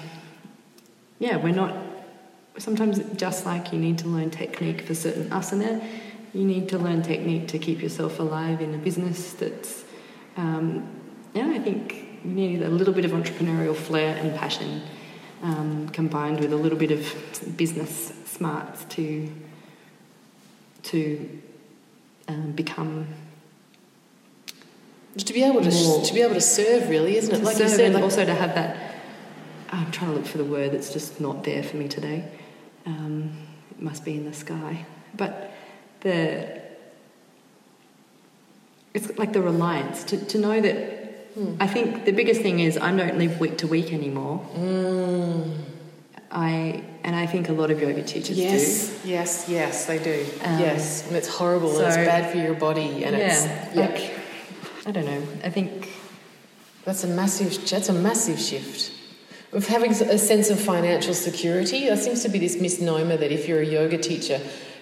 yeah, 1.18 1.36
we're 1.36 1.54
not. 1.54 1.76
Sometimes 2.56 3.00
just 3.16 3.46
like 3.46 3.72
you 3.72 3.78
need 3.78 3.98
to 3.98 4.08
learn 4.08 4.30
technique 4.30 4.82
for 4.82 4.94
certain 4.94 5.28
asana, 5.30 5.84
you 6.32 6.44
need 6.44 6.68
to 6.70 6.78
learn 6.78 7.02
technique 7.02 7.48
to 7.48 7.58
keep 7.58 7.82
yourself 7.82 8.18
alive 8.18 8.60
in 8.60 8.74
a 8.74 8.78
business 8.78 9.32
that's. 9.34 9.84
Um, 10.36 10.88
yeah, 11.34 11.48
I 11.48 11.58
think 11.58 12.20
you 12.24 12.30
need 12.30 12.62
a 12.62 12.68
little 12.68 12.94
bit 12.94 13.04
of 13.04 13.10
entrepreneurial 13.10 13.76
flair 13.76 14.16
and 14.16 14.36
passion 14.36 14.82
um, 15.42 15.88
combined 15.90 16.40
with 16.40 16.52
a 16.52 16.56
little 16.56 16.78
bit 16.78 16.90
of 16.90 17.56
business 17.56 18.12
smarts 18.24 18.84
to 18.96 19.30
to 20.84 21.40
um, 22.28 22.52
become 22.52 23.06
to 25.18 25.32
be 25.32 25.42
able 25.44 25.62
to 25.62 25.70
to 26.02 26.14
be 26.14 26.22
able 26.22 26.34
to 26.34 26.40
serve, 26.40 26.88
really, 26.88 27.16
isn't 27.16 27.34
it? 27.34 27.42
Like 27.42 27.58
you 27.58 27.68
said, 27.68 27.80
and 27.80 27.94
like, 27.94 28.02
also 28.02 28.24
to 28.24 28.34
have 28.34 28.54
that. 28.54 28.93
I'm 29.74 29.90
trying 29.90 30.10
to 30.10 30.16
look 30.16 30.26
for 30.26 30.38
the 30.38 30.44
word 30.44 30.72
that's 30.72 30.92
just 30.92 31.20
not 31.20 31.44
there 31.44 31.62
for 31.62 31.76
me 31.76 31.88
today. 31.88 32.24
Um, 32.86 33.36
it 33.72 33.82
must 33.82 34.04
be 34.04 34.14
in 34.14 34.24
the 34.24 34.32
sky, 34.32 34.86
but 35.16 35.52
the 36.00 36.62
it's 38.92 39.18
like 39.18 39.32
the 39.32 39.42
reliance 39.42 40.04
to, 40.04 40.24
to 40.26 40.38
know 40.38 40.60
that. 40.60 41.02
I 41.58 41.66
think 41.66 42.04
the 42.04 42.12
biggest 42.12 42.42
thing 42.42 42.60
is 42.60 42.78
I 42.78 42.96
don't 42.96 43.18
live 43.18 43.40
week 43.40 43.58
to 43.58 43.66
week 43.66 43.92
anymore. 43.92 44.40
I 46.30 46.84
and 47.02 47.16
I 47.16 47.26
think 47.26 47.48
a 47.48 47.52
lot 47.52 47.72
of 47.72 47.80
yoga 47.80 48.04
teachers 48.04 48.36
do. 48.36 48.42
yes, 48.42 49.04
yes, 49.04 49.48
yes, 49.48 49.86
they 49.86 49.98
do. 49.98 50.24
Um, 50.44 50.60
yes, 50.60 51.04
and 51.08 51.16
it's 51.16 51.26
horrible 51.26 51.76
and 51.76 51.86
it's 51.86 51.96
bad 51.96 52.30
for 52.30 52.38
your 52.38 52.54
body, 52.54 53.02
and 53.04 53.16
it's 53.16 53.44
yeah, 53.44 53.70
yeah. 53.74 53.80
like 53.80 54.12
I 54.86 54.92
don't 54.92 55.06
know. 55.06 55.22
I 55.42 55.50
think 55.50 55.88
That's 56.84 57.02
a 57.02 57.08
massive. 57.08 57.68
That's 57.68 57.88
a 57.88 57.92
massive 57.92 58.38
shift. 58.38 58.93
Of 59.54 59.66
having 59.68 59.92
a 59.92 60.18
sense 60.18 60.50
of 60.50 60.60
financial 60.60 61.14
security, 61.14 61.86
there 61.86 61.96
seems 61.96 62.22
to 62.24 62.28
be 62.28 62.38
this 62.40 62.60
misnomer 62.60 63.16
that 63.16 63.30
if 63.32 63.46
you're 63.48 63.60
a 63.60 63.66
yoga 63.66 63.96
teacher, 63.98 64.40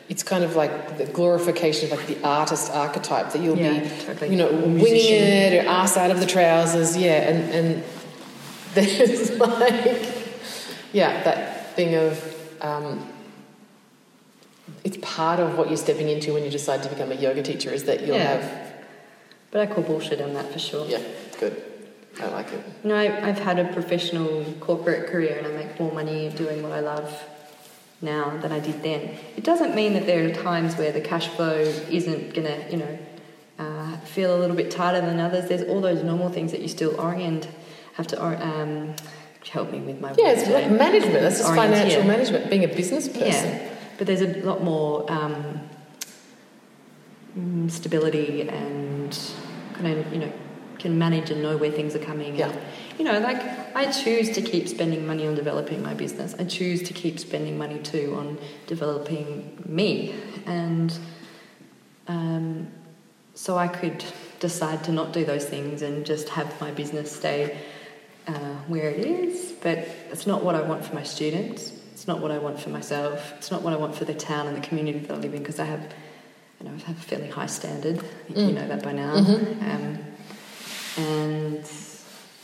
it's 0.09 0.23
kind 0.23 0.43
of 0.45 0.57
like 0.57 0.97
the 0.99 1.05
glorification 1.05 1.93
of 1.93 1.99
like 1.99 2.07
the 2.07 2.23
artist 2.27 2.73
archetype 2.73 3.33
that 3.33 3.43
you'll 3.43 3.59
Yeah, 3.59 3.81
be, 3.81 3.89
totally. 4.05 4.31
you 4.31 4.37
know, 4.37 4.51
winging 4.51 5.13
it 5.13 5.65
or 5.65 5.69
ass 5.69 5.97
out 5.97 6.11
of 6.11 6.21
the 6.21 6.27
trousers, 6.27 6.97
yeah, 6.97 7.29
and 7.29 7.55
and 7.55 7.85
there's 8.75 9.31
like, 9.39 10.09
yeah, 10.93 11.23
that 11.25 11.75
thing 11.77 11.95
of. 11.95 12.35
Um, 12.63 13.09
it's 14.85 14.97
part 15.03 15.39
of 15.39 15.59
what 15.59 15.69
you're 15.69 15.77
stepping 15.77 16.09
into 16.09 16.33
when 16.33 16.45
you 16.45 16.51
decide 16.51 16.83
to 16.83 16.89
become 16.89 17.13
a 17.13 17.15
yoga 17.15 17.43
teacher 17.43 17.71
is 17.71 17.85
that 17.85 18.01
you'll 18.07 18.17
Yeah. 18.17 18.37
have 18.41 18.73
but 19.51 19.61
I 19.61 19.73
call 19.73 19.85
bullshit 19.85 20.21
on 20.21 20.35
that 20.35 20.51
for 20.53 20.59
sure. 20.59 20.87
yeah 20.89 21.01
good 21.39 21.61
I 22.21 22.27
like 22.29 22.53
it 22.53 22.65
You 22.83 22.91
know, 22.91 22.97
I, 22.97 23.29
I've 23.29 23.39
had 23.39 23.59
a 23.59 23.73
professional 23.73 24.45
corporate 24.61 25.11
career 25.11 25.39
and 25.39 25.47
I 25.47 25.51
make 25.51 25.79
more 25.81 25.93
money 25.93 26.31
doing 26.31 26.63
what 26.63 26.73
I 26.73 26.81
love 26.81 27.23
now 28.01 28.37
than 28.39 28.53
I 28.53 28.61
did 28.61 28.83
then. 28.83 29.17
It 29.37 29.45
doesn't 29.45 29.75
mean 29.75 29.95
that 29.95 30.07
there 30.07 30.29
are 30.29 30.35
times 30.35 30.77
where 30.77 30.93
the 30.93 31.01
cash 31.01 31.29
flow 31.29 31.59
isn't 31.59 32.35
going 32.35 32.47
to, 32.47 32.71
you 32.71 32.77
know, 32.79 32.99
uh, 33.59 33.97
feel 33.99 34.37
a 34.37 34.39
little 34.39 34.57
bit 34.57 34.71
tighter 34.71 35.01
than 35.01 35.21
others. 35.21 35.49
There's 35.49 35.63
all 35.63 35.81
those 35.81 36.03
normal 36.03 36.29
things 36.29 36.51
that 36.53 36.61
you 36.61 36.69
still 36.69 37.01
orient, 37.01 37.49
have 37.95 38.07
to 38.09 38.23
um, 38.23 38.95
help 39.51 39.71
me 39.71 39.79
with 39.81 40.01
my 40.01 40.13
Yeah, 40.17 40.31
it's 40.31 40.43
today. 40.43 40.69
management. 40.69 41.21
That's 41.21 41.39
just 41.39 41.49
Orient, 41.49 41.73
financial 41.73 42.01
yeah. 42.03 42.07
management, 42.09 42.51
being 42.51 42.65
a 42.65 42.69
business 42.69 43.07
person. 43.09 43.51
Yeah, 43.51 43.69
but 43.99 44.07
there's 44.07 44.23
a 44.23 44.29
lot 44.41 44.63
more 44.63 45.11
um, 45.11 45.61
mm, 47.39 47.71
stability 47.71 48.49
and 48.49 49.17
kind 49.75 49.99
of 49.99 50.13
you 50.13 50.21
know 50.21 50.33
can 50.83 50.99
manage 50.99 51.31
and 51.33 51.41
know 51.47 51.57
where 51.63 51.71
things 51.71 51.95
are 51.95 52.05
coming. 52.11 52.35
Yeah. 52.37 52.49
And, 52.51 52.59
you 52.99 53.05
know, 53.09 53.19
like 53.21 53.41
I 53.81 53.85
choose 53.91 54.29
to 54.37 54.43
keep 54.43 54.65
spending 54.77 55.07
money 55.07 55.25
on 55.29 55.35
developing 55.35 55.81
my 55.83 55.95
business. 56.05 56.35
I 56.43 56.45
choose 56.59 56.83
to 56.89 56.93
keep 57.03 57.19
spending 57.29 57.57
money 57.65 57.79
too 57.93 58.07
on 58.21 58.27
developing 58.67 59.27
me, 59.81 60.15
and 60.47 60.89
um, 62.09 62.69
so 63.35 63.57
I 63.57 63.69
could 63.69 64.05
decide 64.41 64.85
to 64.85 64.93
not 64.93 65.13
do 65.13 65.25
those 65.25 65.45
things 65.45 65.83
and 65.83 66.05
just 66.05 66.29
have 66.31 66.49
my 66.61 66.71
business 66.73 67.11
stay 67.21 67.57
uh, 68.27 68.33
where 68.67 68.91
it 68.91 69.07
is. 69.07 69.53
But 69.63 69.79
it's 70.11 70.27
not 70.27 70.43
what 70.45 70.55
I 70.55 70.63
want 70.63 70.85
for 70.85 70.95
my 70.95 71.03
students. 71.05 71.73
It's 71.93 72.07
not 72.09 72.21
what 72.21 72.31
I 72.33 72.39
want 72.39 72.59
for 72.61 72.71
myself. 72.71 73.33
It's 73.39 73.51
not 73.51 73.63
what 73.63 73.73
I 73.73 73.77
want 73.77 73.95
for 73.95 74.05
the 74.05 74.15
town 74.15 74.49
and 74.49 74.57
the 74.57 74.61
community 74.69 74.99
that 74.99 75.13
I 75.15 75.19
live 75.19 75.33
in 75.35 75.39
because 75.41 75.61
I 75.61 75.65
have, 75.67 75.83
you 76.61 76.67
know, 76.69 76.75
I 76.75 76.81
have 76.89 76.99
a 76.99 77.01
fairly 77.01 77.29
high 77.29 77.47
standard. 77.47 77.99
I 77.99 78.03
think 78.27 78.37
you 78.39 78.45
Mm. 78.49 78.55
know 78.55 78.69
that 78.69 78.83
by 78.83 78.93
now. 78.93 79.15
Mhm. 79.17 79.63
Um, 79.71 79.99
and 80.97 81.65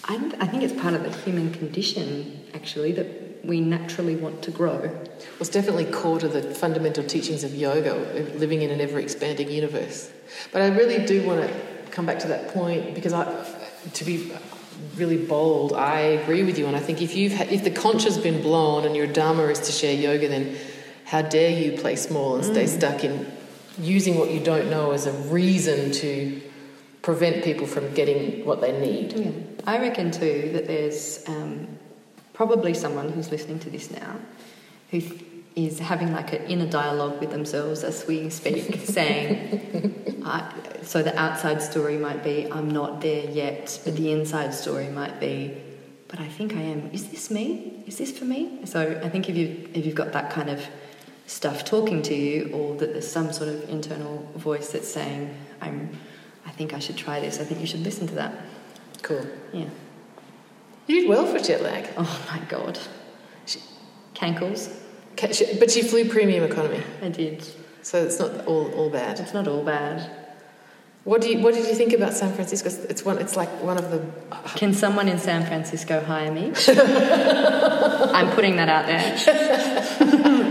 I, 0.05 0.15
I 0.41 0.47
think 0.47 0.63
it's 0.63 0.73
part 0.81 0.95
of 0.95 1.03
the 1.03 1.11
human 1.11 1.53
condition, 1.53 2.45
actually, 2.55 2.93
that 2.93 3.45
we 3.45 3.61
naturally 3.61 4.17
want 4.17 4.43
to 4.43 4.51
grow. 4.51 4.79
Well, 4.79 5.09
it's 5.41 5.49
definitely 5.49 5.85
core 5.87 6.19
to 6.19 6.29
the 6.29 6.43
fundamental 6.43 7.05
teachings 7.05 7.45
of 7.45 7.55
yoga, 7.55 7.95
of 7.95 8.37
living 8.37 8.63
in 8.63 8.71
an 8.71 8.81
ever 8.81 8.99
expanding 8.99 9.51
universe. 9.51 10.11
But 10.53 10.63
I 10.63 10.69
really 10.69 11.05
do 11.05 11.27
want 11.27 11.43
to 11.43 11.91
come 11.91 12.07
back 12.07 12.19
to 12.21 12.29
that 12.29 12.49
point 12.55 12.95
because 12.95 13.13
I, 13.13 13.25
to 13.95 14.05
be 14.05 14.33
really 14.97 15.17
bold, 15.17 15.73
I 15.73 16.01
agree 16.01 16.43
with 16.43 16.59
you, 16.59 16.67
and 16.67 16.77
I 16.77 16.81
think 16.81 17.03
if 17.03 17.15
you've 17.15 17.35
ha- 17.35 17.47
if 17.51 17.65
the 17.65 17.71
conch 17.71 18.05
has 18.05 18.19
been 18.19 18.43
blown 18.43 18.85
and 18.85 18.97
your 18.97 19.07
dharma 19.07 19.45
is 19.45 19.61
to 19.61 19.73
share 19.73 19.95
yoga, 19.95 20.29
then 20.29 20.57
how 21.05 21.23
dare 21.23 21.51
you 21.51 21.79
play 21.79 21.97
small 21.97 22.37
and 22.37 22.45
stay 22.45 22.65
mm. 22.65 22.69
stuck 22.69 23.05
in 23.05 23.31
using 23.79 24.19
what 24.19 24.31
you 24.31 24.41
don't 24.41 24.71
know 24.71 24.91
as 24.91 25.07
a 25.07 25.13
reason 25.13 25.91
to 25.93 26.43
prevent 27.09 27.43
people 27.43 27.67
from 27.67 27.91
getting 27.95 28.45
what 28.45 28.61
they 28.61 28.71
need. 28.79 29.15
Yeah. 29.15 29.31
I 29.67 29.79
reckon 29.79 30.11
too 30.11 30.51
that 30.53 30.67
there's 30.67 31.27
um, 31.27 31.67
probably 32.35 32.75
someone 32.75 33.09
who's 33.09 33.31
listening 33.31 33.61
to 33.61 33.71
this 33.71 33.91
now 33.91 34.17
who 34.91 35.01
th- 35.01 35.23
is 35.57 35.79
having 35.79 36.13
like 36.13 36.35
an 36.35 36.43
inner 36.49 36.67
dialogue 36.67 37.19
with 37.19 37.31
themselves 37.31 37.83
as 37.83 38.07
we 38.07 38.29
speak, 38.29 38.79
saying, 38.85 40.21
I, 40.23 40.53
so 40.83 41.03
the 41.03 41.19
outside 41.19 41.63
story 41.63 41.97
might 41.97 42.23
be, 42.23 42.47
I'm 42.53 42.71
not 42.71 43.01
there 43.01 43.25
yet, 43.31 43.81
but 43.87 43.97
the 43.97 44.13
inside 44.13 44.53
story 44.53 44.89
might 44.89 45.19
be, 45.19 45.57
but 46.09 46.21
I 46.21 46.29
think 46.29 46.57
I 46.57 46.61
am. 46.61 46.91
Is 46.93 47.09
this 47.09 47.31
me? 47.31 47.85
Is 47.87 47.97
this 47.97 48.13
for 48.19 48.27
me? 48.27 48.67
So 48.67 49.01
I 49.03 49.09
think 49.09 49.31
if 49.31 49.35
you 49.35 49.67
if 49.73 49.87
you've 49.87 49.95
got 49.95 50.13
that 50.13 50.29
kind 50.31 50.51
of 50.51 50.63
stuff 51.27 51.65
talking 51.65 52.03
to 52.03 52.15
you, 52.15 52.51
or 52.53 52.77
that 52.77 52.93
there's 52.93 53.11
some 53.11 53.33
sort 53.33 53.49
of 53.49 53.67
internal 53.71 54.31
voice 54.37 54.73
that's 54.73 54.93
saying, 54.93 55.35
I'm, 55.63 55.99
think 56.59 56.75
I 56.75 56.81
should 56.81 56.97
try 56.97 57.21
this. 57.21 57.41
I 57.41 57.45
think 57.45 57.61
you 57.61 57.67
should 57.67 57.85
listen 57.89 58.07
to 58.09 58.15
that. 58.17 58.33
Cool. 59.03 59.25
Yeah. 59.53 59.71
You 60.89 61.01
did 61.01 61.09
well 61.09 61.25
for 61.27 61.39
jet 61.39 61.63
lag. 61.63 61.89
Oh 61.97 62.27
my 62.33 62.41
god. 62.49 62.79
She, 63.47 63.61
Cankles. 64.15 64.61
Ca- 65.17 65.33
she- 65.33 65.57
But 65.59 65.71
she 65.71 65.83
flew 65.83 66.09
premium 66.09 66.43
economy, 66.45 66.83
I 67.03 67.09
did. 67.09 67.45
so 67.83 68.03
it's 68.05 68.19
not 68.19 68.45
all, 68.47 68.71
all 68.75 68.91
bad. 68.91 69.21
It's 69.21 69.33
not 69.35 69.47
all 69.49 69.63
bad. 69.65 70.11
What 71.05 71.23
do 71.23 71.29
you 71.31 71.39
What 71.45 71.55
did 71.55 71.67
you 71.69 71.75
think 71.75 71.93
about 71.95 72.13
San 72.13 72.33
Francisco? 72.35 72.69
It's 72.91 73.03
one. 73.05 73.19
It's 73.19 73.37
like 73.37 73.49
one 73.63 73.79
of 73.79 73.91
the. 73.93 74.01
Uh, 74.33 74.43
Can 74.61 74.75
someone 74.75 75.09
in 75.09 75.19
San 75.19 75.47
Francisco 75.47 76.01
hire 76.05 76.31
me? 76.33 76.53
I'm 78.19 78.31
putting 78.35 78.57
that 78.57 78.69
out 78.69 78.85
there. 78.87 79.09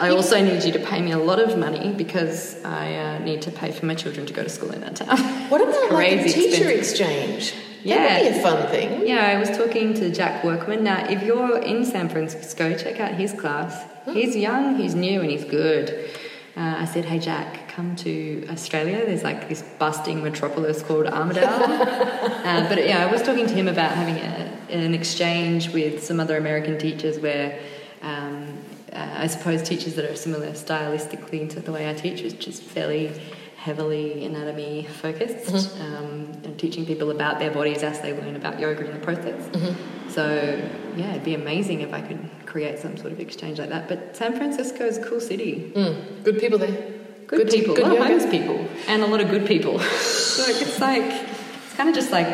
I 0.00 0.08
also 0.10 0.42
need 0.42 0.64
you 0.64 0.72
to 0.72 0.78
pay 0.78 1.02
me 1.02 1.12
a 1.12 1.18
lot 1.18 1.38
of 1.38 1.58
money 1.58 1.92
because 1.92 2.62
I 2.64 2.94
uh, 2.94 3.18
need 3.18 3.42
to 3.42 3.50
pay 3.50 3.70
for 3.70 3.84
my 3.84 3.94
children 3.94 4.24
to 4.24 4.32
go 4.32 4.42
to 4.42 4.48
school 4.48 4.70
in 4.70 4.80
that 4.80 4.96
town. 4.96 5.18
What 5.50 5.60
about 5.60 5.92
like 5.92 6.12
a 6.12 6.24
teacher 6.24 6.70
expensive. 6.70 6.78
exchange? 6.78 7.54
Yeah. 7.82 7.96
that 7.96 8.22
would 8.22 8.32
be 8.32 8.38
a 8.38 8.42
fun 8.42 8.68
thing. 8.68 9.06
Yeah, 9.06 9.26
I 9.26 9.38
was 9.38 9.50
talking 9.50 9.92
to 9.94 10.10
Jack 10.10 10.42
Workman. 10.42 10.82
Now, 10.84 11.06
if 11.08 11.22
you're 11.22 11.58
in 11.58 11.84
San 11.84 12.08
Francisco, 12.08 12.76
check 12.76 12.98
out 12.98 13.12
his 13.12 13.32
class. 13.32 13.86
He's 14.06 14.34
young, 14.36 14.76
he's 14.76 14.94
new, 14.94 15.20
and 15.20 15.30
he's 15.30 15.44
good. 15.44 16.10
Uh, 16.56 16.76
I 16.78 16.84
said, 16.86 17.04
hey, 17.04 17.18
Jack, 17.18 17.68
come 17.68 17.94
to 17.96 18.46
Australia. 18.50 19.04
There's 19.04 19.22
like 19.22 19.48
this 19.50 19.62
busting 19.78 20.22
metropolis 20.22 20.82
called 20.82 21.06
Armidale. 21.06 21.42
uh, 21.42 22.68
but 22.68 22.86
yeah, 22.86 23.06
I 23.06 23.12
was 23.12 23.22
talking 23.22 23.46
to 23.46 23.54
him 23.54 23.68
about 23.68 23.92
having 23.92 24.16
a, 24.16 24.82
an 24.84 24.94
exchange 24.94 25.68
with 25.72 26.02
some 26.02 26.20
other 26.20 26.38
American 26.38 26.78
teachers 26.78 27.18
where 27.18 27.60
um, 28.02 28.58
uh, 28.92 29.14
I 29.18 29.26
suppose 29.26 29.62
teachers 29.62 29.94
that 29.94 30.04
are 30.04 30.16
similar 30.16 30.50
stylistically 30.50 31.48
to 31.50 31.60
the 31.60 31.72
way 31.72 31.88
I 31.88 31.94
teach, 31.94 32.22
which 32.22 32.48
is 32.48 32.60
fairly 32.60 33.12
heavily 33.56 34.24
anatomy 34.24 34.84
focused, 34.84 35.76
um, 35.80 36.32
and 36.44 36.58
teaching 36.58 36.86
people 36.86 37.10
about 37.10 37.38
their 37.38 37.50
bodies 37.50 37.82
as 37.82 38.00
they 38.00 38.12
learn 38.12 38.34
about 38.34 38.58
yoga 38.58 38.86
in 38.86 38.92
the 38.92 39.00
process. 39.00 39.42
So, 40.08 40.60
yeah, 40.96 41.10
it'd 41.10 41.24
be 41.24 41.34
amazing 41.34 41.82
if 41.82 41.92
I 41.92 42.00
could 42.00 42.28
create 42.46 42.78
some 42.78 42.96
sort 42.96 43.12
of 43.12 43.20
exchange 43.20 43.58
like 43.58 43.68
that. 43.68 43.86
But 43.86 44.16
San 44.16 44.34
Francisco 44.36 44.84
is 44.84 44.98
a 44.98 45.04
cool 45.04 45.20
city. 45.20 45.72
Mm, 45.76 46.24
good 46.24 46.40
people 46.40 46.58
there. 46.58 46.94
Good, 47.26 47.48
te- 47.50 47.60
people, 47.60 47.76
good 47.76 47.84
a 47.84 47.88
lot 47.88 47.92
of 47.92 47.98
yoga. 47.98 48.12
homeless 48.12 48.30
people, 48.30 48.68
and 48.88 49.02
a 49.02 49.06
lot 49.06 49.20
of 49.20 49.28
good 49.30 49.46
people. 49.46 49.78
so 49.78 50.42
it's 50.48 50.80
like, 50.80 51.02
it's 51.02 51.74
kind 51.76 51.88
of 51.88 51.94
just 51.94 52.10
like 52.10 52.26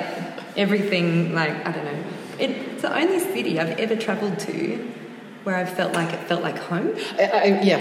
everything 0.56 1.34
like 1.34 1.66
I 1.66 1.72
don't 1.72 1.84
know. 1.84 2.04
It, 2.38 2.50
it's 2.50 2.82
the 2.82 2.96
only 2.96 3.18
city 3.18 3.58
I've 3.60 3.78
ever 3.78 3.96
travelled 3.96 4.38
to 4.40 4.92
where 5.46 5.54
I've 5.54 5.70
felt 5.80 5.92
like 5.94 6.12
it 6.12 6.18
felt 6.26 6.42
like 6.42 6.58
home. 6.58 6.88
I, 7.20 7.22
I, 7.22 7.44
yeah. 7.62 7.78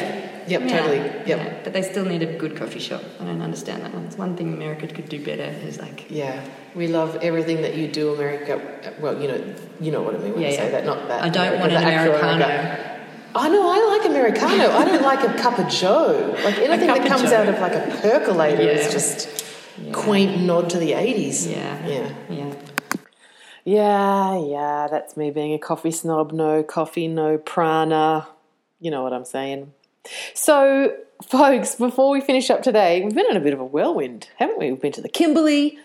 Yep, 0.47 0.61
Yeah. 0.61 0.67
totally. 0.77 0.97
Yep. 0.99 1.25
Yeah, 1.25 1.53
But 1.63 1.73
they 1.73 1.81
still 1.81 2.05
need 2.05 2.21
a 2.21 2.31
good 2.37 2.55
coffee 2.55 2.79
shop. 2.79 3.01
I 3.19 3.23
don't 3.25 3.41
understand 3.41 3.81
that 3.83 3.91
one. 3.91 4.05
It's 4.05 4.19
one 4.25 4.37
thing 4.37 4.53
America 4.53 4.85
could 4.87 5.09
do 5.09 5.19
better 5.29 5.49
is 5.67 5.79
like 5.79 6.05
Yeah, 6.07 6.39
we 6.75 6.85
love 6.87 7.17
everything 7.23 7.63
that 7.63 7.73
you 7.75 7.87
do, 7.87 8.13
America. 8.13 8.61
Well, 9.01 9.19
you 9.19 9.27
know, 9.27 9.39
you 9.81 9.91
know 9.91 10.03
what 10.03 10.13
I 10.13 10.19
mean 10.19 10.33
when 10.33 10.41
Yeah, 10.43 10.49
I 10.49 10.51
say 10.51 10.65
yeah. 10.65 10.69
that. 10.75 10.85
Not 10.85 11.07
that. 11.07 11.23
I 11.23 11.29
don't 11.29 11.47
America, 11.47 11.61
want 11.61 11.71
an 11.73 11.83
Americano. 11.83 12.45
America. 12.45 12.91
I 13.37 13.49
know 13.49 13.63
I 13.77 13.79
like 13.97 14.05
Americano. 14.13 14.65
I 14.81 14.85
don't 14.85 15.01
like 15.01 15.23
a 15.27 15.33
cup 15.41 15.57
of 15.57 15.67
Joe. 15.67 16.35
Like 16.45 16.57
anything 16.67 16.87
that 16.93 17.07
comes 17.07 17.31
out 17.31 17.47
of 17.49 17.59
like 17.59 17.73
a 17.73 17.97
percolator 18.03 18.61
is 18.61 18.91
just 18.91 19.43
quaint 19.91 20.41
nod 20.43 20.69
to 20.69 20.77
the 20.77 20.93
eighties. 20.93 21.47
Yeah. 21.47 21.87
Yeah. 21.87 22.09
Yeah. 22.29 22.53
Yeah, 23.65 24.37
yeah, 24.37 24.87
that's 24.89 25.17
me 25.17 25.31
being 25.31 25.53
a 25.53 25.57
coffee 25.57 25.89
snob. 25.89 26.31
No 26.31 26.61
coffee, 26.61 27.07
no 27.07 27.39
prana. 27.39 28.27
You 28.79 28.91
know 28.91 29.01
what 29.01 29.11
I'm 29.11 29.25
saying. 29.25 29.73
So, 30.35 30.95
folks, 31.27 31.73
before 31.73 32.11
we 32.11 32.21
finish 32.21 32.51
up 32.51 32.61
today, 32.61 33.01
we've 33.01 33.15
been 33.15 33.25
in 33.27 33.35
a 33.35 33.39
bit 33.39 33.53
of 33.53 33.59
a 33.59 33.65
whirlwind, 33.65 34.29
haven't 34.35 34.59
we? 34.59 34.69
We've 34.69 34.81
been 34.81 34.91
to 34.91 35.01
the 35.01 35.09
Kimberley, 35.09 35.79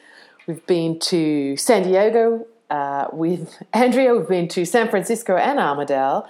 we've 0.47 0.65
been 0.67 0.99
to 1.01 1.57
San 1.57 1.85
Diego 1.85 2.47
uh, 2.69 3.07
with 3.15 3.57
Andrea, 3.73 4.15
we've 4.15 4.29
been 4.29 4.49
to 4.49 4.67
San 4.67 4.91
Francisco 4.91 5.37
and 5.37 5.59
Armidale 5.59 6.29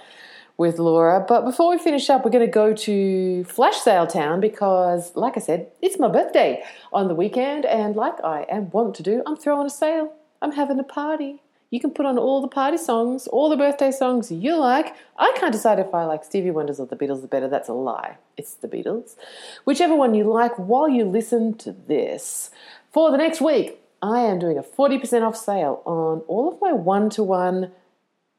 with 0.55 0.79
Laura. 0.79 1.25
But 1.27 1.43
before 1.43 1.69
we 1.69 1.77
finish 1.77 2.09
up, 2.09 2.23
we're 2.23 2.31
going 2.31 2.45
to 2.45 2.51
go 2.51 2.73
to 2.73 3.43
Flash 3.43 3.75
Sale 3.75 4.07
Town 4.07 4.39
because, 4.39 5.13
like 5.17 5.35
I 5.35 5.41
said, 5.41 5.67
it's 5.81 5.99
my 5.99 6.07
birthday 6.07 6.63
on 6.93 7.09
the 7.09 7.15
weekend, 7.15 7.65
and 7.65 7.97
like 7.97 8.23
I 8.23 8.43
am 8.43 8.69
wont 8.69 8.95
to 8.95 9.03
do, 9.03 9.21
I'm 9.25 9.35
throwing 9.35 9.67
a 9.67 9.69
sale. 9.69 10.13
I'm 10.41 10.53
having 10.53 10.79
a 10.79 10.83
party. 10.83 11.41
You 11.69 11.79
can 11.79 11.91
put 11.91 12.05
on 12.05 12.17
all 12.17 12.41
the 12.41 12.49
party 12.49 12.77
songs, 12.77 13.27
all 13.27 13.49
the 13.49 13.55
birthday 13.55 13.91
songs 13.91 14.29
you 14.29 14.57
like. 14.57 14.93
I 15.17 15.33
can't 15.37 15.53
decide 15.53 15.79
if 15.79 15.93
I 15.93 16.03
like 16.03 16.25
Stevie 16.25 16.51
Wonder's 16.51 16.81
or 16.81 16.85
the 16.85 16.97
Beatles 16.97 17.27
better. 17.29 17.47
That's 17.47 17.69
a 17.69 17.73
lie. 17.73 18.17
It's 18.35 18.55
the 18.55 18.67
Beatles. 18.67 19.15
Whichever 19.63 19.95
one 19.95 20.13
you 20.13 20.25
like 20.25 20.53
while 20.57 20.89
you 20.89 21.05
listen 21.05 21.53
to 21.59 21.71
this. 21.71 22.51
For 22.91 23.09
the 23.09 23.17
next 23.17 23.39
week, 23.39 23.79
I 24.01 24.19
am 24.21 24.39
doing 24.39 24.57
a 24.57 24.63
40% 24.63 25.21
off 25.21 25.37
sale 25.37 25.81
on 25.85 26.19
all 26.27 26.51
of 26.51 26.59
my 26.59 26.73
one 26.73 27.09
to 27.11 27.23
one 27.23 27.71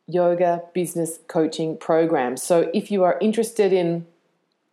yoga 0.06 0.62
business 0.74 1.18
coaching 1.26 1.78
programs. 1.78 2.42
So 2.42 2.70
if 2.74 2.90
you 2.90 3.02
are 3.04 3.16
interested 3.20 3.72
in 3.72 4.06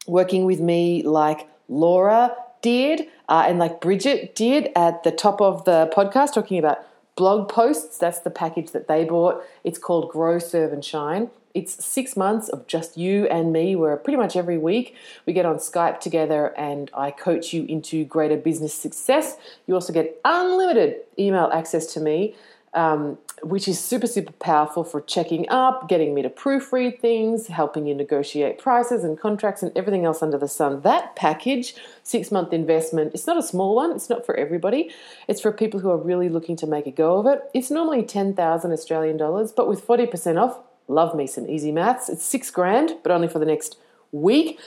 working 0.06 0.44
with 0.44 0.60
me 0.60 1.04
like 1.04 1.48
Laura 1.70 2.36
did 2.62 3.08
uh, 3.30 3.46
and 3.48 3.60
like 3.60 3.80
Bridget 3.80 4.36
did 4.36 4.70
at 4.76 5.04
the 5.04 5.12
top 5.12 5.40
of 5.40 5.64
the 5.64 5.90
podcast, 5.96 6.34
talking 6.34 6.58
about 6.58 6.84
blog 7.20 7.50
posts. 7.50 7.98
That's 7.98 8.20
the 8.20 8.30
package 8.30 8.72
that 8.72 8.88
they 8.88 9.04
bought. 9.04 9.44
It's 9.66 9.78
called 9.78 10.10
Grow, 10.10 10.40
Serve, 10.40 10.72
and 10.72 10.84
Shine. 10.84 11.30
It's 11.54 11.84
six 11.84 12.16
months 12.16 12.48
of 12.48 12.66
just 12.66 12.98
you 12.98 13.26
and 13.26 13.52
me, 13.52 13.76
where 13.76 13.98
pretty 13.98 14.16
much 14.16 14.38
every 14.38 14.58
week 14.58 14.96
we 15.26 15.34
get 15.34 15.46
on 15.46 15.58
Skype 15.58 16.00
together 16.00 16.58
and 16.58 16.90
I 16.94 17.12
coach 17.12 17.52
you 17.52 17.66
into 17.66 18.06
greater 18.06 18.38
business 18.38 18.74
success. 18.74 19.36
You 19.68 19.74
also 19.74 19.92
get 19.92 20.22
unlimited 20.24 21.02
email 21.18 21.50
access 21.54 21.94
to 21.96 22.00
me 22.00 22.36
um, 22.74 23.18
which 23.42 23.68
is 23.68 23.80
super, 23.80 24.08
super 24.08 24.34
powerful 24.34 24.84
for 24.84 25.02
checking 25.02 25.48
up, 25.50 25.88
getting 25.88 26.14
me 26.14 26.22
to 26.22 26.30
proofread 26.30 27.00
things, 27.00 27.48
helping 27.48 27.86
you 27.86 27.96
negotiate 27.96 28.58
prices 28.58 29.04
and 29.04 29.20
contracts 29.20 29.64
and 29.64 29.76
everything 29.78 30.06
else 30.06 30.22
under 30.22 30.38
the 30.38 30.48
sun. 30.48 30.82
That 30.82 31.16
package, 31.16 31.76
six 32.04 32.32
month 32.32 32.54
investment, 32.54 33.14
it's 33.14 33.28
not 33.28 33.38
a 33.38 33.44
small 33.44 33.76
one, 33.76 33.92
it's 33.92 34.10
not 34.10 34.26
for 34.26 34.36
everybody. 34.36 34.92
It's 35.28 35.42
for 35.42 35.52
people 35.52 35.80
who 35.80 35.90
are 35.90 35.98
really 35.98 36.30
looking 36.30 36.56
to 36.58 36.68
make 36.68 36.86
a 36.86 36.92
go 36.92 37.20
of 37.20 37.26
it. 37.28 37.42
It's 37.54 37.72
normally 37.72 38.04
10,000 38.04 38.72
Australian 38.72 39.18
dollars, 39.18 39.52
but 39.52 39.68
with 39.68 39.86
40% 39.86 40.42
off, 40.42 40.60
love 40.88 41.16
me 41.16 41.28
some 41.28 41.48
easy 41.48 41.72
maths. 41.72 42.10
It's 42.10 42.24
six 42.24 42.52
grand, 42.52 42.96
but 43.04 43.12
only 43.12 43.28
for 43.28 43.40
the 43.40 43.46
next 43.46 43.78
week. 44.12 44.60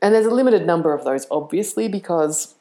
And 0.00 0.14
there's 0.14 0.26
a 0.26 0.30
limited 0.30 0.64
number 0.64 0.94
of 0.94 1.04
those, 1.04 1.26
obviously, 1.30 1.88
because 1.88 2.54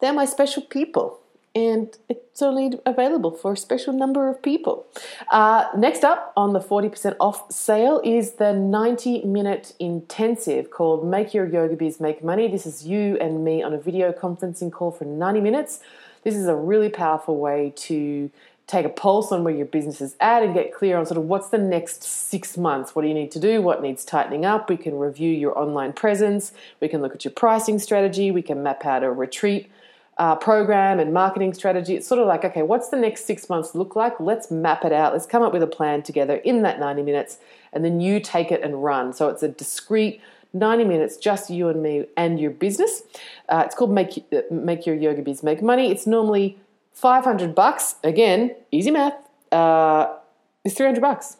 they're 0.00 0.12
my 0.12 0.24
special 0.24 0.62
people 0.62 1.17
and 1.54 1.96
it's 2.08 2.42
only 2.42 2.78
available 2.86 3.30
for 3.30 3.52
a 3.52 3.56
special 3.56 3.92
number 3.92 4.28
of 4.28 4.42
people. 4.42 4.86
Uh, 5.30 5.66
next 5.76 6.04
up 6.04 6.32
on 6.36 6.52
the 6.52 6.60
40% 6.60 7.16
off 7.18 7.50
sale 7.50 8.00
is 8.04 8.32
the 8.32 8.52
90 8.52 9.24
minute 9.24 9.74
intensive 9.78 10.70
called 10.70 11.06
Make 11.06 11.34
Your 11.34 11.46
Yoga 11.46 11.76
Biz 11.76 12.00
Make 12.00 12.22
Money. 12.22 12.48
This 12.48 12.66
is 12.66 12.86
you 12.86 13.16
and 13.20 13.44
me 13.44 13.62
on 13.62 13.72
a 13.72 13.78
video 13.78 14.12
conferencing 14.12 14.70
call 14.70 14.90
for 14.90 15.04
90 15.04 15.40
minutes. 15.40 15.80
This 16.22 16.36
is 16.36 16.46
a 16.46 16.54
really 16.54 16.88
powerful 16.88 17.36
way 17.38 17.72
to 17.76 18.30
take 18.68 18.84
a 18.84 18.90
pulse 18.90 19.32
on 19.32 19.44
where 19.44 19.54
your 19.54 19.64
business 19.64 20.00
is 20.02 20.14
at 20.20 20.42
and 20.42 20.52
get 20.52 20.74
clear 20.74 20.98
on 20.98 21.06
sort 21.06 21.16
of 21.16 21.24
what's 21.24 21.48
the 21.48 21.58
next 21.58 22.02
six 22.02 22.58
months. 22.58 22.94
What 22.94 23.02
do 23.02 23.08
you 23.08 23.14
need 23.14 23.32
to 23.32 23.40
do? 23.40 23.62
What 23.62 23.80
needs 23.80 24.04
tightening 24.04 24.44
up? 24.44 24.68
We 24.68 24.76
can 24.76 24.98
review 24.98 25.30
your 25.30 25.58
online 25.58 25.94
presence. 25.94 26.52
We 26.78 26.88
can 26.88 27.00
look 27.00 27.14
at 27.14 27.24
your 27.24 27.32
pricing 27.32 27.78
strategy. 27.78 28.30
We 28.30 28.42
can 28.42 28.62
map 28.62 28.84
out 28.84 29.02
a 29.02 29.10
retreat 29.10 29.70
uh, 30.18 30.34
program 30.34 30.98
and 30.98 31.12
marketing 31.12 31.54
strategy. 31.54 31.94
It's 31.94 32.06
sort 32.06 32.20
of 32.20 32.26
like, 32.26 32.44
okay, 32.44 32.62
what's 32.62 32.88
the 32.88 32.96
next 32.96 33.24
six 33.24 33.48
months 33.48 33.74
look 33.74 33.94
like? 33.94 34.18
Let's 34.18 34.50
map 34.50 34.84
it 34.84 34.92
out. 34.92 35.12
Let's 35.12 35.26
come 35.26 35.42
up 35.42 35.52
with 35.52 35.62
a 35.62 35.68
plan 35.68 36.02
together 36.02 36.36
in 36.36 36.62
that 36.62 36.80
90 36.80 37.02
minutes, 37.02 37.38
and 37.72 37.84
then 37.84 38.00
you 38.00 38.20
take 38.20 38.50
it 38.50 38.62
and 38.62 38.82
run. 38.82 39.12
So 39.12 39.28
it's 39.28 39.42
a 39.42 39.48
discrete 39.48 40.20
90 40.52 40.84
minutes, 40.84 41.16
just 41.16 41.50
you 41.50 41.68
and 41.68 41.82
me 41.82 42.06
and 42.16 42.40
your 42.40 42.50
business. 42.50 43.02
Uh, 43.48 43.62
it's 43.64 43.74
called 43.74 43.90
Make, 43.90 44.24
uh, 44.32 44.42
Make 44.50 44.86
Your 44.86 44.96
Yoga 44.96 45.22
Biz 45.22 45.42
Make 45.42 45.62
Money. 45.62 45.90
It's 45.90 46.06
normally 46.06 46.58
500 46.94 47.54
bucks. 47.54 47.96
Again, 48.02 48.56
easy 48.72 48.90
math. 48.90 49.14
Uh, 49.52 50.14
it's 50.64 50.74
300 50.74 51.00
bucks. 51.00 51.36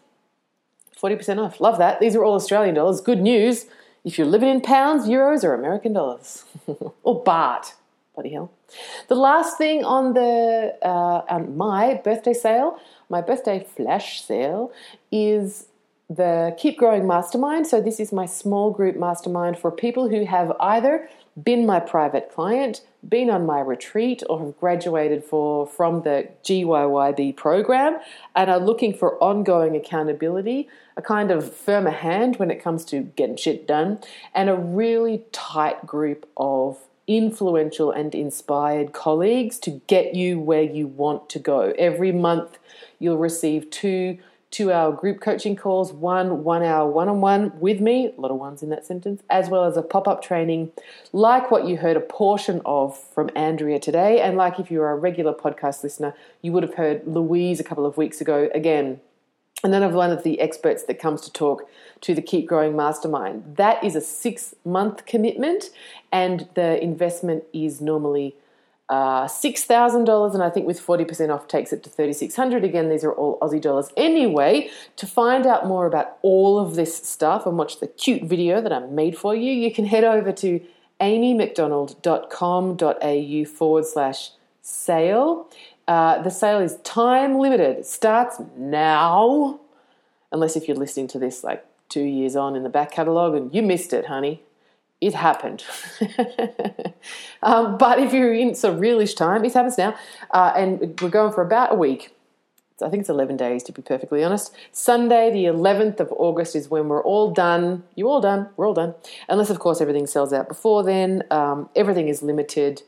40% 1.00 1.38
off. 1.38 1.60
Love 1.60 1.78
that. 1.78 2.00
These 2.00 2.14
are 2.16 2.24
all 2.24 2.34
Australian 2.34 2.74
dollars. 2.74 3.00
Good 3.00 3.20
news 3.20 3.66
if 4.04 4.18
you're 4.18 4.26
living 4.26 4.48
in 4.48 4.60
pounds, 4.60 5.06
euros, 5.06 5.44
or 5.44 5.54
American 5.54 5.92
dollars, 5.92 6.44
or 7.02 7.24
baht. 7.24 7.72
Bloody 8.18 8.34
hell. 8.34 8.50
The 9.06 9.14
last 9.14 9.58
thing 9.58 9.84
on 9.84 10.12
the 10.12 10.76
uh, 10.82 11.22
on 11.30 11.56
my 11.56 12.00
birthday 12.02 12.32
sale, 12.32 12.76
my 13.08 13.20
birthday 13.20 13.64
flash 13.76 14.22
sale, 14.22 14.72
is 15.12 15.68
the 16.10 16.52
Keep 16.58 16.78
Growing 16.78 17.06
Mastermind. 17.06 17.68
So 17.68 17.80
this 17.80 18.00
is 18.00 18.12
my 18.12 18.26
small 18.26 18.72
group 18.72 18.96
mastermind 18.96 19.56
for 19.56 19.70
people 19.70 20.08
who 20.08 20.24
have 20.24 20.50
either 20.58 21.08
been 21.40 21.64
my 21.64 21.78
private 21.78 22.32
client, 22.34 22.80
been 23.08 23.30
on 23.30 23.46
my 23.46 23.60
retreat, 23.60 24.24
or 24.28 24.40
have 24.40 24.58
graduated 24.58 25.22
for 25.22 25.64
from 25.64 26.02
the 26.02 26.28
GYYB 26.42 27.36
program 27.36 28.00
and 28.34 28.50
are 28.50 28.58
looking 28.58 28.92
for 28.94 29.22
ongoing 29.22 29.76
accountability, 29.76 30.68
a 30.96 31.02
kind 31.02 31.30
of 31.30 31.54
firmer 31.54 31.92
hand 31.92 32.34
when 32.40 32.50
it 32.50 32.60
comes 32.60 32.84
to 32.86 33.02
getting 33.02 33.36
shit 33.36 33.64
done, 33.64 34.00
and 34.34 34.50
a 34.50 34.56
really 34.56 35.22
tight 35.30 35.86
group 35.86 36.28
of 36.36 36.78
influential 37.08 37.90
and 37.90 38.14
inspired 38.14 38.92
colleagues 38.92 39.58
to 39.58 39.80
get 39.88 40.14
you 40.14 40.38
where 40.38 40.62
you 40.62 40.86
want 40.86 41.28
to 41.30 41.38
go. 41.40 41.74
Every 41.78 42.12
month, 42.12 42.58
you'll 43.00 43.18
receive 43.18 43.70
two 43.70 44.18
two 44.50 44.72
hour 44.72 44.92
group 44.92 45.20
coaching 45.20 45.56
calls, 45.56 45.92
one 45.92 46.42
one 46.44 46.62
hour 46.62 46.88
one 46.88 47.08
on 47.08 47.20
one 47.20 47.58
with 47.60 47.80
me, 47.80 48.12
a 48.16 48.20
lot 48.20 48.30
of 48.30 48.38
ones 48.38 48.62
in 48.62 48.70
that 48.70 48.86
sentence, 48.86 49.22
as 49.28 49.48
well 49.48 49.64
as 49.64 49.76
a 49.76 49.82
pop 49.82 50.06
up 50.08 50.22
training 50.22 50.70
like 51.12 51.50
what 51.50 51.66
you 51.66 51.76
heard 51.78 51.96
a 51.96 52.00
portion 52.00 52.62
of 52.64 52.98
from 52.98 53.30
Andrea 53.34 53.78
today. 53.78 54.20
And 54.20 54.36
like 54.36 54.58
if 54.58 54.70
you're 54.70 54.90
a 54.90 54.96
regular 54.96 55.34
podcast 55.34 55.82
listener, 55.82 56.14
you 56.40 56.52
would 56.52 56.62
have 56.62 56.74
heard 56.74 57.06
Louise 57.06 57.60
a 57.60 57.64
couple 57.64 57.84
of 57.84 57.96
weeks 57.96 58.20
ago 58.20 58.48
again 58.54 59.00
another 59.64 59.88
one 59.88 60.10
of 60.10 60.22
the 60.22 60.40
experts 60.40 60.84
that 60.84 60.98
comes 60.98 61.20
to 61.22 61.32
talk 61.32 61.68
to 62.02 62.14
the 62.14 62.22
Keep 62.22 62.46
Growing 62.46 62.76
Mastermind. 62.76 63.56
That 63.56 63.82
is 63.82 63.96
a 63.96 64.00
six 64.00 64.54
month 64.64 65.06
commitment, 65.06 65.70
and 66.12 66.48
the 66.54 66.82
investment 66.82 67.44
is 67.52 67.80
normally 67.80 68.34
uh, 68.88 69.28
six 69.28 69.64
thousand 69.64 70.04
dollars, 70.04 70.34
and 70.34 70.42
I 70.42 70.50
think 70.50 70.66
with 70.66 70.80
forty 70.80 71.04
percent 71.04 71.30
off 71.30 71.48
takes 71.48 71.72
it 71.72 71.82
to 71.82 71.90
thirty 71.90 72.12
six 72.12 72.36
hundred. 72.36 72.64
Again, 72.64 72.88
these 72.88 73.04
are 73.04 73.12
all 73.12 73.38
Aussie 73.40 73.60
dollars. 73.60 73.90
Anyway, 73.96 74.70
to 74.96 75.06
find 75.06 75.46
out 75.46 75.66
more 75.66 75.86
about 75.86 76.16
all 76.22 76.58
of 76.58 76.74
this 76.74 76.96
stuff 76.96 77.46
and 77.46 77.58
watch 77.58 77.80
the 77.80 77.86
cute 77.86 78.22
video 78.22 78.60
that 78.60 78.72
I 78.72 78.80
made 78.80 79.18
for 79.18 79.34
you, 79.34 79.52
you 79.52 79.72
can 79.72 79.84
head 79.84 80.04
over 80.04 80.32
to 80.32 80.60
amymcdonald.com.au 81.00 83.44
forward 83.44 83.86
slash 83.86 84.30
sale. 84.62 85.48
Uh, 85.88 86.20
the 86.20 86.30
sale 86.30 86.60
is 86.60 86.76
time 86.84 87.38
limited. 87.38 87.78
It 87.78 87.86
starts 87.86 88.40
now, 88.56 89.58
unless 90.30 90.54
if 90.54 90.68
you're 90.68 90.76
listening 90.76 91.08
to 91.08 91.18
this 91.18 91.42
like 91.42 91.64
two 91.88 92.02
years 92.02 92.36
on 92.36 92.54
in 92.54 92.62
the 92.62 92.68
back 92.68 92.92
catalogue 92.92 93.34
and 93.34 93.54
you 93.54 93.62
missed 93.62 93.94
it, 93.94 94.06
honey. 94.06 94.42
It 95.00 95.14
happened. 95.14 95.64
um, 97.42 97.78
but 97.78 98.00
if 98.00 98.12
you're 98.12 98.34
in 98.34 98.54
sort 98.54 98.74
of 98.74 98.80
realish 98.80 99.16
time, 99.16 99.44
it 99.44 99.54
happens 99.54 99.78
now. 99.78 99.96
Uh, 100.30 100.52
and 100.56 101.00
we're 101.00 101.08
going 101.08 101.32
for 101.32 101.40
about 101.42 101.72
a 101.72 101.76
week. 101.76 102.14
I 102.82 102.90
think 102.90 103.00
it's 103.00 103.08
11 103.08 103.36
days 103.36 103.62
to 103.64 103.72
be 103.72 103.80
perfectly 103.80 104.22
honest. 104.22 104.52
Sunday, 104.72 105.30
the 105.32 105.44
11th 105.44 106.00
of 106.00 106.12
August, 106.12 106.54
is 106.54 106.68
when 106.68 106.88
we're 106.88 107.02
all 107.02 107.32
done. 107.32 107.84
You 107.94 108.08
all 108.08 108.20
done? 108.20 108.50
We're 108.56 108.66
all 108.66 108.74
done. 108.74 108.94
Unless, 109.28 109.50
of 109.50 109.58
course, 109.58 109.80
everything 109.80 110.06
sells 110.06 110.32
out 110.32 110.48
before 110.48 110.82
then. 110.82 111.22
Um, 111.30 111.70
everything 111.74 112.08
is 112.08 112.22
limited. 112.22 112.82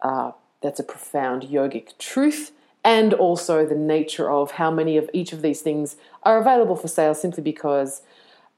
Uh, 0.00 0.32
that's 0.66 0.80
a 0.80 0.84
profound 0.84 1.44
yogic 1.44 1.96
truth. 1.98 2.52
and 2.84 3.12
also 3.14 3.66
the 3.66 3.74
nature 3.74 4.30
of 4.30 4.52
how 4.52 4.70
many 4.70 4.96
of 4.96 5.10
each 5.12 5.32
of 5.32 5.42
these 5.42 5.60
things 5.60 5.96
are 6.22 6.38
available 6.38 6.76
for 6.76 6.86
sale 6.86 7.14
simply 7.14 7.42
because, 7.42 8.00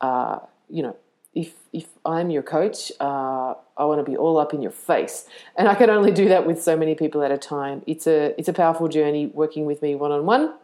uh, 0.03 0.39
you 0.69 0.83
know, 0.83 0.95
if, 1.35 1.55
if 1.73 1.87
I'm 2.05 2.29
your 2.29 2.43
coach, 2.43 2.93
uh, 3.01 3.55
I 3.79 3.85
want 3.87 4.05
to 4.05 4.11
be 4.11 4.19
all 4.19 4.37
up 4.39 4.53
in 4.53 4.61
your 4.61 4.71
face, 4.71 5.27
and 5.57 5.67
I 5.67 5.75
can 5.75 5.89
only 5.89 6.11
do 6.11 6.29
that 6.29 6.47
with 6.47 6.63
so 6.63 6.77
many 6.77 6.95
people 6.95 7.23
at 7.23 7.31
a 7.31 7.39
time. 7.39 7.83
It's 7.87 8.07
a 8.07 8.35
it's 8.39 8.49
a 8.49 8.53
powerful 8.53 8.89
journey 8.89 9.27
working 9.27 9.65
with 9.65 9.81
me 9.81 9.95
one 9.95 10.13
on 10.13 10.27
one. 10.27 10.55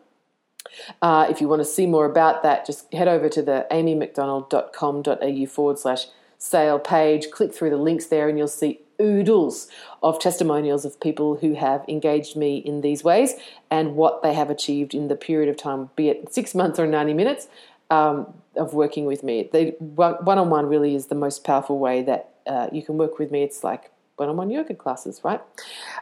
if 1.31 1.41
you 1.41 1.49
want 1.49 1.61
to 1.61 1.65
see 1.77 1.87
more 1.87 2.07
about 2.07 2.43
that, 2.43 2.67
just 2.67 2.93
head 2.93 3.09
over 3.09 3.29
to 3.29 3.41
the 3.41 3.67
amymcdonald.com.au 3.71 5.47
forward 5.47 5.79
slash 5.79 6.07
sale 6.39 6.79
page. 6.79 7.31
Click 7.31 7.55
through 7.55 7.71
the 7.71 7.77
links 7.77 8.07
there, 8.07 8.29
and 8.29 8.37
you'll 8.37 8.49
see 8.49 8.81
oodles 9.01 9.69
of 10.03 10.19
testimonials 10.19 10.85
of 10.85 10.99
people 11.01 11.37
who 11.37 11.55
have 11.55 11.85
engaged 11.89 12.37
me 12.37 12.59
in 12.59 12.81
these 12.81 13.05
ways 13.05 13.35
and 13.71 13.97
what 13.97 14.23
they 14.23 14.35
have 14.35 14.51
achieved 14.51 14.95
in 14.95 15.09
the 15.09 15.17
period 15.17 15.49
of 15.49 15.57
time, 15.57 15.91
be 15.97 16.09
it 16.09 16.33
six 16.33 16.55
months 16.55 16.79
or 16.79 16.87
90 16.87 17.15
minutes 17.15 17.49
um, 17.91 18.33
of 18.57 18.75
working 18.75 19.05
with 19.05 19.23
me. 19.23 19.45
One 19.79 20.39
on 20.39 20.51
one 20.51 20.67
really 20.67 20.95
is 20.95 21.07
the 21.07 21.15
most 21.15 21.45
powerful 21.45 21.79
way 21.79 22.03
that 22.03 22.31
uh, 22.47 22.69
you 22.73 22.83
can 22.83 22.99
work 22.99 23.19
with 23.19 23.31
me. 23.31 23.43
It's 23.43 23.65
like 23.65 23.91
one 24.17 24.29
on 24.29 24.37
one 24.37 24.51
yoga 24.51 24.75
classes, 24.75 25.21
right? 25.25 25.41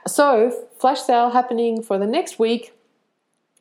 So, 0.06 0.66
flash 0.78 1.00
sale 1.00 1.30
happening 1.30 1.82
for 1.82 1.98
the 1.98 2.06
next 2.06 2.38
week 2.38 2.74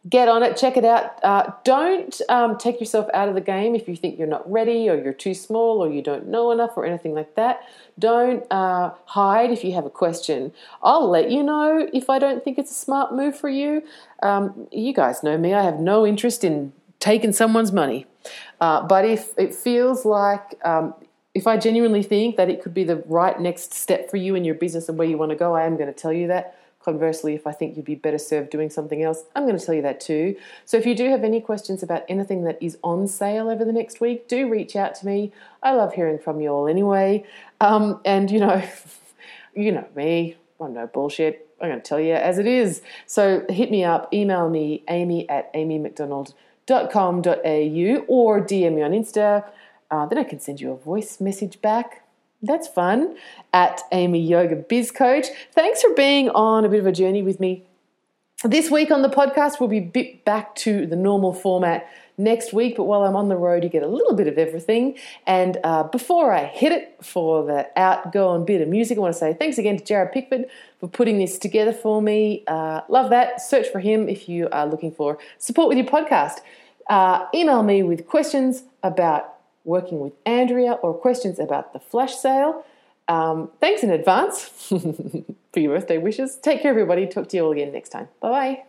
get 0.10 0.28
on 0.28 0.42
it, 0.42 0.58
check 0.58 0.78
it 0.78 0.86
out. 0.86 1.24
Uh, 1.24 1.52
don't 1.64 2.20
um, 2.28 2.58
take 2.58 2.80
yourself 2.80 3.08
out 3.14 3.30
of 3.30 3.36
the 3.36 3.42
game 3.42 3.76
if 3.76 3.88
you 3.88 3.96
think 3.96 4.18
you're 4.18 4.28
not 4.28 4.50
ready 4.52 4.90
or 4.90 4.96
you're 4.96 5.14
too 5.14 5.34
small 5.34 5.84
or 5.84 5.92
you 5.92 6.02
don't 6.02 6.28
know 6.28 6.52
enough 6.52 6.72
or 6.76 6.86
anything 6.86 7.14
like 7.14 7.36
that. 7.36 7.62
Don't 8.00 8.44
uh, 8.52 8.92
hide 9.06 9.52
if 9.52 9.64
you 9.64 9.74
have 9.74 9.86
a 9.86 9.92
question. 9.92 10.54
I'll 10.82 11.08
let 11.08 11.30
you 11.30 11.44
know 11.44 11.88
if 11.94 12.10
I 12.10 12.18
don't 12.18 12.44
think 12.44 12.58
it's 12.58 12.72
a 12.72 12.76
smart 12.76 13.14
move 13.14 13.38
for 13.38 13.50
you. 13.50 13.84
Um, 14.24 14.68
you 14.72 14.94
guys 14.94 15.22
know 15.22 15.38
me, 15.38 15.54
I 15.54 15.62
have 15.62 15.80
no 15.80 16.06
interest 16.06 16.44
in 16.44 16.74
taking 17.00 17.32
someone's 17.32 17.72
money. 17.72 18.08
Uh, 18.60 18.86
but 18.86 19.06
if 19.06 19.34
it 19.38 19.54
feels 19.54 20.06
like, 20.06 20.60
um, 20.64 20.96
if 21.34 21.48
I 21.48 21.58
genuinely 21.58 22.04
think 22.04 22.38
that 22.38 22.50
it 22.50 22.62
could 22.62 22.74
be 22.74 22.84
the 22.84 22.98
right 23.06 23.40
next 23.40 23.74
step 23.74 24.10
for 24.10 24.18
you 24.18 24.36
in 24.36 24.46
your 24.46 24.56
business 24.56 24.90
and 24.90 24.98
where 24.98 25.08
you 25.08 25.18
want 25.18 25.30
to 25.30 25.36
go, 25.36 25.56
I 25.56 25.66
am 25.66 25.78
going 25.78 25.88
to 25.88 26.00
tell 26.00 26.14
you 26.14 26.28
that. 26.28 26.58
Conversely, 26.84 27.36
if 27.36 27.46
I 27.46 27.52
think 27.52 27.76
you'd 27.76 27.86
be 27.86 27.96
better 27.96 28.18
served 28.18 28.50
doing 28.50 28.72
something 28.72 29.04
else, 29.04 29.24
I'm 29.36 29.46
going 29.46 29.58
to 29.58 29.64
tell 29.64 29.76
you 29.76 29.84
that 29.84 30.00
too. 30.00 30.36
So 30.66 30.78
if 30.78 30.86
you 30.86 30.96
do 30.96 31.10
have 31.10 31.24
any 31.24 31.40
questions 31.40 31.84
about 31.84 32.04
anything 32.10 32.44
that 32.46 32.58
is 32.62 32.78
on 32.84 33.08
sale 33.08 33.50
over 33.50 33.64
the 33.64 33.72
next 33.72 34.02
week, 34.02 34.28
do 34.28 34.50
reach 34.50 34.76
out 34.76 34.96
to 34.96 35.06
me. 35.06 35.32
I 35.62 35.74
love 35.74 35.94
hearing 35.94 36.18
from 36.18 36.42
you 36.42 36.50
all 36.50 36.68
anyway. 36.68 37.24
Um, 37.60 38.02
and 38.04 38.32
you 38.32 38.40
know, 38.40 38.64
you 39.56 39.72
know 39.72 39.88
me, 39.96 40.38
I'm 40.60 40.74
no 40.74 40.88
bullshit. 40.88 41.48
I'm 41.62 41.70
going 41.70 41.80
to 41.80 41.88
tell 41.88 42.00
you 42.00 42.16
as 42.16 42.40
it 42.40 42.48
is. 42.48 42.82
So 43.06 43.46
hit 43.48 43.70
me 43.70 43.84
up, 43.84 44.12
email 44.12 44.50
me, 44.50 44.84
amy 44.90 45.30
at 45.30 45.54
amymcdonald.com.au 45.54 48.06
or 48.08 48.42
DM 48.42 48.76
me 48.76 48.82
on 48.82 48.92
Insta. 48.92 49.48
Uh, 49.92 50.08
then 50.08 50.18
I 50.18 50.24
can 50.24 50.40
send 50.40 50.60
you 50.60 50.72
a 50.72 50.78
voice 50.78 51.22
message 51.22 51.62
back 51.62 52.01
that's 52.42 52.68
fun. 52.68 53.18
At 53.54 53.82
Amy 53.92 54.20
Yoga 54.20 54.56
Biz 54.56 54.92
Coach. 54.92 55.28
Thanks 55.54 55.82
for 55.82 55.94
being 55.94 56.30
on 56.30 56.66
a 56.66 56.70
bit 56.70 56.80
of 56.80 56.88
a 56.88 56.92
journey 56.92 57.22
with 57.22 57.40
me. 57.40 57.66
This 58.44 58.72
week 58.72 58.90
on 58.90 59.04
the 59.04 59.10
podcast, 59.10 59.60
we'll 59.60 59.70
be 59.70 59.80
bit 59.80 60.26
back 60.26 60.56
to 60.56 60.88
the 60.88 60.96
normal 60.96 61.32
format 61.32 61.88
next 62.18 62.54
week, 62.54 62.76
but 62.76 62.84
while 62.84 63.04
I'm 63.04 63.16
on 63.16 63.30
the 63.30 63.36
road, 63.36 63.64
you 63.64 63.70
get 63.70 63.84
a 63.84 63.88
little 63.88 64.16
bit 64.16 64.28
of 64.28 64.38
everything. 64.38 64.98
And 65.28 65.58
uh, 65.64 65.84
before 65.84 66.34
I 66.34 66.46
hit 66.46 66.72
it 66.72 66.98
for 67.02 67.46
the 67.46 67.68
outgoing 67.78 68.46
bit 68.46 68.62
of 68.62 68.68
music, 68.68 68.98
I 68.98 69.02
want 69.02 69.14
to 69.14 69.20
say 69.20 69.34
thanks 69.34 69.58
again 69.58 69.78
to 69.78 69.84
Jared 69.84 70.12
Pickford 70.12 70.46
for 70.80 70.88
putting 70.88 71.20
this 71.20 71.38
together 71.38 71.74
for 71.74 72.02
me. 72.02 72.44
Uh, 72.48 72.82
love 72.90 73.10
that. 73.12 73.42
Search 73.42 73.68
for 73.68 73.80
him 73.80 74.10
if 74.10 74.28
you 74.28 74.50
are 74.52 74.66
looking 74.66 74.92
for 74.92 75.18
support 75.38 75.70
with 75.70 75.78
your 75.78 75.88
podcast. 75.88 76.40
Uh, 76.90 77.26
email 77.34 77.64
me 77.64 77.84
with 77.84 78.08
questions 78.08 78.64
about 78.84 79.41
working 79.64 80.00
with 80.00 80.14
Andrea 80.26 80.74
or 80.74 80.94
questions 80.94 81.40
about 81.40 81.74
the 81.74 81.80
flash 81.80 82.16
sale, 82.16 82.66
um, 83.08 83.50
thanks 83.60 83.84
in 83.84 83.92
advance 83.92 84.44
for 85.54 85.60
your 85.60 85.76
birthday 85.76 85.98
wishes. 85.98 86.38
Take 86.38 86.62
care, 86.62 86.72
everybody. 86.72 87.08
Talk 87.08 87.30
to 87.30 87.38
you 87.38 87.46
all 87.46 87.52
again 87.52 87.72
next 87.72 87.90
time. 87.90 88.08
Bye 88.20 88.30
bye. 88.30 88.64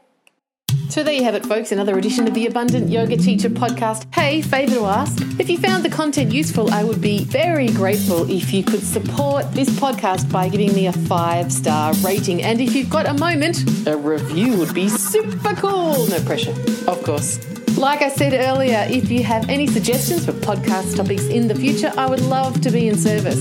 So 0.89 1.03
there 1.03 1.15
you 1.15 1.25
have 1.25 1.35
it, 1.35 1.47
folks. 1.47 1.73
Another 1.73 1.97
edition 1.97 2.29
of 2.29 2.35
the 2.35 2.47
Abundant 2.47 2.91
Yoga 2.91 3.17
Teacher 3.17 3.49
podcast. 3.49 4.13
Hey, 4.15 4.43
favour 4.43 4.75
to 4.75 4.85
ask. 4.85 5.23
If 5.41 5.49
you 5.49 5.57
found 5.57 5.85
the 5.85 5.89
content 5.89 6.33
useful, 6.33 6.71
I 6.71 6.85
would 6.85 7.01
be 7.01 7.25
very 7.25 7.69
grateful 7.69 8.31
if 8.31 8.53
you 8.53 8.63
could 8.63 8.83
support 8.83 9.51
this 9.53 9.71
podcast 9.71 10.31
by 10.31 10.51
giving 10.51 10.75
me 10.75 10.89
a 10.89 10.93
five 10.93 11.51
star 11.51 11.95
rating. 12.05 12.43
And 12.43 12.61
if 12.61 12.75
you've 12.75 12.91
got 12.91 13.07
a 13.07 13.15
moment, 13.15 13.87
a 13.87 13.97
review 13.97 14.59
would 14.59 14.75
be 14.75 14.89
super 14.89 15.55
cool. 15.55 16.07
No 16.09 16.21
pressure, 16.25 16.55
of 16.87 17.03
course. 17.03 17.52
Like 17.77 18.03
I 18.03 18.11
said 18.11 18.33
earlier, 18.35 18.87
if 18.89 19.11
you 19.11 19.25
have 19.25 19.49
any 19.49 19.67
suggestions 19.67 20.25
for 20.25 20.33
podcast 20.33 20.97
topics 20.97 21.25
in 21.25 21.49
the 21.49 21.55
future, 21.55 21.93
I 21.97 22.07
would 22.09 22.21
love 22.21 22.61
to 22.61 22.71
be 22.71 22.89
in 22.89 22.97
service. 22.97 23.41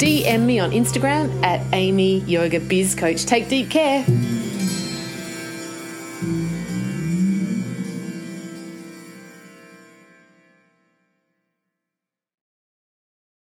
DM 0.00 0.46
me 0.46 0.58
on 0.58 0.70
Instagram 0.70 1.30
at 1.44 1.64
Amy 1.72 2.20
Yoga 2.20 2.58
Biz 2.58 2.94
Coach. 2.94 3.26
Take 3.26 3.48
deep 3.48 3.70
care. 3.70 4.04